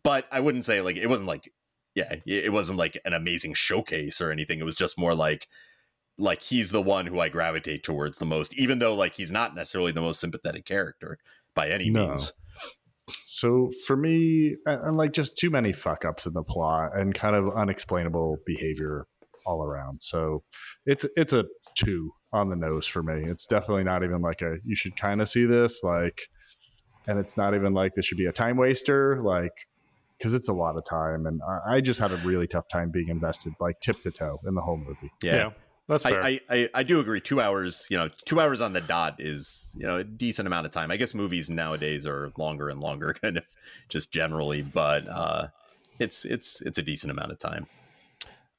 [0.03, 1.51] But I wouldn't say like it wasn't like
[1.95, 4.59] yeah, it wasn't like an amazing showcase or anything.
[4.59, 5.47] It was just more like
[6.19, 9.55] like he's the one who I gravitate towards the most, even though like he's not
[9.55, 11.17] necessarily the most sympathetic character
[11.55, 12.07] by any no.
[12.07, 12.33] means.
[13.23, 17.35] So for me, and like just too many fuck ups in the plot and kind
[17.35, 19.07] of unexplainable behavior
[19.45, 20.01] all around.
[20.01, 20.43] So
[20.85, 21.45] it's it's a
[21.75, 23.23] two on the nose for me.
[23.25, 25.81] It's definitely not even like a you should kind of see this.
[25.83, 26.27] Like
[27.07, 29.67] and it's not even like this should be a time waster like
[30.17, 32.89] because it's a lot of time and I, I, just had a really tough time
[32.89, 35.11] being invested like tip to toe in the whole movie.
[35.21, 35.49] Yeah, yeah
[35.87, 36.23] that's fair.
[36.23, 37.21] I, I, I do agree.
[37.21, 40.65] Two hours you know two hours on the dot is you know a decent amount
[40.65, 40.91] of time.
[40.91, 43.45] I guess movies nowadays are longer and longer kind of
[43.89, 45.47] just generally but uh
[45.99, 47.67] it's it's it's a decent amount of time.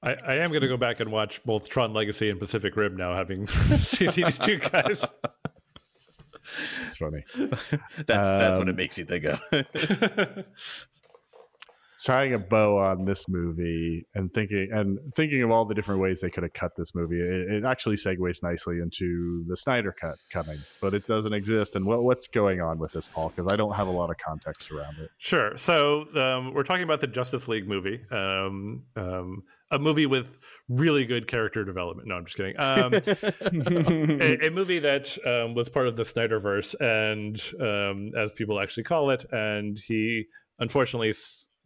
[0.02, 2.96] I, I am going to go back and watch both Tron Legacy and Pacific Rim
[2.96, 3.46] now, having
[3.78, 5.04] seen these two guys.
[6.82, 7.24] It's funny.
[7.36, 9.40] that's that's what it um, makes you think of.
[12.04, 16.20] tying a bow on this movie and thinking and thinking of all the different ways
[16.20, 20.16] they could have cut this movie, it, it actually segues nicely into the Snyder cut
[20.30, 21.76] coming, but it doesn't exist.
[21.76, 23.30] And what, what's going on with this, Paul?
[23.30, 25.10] Because I don't have a lot of context around it.
[25.18, 25.56] Sure.
[25.56, 28.00] So um, we're talking about the Justice League movie.
[28.10, 30.38] Um, um, a movie with
[30.68, 32.08] really good character development.
[32.08, 32.58] No, I'm just kidding.
[32.58, 32.94] Um,
[34.20, 38.84] a, a, movie that um, was part of the Snyderverse, and um, as people actually
[38.84, 40.24] call it, and he
[40.58, 41.12] unfortunately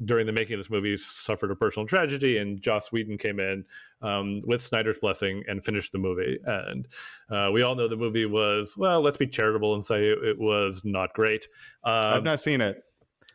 [0.05, 3.65] during the making of this movie suffered a personal tragedy and joss whedon came in
[4.03, 6.87] um, with snyder's blessing and finished the movie and
[7.31, 10.39] uh, we all know the movie was well let's be charitable and say it, it
[10.39, 11.47] was not great
[11.85, 12.83] um, i've not seen it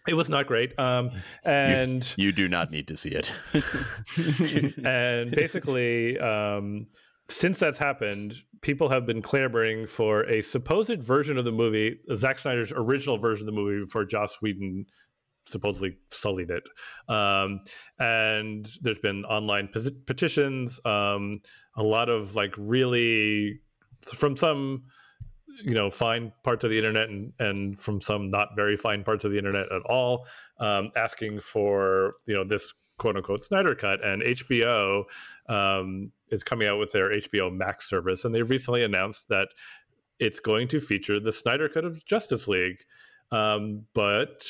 [0.07, 0.77] it was not great.
[0.79, 1.11] Um,
[1.43, 3.29] and you, you, do not need to see it.
[4.85, 6.87] and basically, um,
[7.29, 12.39] since that's happened, people have been clamoring for a supposed version of the movie, Zack
[12.39, 14.85] Snyder's original version of the movie before Joss Whedon
[15.47, 16.63] supposedly sullied it.
[17.09, 17.61] Um,
[17.99, 19.69] and there's been online
[20.05, 21.41] petitions, um,
[21.75, 23.59] a lot of like really
[24.03, 24.83] from some
[25.63, 29.25] you know fine parts of the internet and and from some not very fine parts
[29.25, 30.27] of the internet at all
[30.59, 35.03] um, asking for you know this quote unquote Snyder Cut, and HBO
[35.49, 39.49] um, is coming out with their HBO Max service, and they've recently announced that
[40.19, 42.83] it's going to feature the Snyder Cut of Justice League.
[43.31, 44.45] Um, but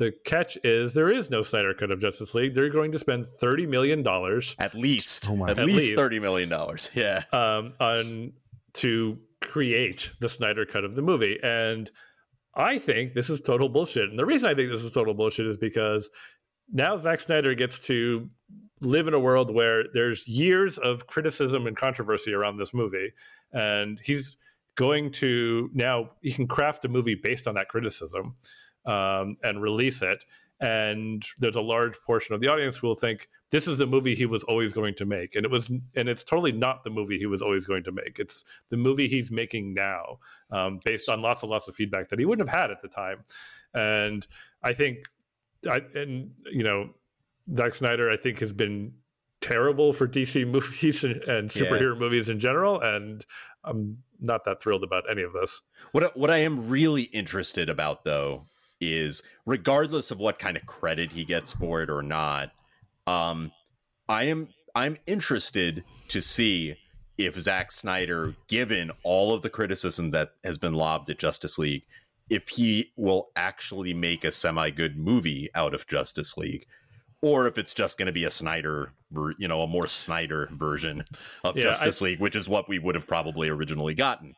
[0.00, 2.54] the catch is there is no Snyder Cut of Justice League.
[2.54, 5.96] They're going to spend thirty million dollars at least, Oh my at, At least, least.
[5.96, 6.90] thirty million dollars.
[6.94, 8.32] Yeah, um, on
[8.74, 11.90] to create the Snyder Cut of the movie, and
[12.54, 14.08] I think this is total bullshit.
[14.08, 16.08] And the reason I think this is total bullshit is because
[16.72, 18.26] now Zack Snyder gets to
[18.80, 23.12] live in a world where there's years of criticism and controversy around this movie,
[23.52, 24.36] and he's
[24.76, 28.34] going to now he can craft a movie based on that criticism
[28.86, 30.24] um, and release it.
[30.60, 34.14] And there's a large portion of the audience who will think this is the movie
[34.14, 37.18] he was always going to make, and it was, and it's totally not the movie
[37.18, 38.18] he was always going to make.
[38.18, 40.18] It's the movie he's making now,
[40.50, 42.88] um, based on lots and lots of feedback that he wouldn't have had at the
[42.88, 43.24] time.
[43.72, 44.26] And
[44.62, 44.98] I think,
[45.66, 46.90] I and you know,
[47.56, 48.92] Zack Snyder, I think has been
[49.40, 51.62] terrible for DC movies and, and Yeah.
[51.62, 53.24] superhero movies in general, and
[53.64, 55.62] I'm not that thrilled about any of this.
[55.92, 58.44] What what I am really interested about though
[58.80, 62.50] is regardless of what kind of credit he gets for it or not,
[63.06, 63.52] um,
[64.08, 66.76] I am I'm interested to see
[67.18, 71.82] if Zack Snyder, given all of the criticism that has been lobbed at Justice League,
[72.30, 76.66] if he will actually make a semi good movie out of Justice League.
[77.22, 78.94] Or if it's just going to be a Snyder,
[79.38, 81.04] you know, a more Snyder version
[81.44, 84.34] of Yeah, I- Justice League, which is what we would have probably originally gotten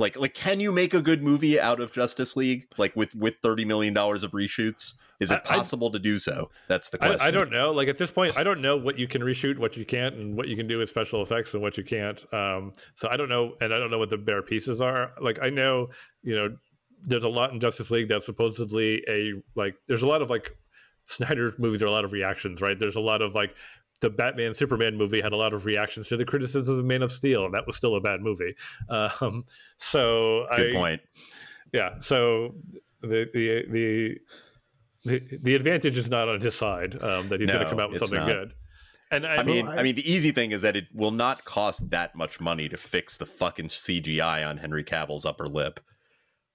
[0.00, 3.34] like like can you make a good movie out of justice league like with with
[3.42, 6.98] 30 million dollars of reshoots is it I- I- possible to do so that's the
[6.98, 7.70] question I, I don't know.
[7.70, 10.34] Like at this point, I don't know what you can reshoot, what you can't, and
[10.34, 12.20] what you can do with special effects and what you can't.
[12.32, 15.12] Um, so I don't know, and I don't know what the bare pieces are.
[15.20, 15.88] Like I know,
[16.22, 16.56] you know,
[17.02, 19.74] there's a lot in Justice League that's supposedly a like.
[19.86, 20.56] There's a lot of like
[21.04, 21.82] Snyder movies.
[21.82, 22.78] Are a lot of reactions, right?
[22.78, 23.54] There's a lot of like
[24.00, 27.12] the Batman Superman movie had a lot of reactions to the criticism of Man of
[27.12, 28.54] Steel, and that was still a bad movie.
[28.88, 29.44] Um,
[29.78, 31.00] so good I, point
[31.72, 32.00] yeah.
[32.00, 32.54] So
[33.02, 34.16] the the the
[35.04, 37.90] the, the advantage is not on his side um, that he's going to come out
[37.90, 38.26] with something not.
[38.26, 38.52] good.
[39.12, 41.44] And I, i mean I- i mean the easy thing is that it will not
[41.44, 45.80] cost that much money to fix the fucking cgi on henry cavill's upper lip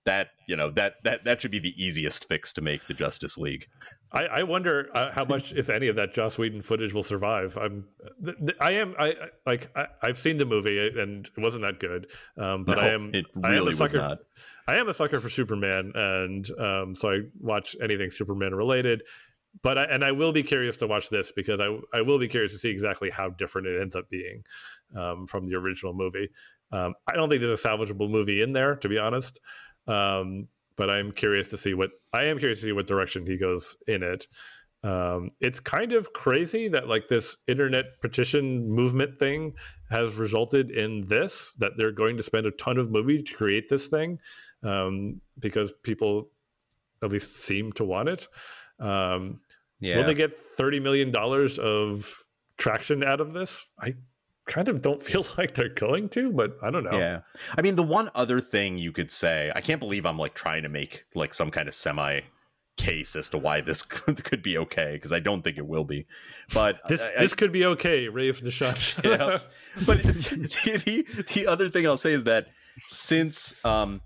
[0.06, 3.38] that you know that that that should be the easiest fix to make to justice
[3.38, 3.68] league
[4.12, 7.58] I, I wonder uh, how much, if any, of that Joss Whedon footage will survive.
[7.58, 7.84] I'm,
[8.24, 9.16] th- th- I am, I I-
[9.46, 12.08] like, I, I've seen the movie and it wasn't that good.
[12.38, 14.20] Um, but No, I am, it I am a really was not.
[14.70, 19.04] I am a sucker for Superman, and um, so I watch anything Superman related.
[19.62, 22.30] But I, and I will be curious to watch this because I I will be
[22.30, 24.44] curious to see exactly how different it ends up being
[24.96, 26.30] um, from the original movie.
[26.72, 29.40] Um, I don't think there's a salvageable movie in there, to be honest.
[29.88, 30.48] Um,
[30.78, 33.78] but I'm curious to see what I am curious to see what direction he goes
[33.88, 34.28] in it.
[34.84, 39.54] Um, it's kind of crazy that like this internet petition movement thing
[39.90, 43.68] has resulted in this that they're going to spend a ton of money to create
[43.70, 44.20] this thing
[44.64, 46.30] um, because people
[47.04, 48.28] at least seem to want it.
[48.80, 49.40] Um,
[49.80, 52.24] yeah Will they get thirty million dollars of
[52.58, 53.66] traction out of this?
[53.80, 53.96] I
[54.46, 56.98] kind of don't feel like they're going to, but I don't know.
[56.98, 57.22] Yeah.
[57.58, 60.64] I mean, the one other thing you could say, I can't believe I'm like trying
[60.64, 62.22] to make like some kind of semi
[62.78, 66.06] case as to why this could, be okay because I don't think it will be.
[66.54, 69.04] But This I- this could be okay, Rave Nishant.
[69.06, 69.38] Yeah.
[69.86, 72.48] but the, the, the other thing I'll say is that
[72.88, 74.02] since um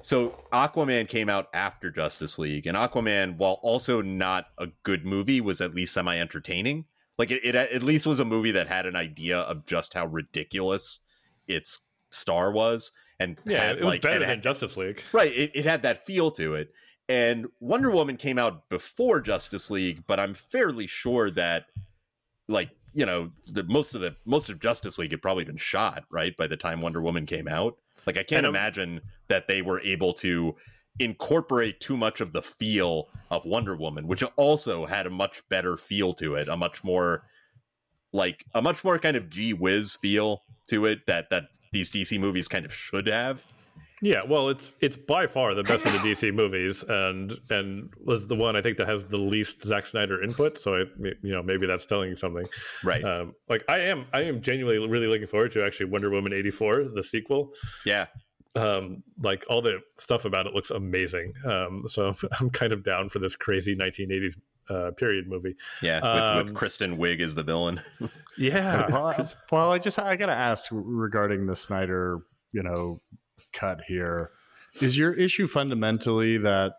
[0.00, 5.40] so Aquaman came out after Justice League and Aquaman while also not a good movie
[5.40, 6.84] was at least semi entertaining
[7.18, 10.06] like it, it at least was a movie that had an idea of just how
[10.06, 11.00] ridiculous
[11.46, 11.80] its
[12.10, 15.02] star was and yeah, had, it was like better than had- Justice League.
[15.12, 16.72] right it, it had that feel to it.
[17.08, 21.66] And wonder woman came out before justice league but i'm fairly sure that
[22.48, 26.04] like you know the most of the most of justice league had probably been shot
[26.10, 27.76] right by the time wonder woman came out.
[28.06, 30.54] Like i can't And, um, imagine that they were able to
[30.98, 35.76] incorporate too much of the feel of wonder woman which also had a much better
[35.76, 37.24] feel to it a much more
[38.12, 42.18] like a much more kind of gee whiz feel to it that that these dc
[42.20, 43.44] movies kind of should have
[44.04, 48.26] Yeah, well, it's it's by far the best of the DC movies, and and was
[48.26, 50.58] the one I think that has the least Zack Snyder input.
[50.60, 50.84] So I,
[51.22, 52.46] you know, maybe that's telling you something.
[52.82, 56.32] right Um, like I am, I am genuinely really looking forward to actually Wonder Woman
[56.32, 57.52] eighty four, the sequel.
[57.86, 58.06] yeah
[58.54, 61.32] Um, like all the stuff about it looks amazing.
[61.46, 64.34] Um, so I'm kind of down for this crazy 1980s
[64.68, 65.56] uh, period movie.
[65.80, 66.00] Yeah,
[66.36, 67.80] with, with Um, Kristen Wiig as the villain.
[68.38, 72.20] Yeah, well, I, well, I just I gotta ask regarding the Snyder,
[72.52, 73.02] you know,
[73.52, 74.30] cut here.
[74.80, 76.72] Is your issue fundamentally that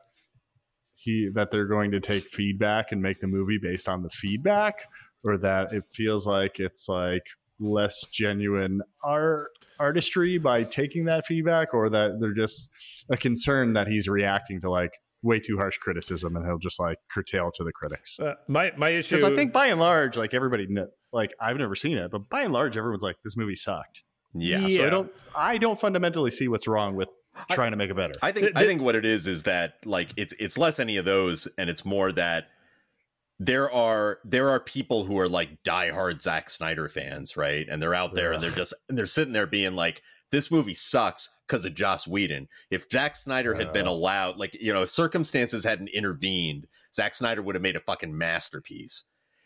[0.95, 4.85] he that they're going to take feedback and make the movie based on the feedback,
[5.23, 7.27] or that it feels like it's like
[7.63, 9.47] less genuine art
[9.79, 12.69] artistry by taking that feedback, or that they're just
[13.09, 14.91] a concern that he's reacting to like
[15.23, 18.19] way too harsh criticism and he'll just like curtail to the critics.
[18.19, 21.57] Uh, my my issue Because I think by and large, like everybody, kn- like I've
[21.57, 24.03] never seen it, but by and large, everyone's like, this movie sucked.
[24.33, 24.67] Yeah.
[24.69, 27.07] So I don't, I don't fundamentally see what's wrong with
[27.49, 28.15] I- trying to make it better.
[28.21, 30.97] I think Th- I think what it is is that like it's it's less any
[30.97, 32.45] of those, and it's more that
[33.39, 37.67] there are there are people who are like diehard Zack Snyder fans, right?
[37.69, 40.01] And they're out there and they're just and they're sitting there being like,
[40.31, 44.71] "This movie sucks because of Joss Whedon." If Zack Snyder had been allowed, like you
[44.71, 49.05] know, if circumstances hadn't intervened, Zack Snyder would have made a fucking masterpiece.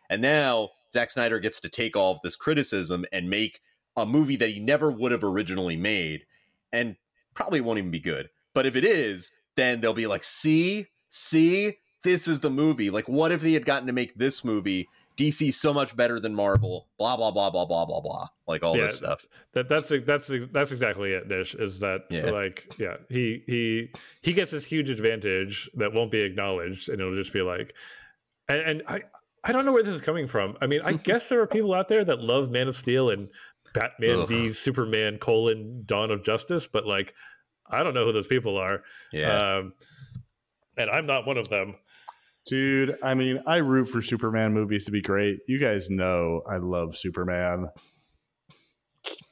[0.09, 3.61] And now Zack Snyder gets to take all of this criticism and make
[3.95, 6.25] a movie that he never would have originally made,
[6.71, 6.97] and
[7.33, 8.29] probably won't even be good.
[8.53, 12.89] But if it is, then they'll be like, see, see, this is the movie.
[12.89, 14.87] Like, what if he had gotten to make this movie?
[15.17, 16.87] DC's so much better than Marvel.
[16.99, 18.27] Blah blah blah blah blah blah blah.
[18.47, 18.83] Like all Yeah.
[18.83, 19.25] this stuff.
[19.53, 21.27] that that's that's that's exactly it.
[21.27, 22.29] Nish is that Yeah.
[22.29, 23.91] like yeah he he
[24.21, 27.73] he gets this huge advantage that won't be acknowledged, and it'll just be like,
[28.47, 29.01] and, and I
[29.43, 30.55] I don't know where this is coming from.
[30.61, 33.27] I mean, I guess there are people out there that love Man of Steel and
[33.73, 34.27] Batman Ugh.
[34.27, 37.15] v Superman colon Dawn of Justice, but like
[37.67, 39.57] I don't know who those people are, Yeah.
[39.57, 39.73] um,
[40.77, 41.75] and I'm not one of them.
[42.49, 45.39] Dude, I mean, I root for Superman movies to be great.
[45.47, 47.67] You guys know I love Superman.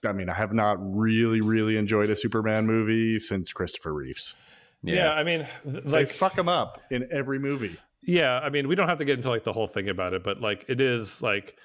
[0.05, 4.35] I mean, I have not really, really enjoyed a Superman movie since Christopher Reeves.
[4.83, 5.11] Yeah, yeah.
[5.13, 7.77] I mean, th- Like, like fuck him up in every movie.
[8.03, 10.23] Yeah, I mean, we don't have to get into like the whole thing about it,
[10.23, 11.57] but like it is like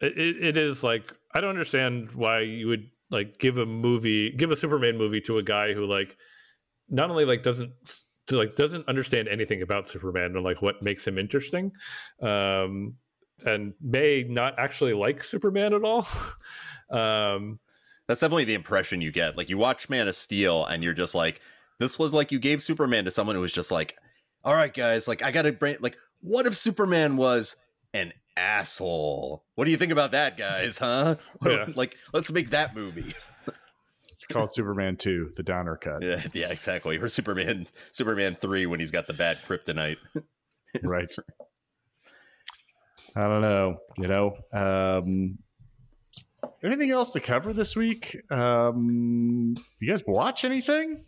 [0.00, 4.30] it, it it is like I don't understand why you would like give a movie,
[4.32, 6.16] give a Superman movie to a guy who like
[6.90, 7.72] not only like doesn't
[8.36, 11.72] like doesn't understand anything about Superman or like what makes him interesting,
[12.20, 12.94] um,
[13.44, 16.06] and may not actually like Superman at all.
[16.90, 17.58] um,
[18.06, 19.36] That's definitely the impression you get.
[19.36, 21.40] Like you watch Man of Steel and you're just like,
[21.78, 23.96] this was like you gave Superman to someone who was just like,
[24.44, 27.56] all right, guys, like I gotta bring like, what if Superman was
[27.94, 29.44] an asshole?
[29.54, 30.78] What do you think about that, guys?
[30.78, 31.16] Huh?
[31.44, 31.66] Yeah.
[31.76, 33.14] Like, let's make that movie.
[34.18, 36.02] It's called Superman 2, the downer cut.
[36.02, 36.96] Yeah, yeah, exactly.
[36.96, 39.98] Or Superman, Superman three when he's got the bad kryptonite.
[40.82, 41.14] right.
[43.16, 43.78] I don't know.
[43.96, 45.38] You know, um,
[46.64, 48.16] anything else to cover this week?
[48.28, 51.04] Um, you guys watch anything?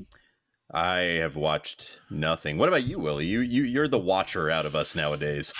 [0.73, 2.59] I have watched nothing.
[2.59, 3.27] What about you, Willie?
[3.27, 5.53] You you you're the watcher out of us nowadays.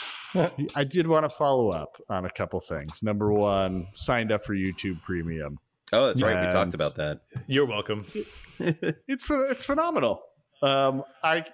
[0.77, 3.03] I did want to follow up on a couple things.
[3.03, 5.59] Number one, signed up for YouTube Premium.
[5.93, 6.47] Oh, that's right.
[6.47, 7.21] We talked about that.
[7.47, 8.05] you're welcome.
[9.09, 10.21] It's it's phenomenal.
[10.63, 11.47] Um, I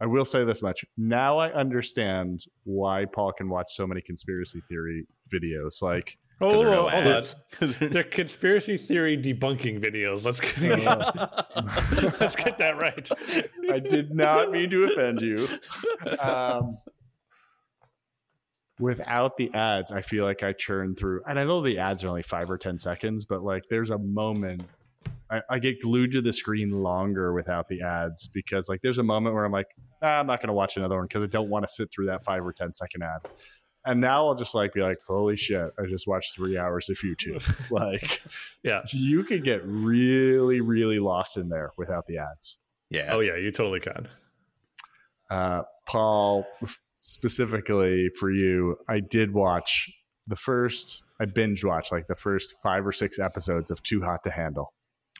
[0.00, 0.84] I will say this much.
[0.96, 5.82] Now I understand why Paul can watch so many conspiracy theory videos.
[5.82, 7.12] Like, oh, there are no hold on.
[7.12, 7.34] ads.
[7.80, 10.24] They're conspiracy theory debunking videos.
[10.24, 10.78] Let's get,
[12.20, 13.08] let's get that right.
[13.72, 15.48] I did not mean to offend you.
[16.22, 16.78] Um,
[18.80, 22.08] without the ads, I feel like I churn through, and I know the ads are
[22.08, 24.62] only five or ten seconds, but like there's a moment
[25.30, 29.02] I, I get glued to the screen longer without the ads because like there's a
[29.02, 29.68] moment where I'm like,
[30.02, 32.06] ah, I'm not going to watch another one because I don't want to sit through
[32.06, 33.26] that five or ten second ad.
[33.86, 36.96] And now I'll just like be like, holy shit, I just watched three hours of
[36.96, 37.42] YouTube.
[37.70, 38.22] like
[38.62, 38.82] Yeah.
[38.92, 42.58] you could get really, really lost in there without the ads.
[42.90, 43.08] Yeah.
[43.12, 44.08] Oh yeah, you totally can.
[45.30, 49.90] uh, Paul, f- specifically for you, I did watch
[50.26, 54.24] the first, I binge watched like the first five or six episodes of Too Hot
[54.24, 54.72] to Handle.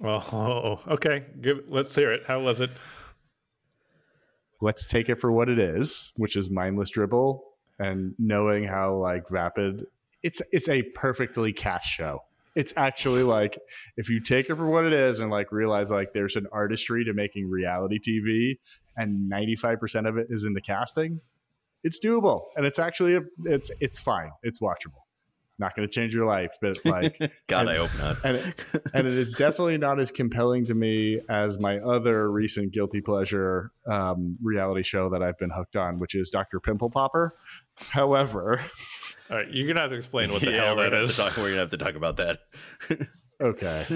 [0.02, 1.24] Oh, okay.
[1.40, 2.23] Give, let's hear it.
[2.27, 2.70] How was it?
[4.61, 7.44] Let's take it for what it is, which is mindless dribble
[7.78, 9.85] and knowing how like vapid
[10.23, 12.20] it's it's a perfectly cast show.
[12.55, 13.59] It's actually like
[13.97, 17.05] if you take it for what it is and like realize like there's an artistry
[17.05, 18.59] to making reality TV
[18.97, 21.20] and 95% of it is in the casting,
[21.85, 24.31] it's doable and it's actually a, it's it's fine.
[24.43, 25.02] It's watchable.
[25.44, 28.16] It's not going to change your life, but like God, and- I hope not.
[28.24, 28.55] and it,
[28.94, 33.70] and it is definitely not as compelling to me as my other recent guilty pleasure
[33.86, 36.61] um, reality show that I've been hooked on, which is Dr.
[36.61, 37.36] Pimple Popper.
[37.77, 38.65] However,
[39.31, 41.16] All right, you're gonna have to explain what the yeah, hell we're gonna, have to
[41.16, 42.40] talk, we're gonna have to talk about that.
[43.43, 43.86] okay,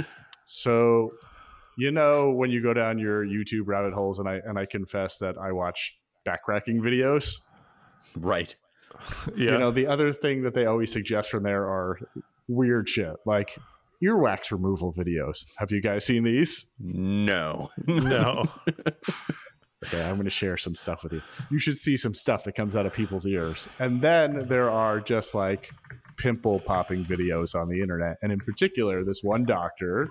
[0.46, 1.10] so
[1.76, 5.18] you know when you go down your YouTube rabbit holes, and I and I confess
[5.18, 5.96] that I watch
[6.26, 7.34] backcracking videos.
[8.16, 8.54] Right.
[9.36, 9.52] Yeah.
[9.52, 12.00] You know, the other thing that they always suggest from there are
[12.48, 13.56] weird shit like
[14.02, 15.44] earwax removal videos.
[15.58, 16.72] Have you guys seen these?
[16.80, 17.70] No.
[17.86, 18.48] no.
[19.86, 21.22] Okay, I'm going to share some stuff with you.
[21.50, 23.68] You should see some stuff that comes out of people's ears.
[23.78, 25.70] And then there are just like
[26.16, 28.16] pimple popping videos on the internet.
[28.20, 30.10] And in particular, this one doctor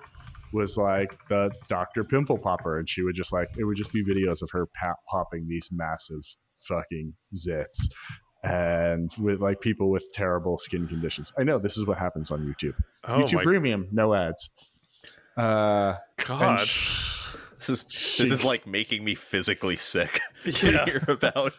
[0.54, 2.06] was like the Dr.
[2.06, 2.80] Pimple Popper.
[2.80, 5.70] And she would just like, it would just be videos of her pa- popping these
[5.74, 6.22] massive
[6.68, 7.90] fucking zits.
[8.44, 11.34] And with like people with terrible skin conditions.
[11.38, 12.76] I know this is what happens on YouTube.
[13.06, 14.50] Oh YouTube my Premium, no ads.
[15.36, 16.60] Uh, god.
[16.62, 21.54] sh- This is this is like making me physically sick to hear about.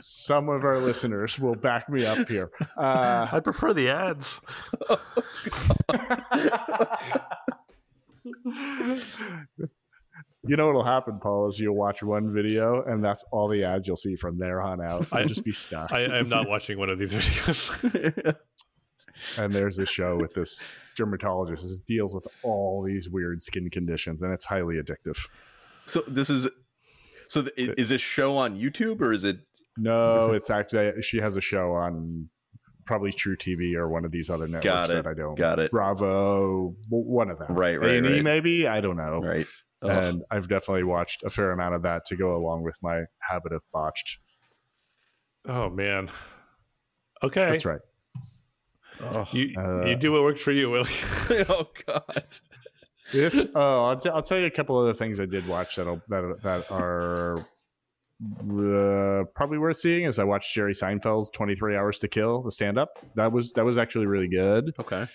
[0.00, 2.50] some of our listeners will back me up here.
[2.76, 4.40] Uh, I prefer the ads.
[10.50, 13.86] you know what'll happen, Paul, is you'll watch one video and that's all the ads
[13.86, 15.06] you'll see from there on out.
[15.12, 15.92] I'll just be stuck.
[15.92, 18.36] I am not watching one of these videos.
[19.38, 20.60] and there's a show with this
[20.96, 25.24] dermatologist that deals with all these weird skin conditions, and it's highly addictive.
[25.86, 26.48] so this is
[27.28, 29.38] so th- is this show on YouTube or is it?
[29.76, 32.28] No, it's actually she has a show on
[32.86, 34.94] probably truTV or one of these other networks Got it.
[34.94, 35.36] that I don't.
[35.36, 35.70] Got it.
[35.70, 37.54] Bravo, one of them.
[37.54, 38.24] Right, right, A&E right.
[38.24, 39.20] maybe I don't know.
[39.22, 39.46] Right.
[39.82, 39.90] Ugh.
[39.90, 43.52] And I've definitely watched a fair amount of that to go along with my habit
[43.52, 44.18] of botched.
[45.48, 46.08] oh man.
[47.22, 47.46] Okay.
[47.46, 47.80] That's right.
[49.00, 49.28] Ugh.
[49.32, 50.90] You Uh, you do what works for you, Willie.
[51.48, 52.24] oh god.
[53.12, 56.00] This oh, I'll, t- I'll tell you a couple other things I did watch that'll,
[56.08, 57.38] that that are
[58.20, 60.04] uh, probably worth seeing.
[60.04, 62.98] Is I watched Jerry Seinfeld's Twenty Three Hours to Kill, the stand up.
[63.16, 64.72] That was that was actually really good.
[64.78, 65.06] Okay.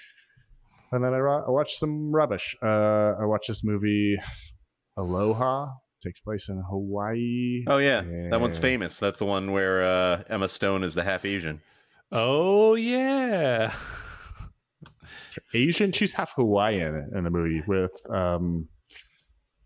[0.92, 2.56] And then I, ro- I watched some rubbish.
[2.62, 4.18] Uh, I watched this movie,
[4.98, 5.74] Aloha.
[6.02, 7.64] Takes place in Hawaii.
[7.68, 9.00] Oh yeah, that one's famous.
[9.00, 11.62] That's the one where uh, Emma Stone is the half Asian.
[12.12, 13.74] Oh yeah.
[15.54, 15.92] Asian.
[15.92, 18.68] She's half Hawaiian in the movie with, um,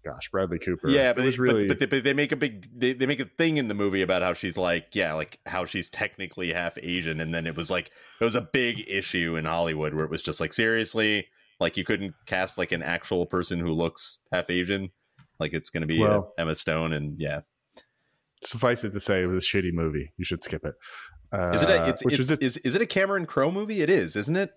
[0.06, 0.89] gosh, Bradley Cooper.
[0.89, 1.68] Yeah, but it but, was they, really.
[1.68, 3.73] but, but, they, but they make a big they, they make a thing in the
[3.73, 7.57] movie about how she's like yeah like how she's technically half Asian, and then it
[7.57, 7.91] was like
[8.22, 11.27] it was a big issue in Hollywood where it was just like seriously
[11.60, 14.91] like you couldn't cast like an actual person who looks half Asian,
[15.40, 17.41] like it's going to be uh, Well- Emma Stone, and yeah,
[18.44, 20.11] suffice it to say, it was a shitty movie.
[20.18, 20.74] You should skip it.
[21.32, 22.41] Uh, is it a, it's, which it's, is it?
[22.41, 23.82] is is it a Cameron Crowe movie?
[23.82, 24.52] It is, isn't it?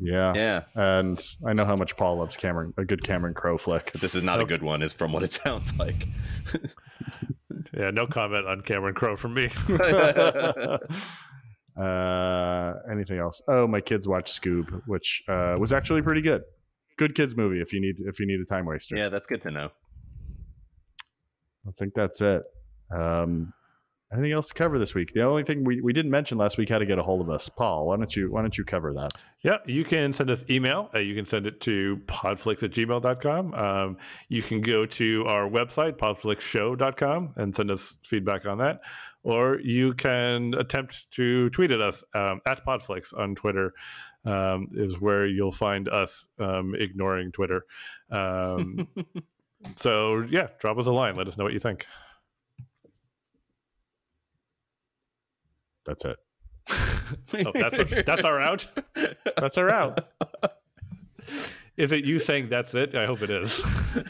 [0.00, 0.32] Yeah.
[0.34, 3.90] Yeah, And I know how much Paul loves Cameron, a good Cameron Crowe flick.
[3.92, 6.08] but this is not a good one, is from what it sounds like.
[7.72, 9.44] Yeah, no comment on Cameron Crowe from me.
[11.80, 13.42] uh, anything else?
[13.48, 16.42] Oh, my kids watched Scoob, which uh, was actually pretty good.
[16.96, 18.96] Good kids movie if you need if you need a time waster.
[18.96, 19.70] yeah, that's good to know.
[21.66, 22.46] I think that's it.
[22.90, 23.52] Um,
[24.14, 25.12] anything else to cover this week?
[25.14, 27.28] The only thing we, we didn't mention last week how to get a hold of
[27.28, 27.48] us.
[27.48, 29.12] Paul, why don't you why don't you cover that?
[29.42, 30.90] Yeah, you can send us email.
[30.94, 33.54] Uh, you can send it to podflix at gmail.com.
[33.54, 33.96] Um,
[34.28, 38.80] you can go to our website, podflixshow.com, and send us feedback on that.
[39.22, 43.72] Or you can attempt to tweet at us um, at podflix on Twitter,
[44.24, 47.64] um, is where you'll find us um, ignoring Twitter.
[48.10, 48.88] Um,
[49.76, 51.14] so, yeah, drop us a line.
[51.14, 51.86] Let us know what you think.
[55.84, 56.16] That's it.
[57.34, 58.66] Oh, that's, a, that's our out.
[59.36, 60.08] That's our out.
[61.76, 62.94] Is it you saying that's it?
[62.94, 63.60] I hope it is.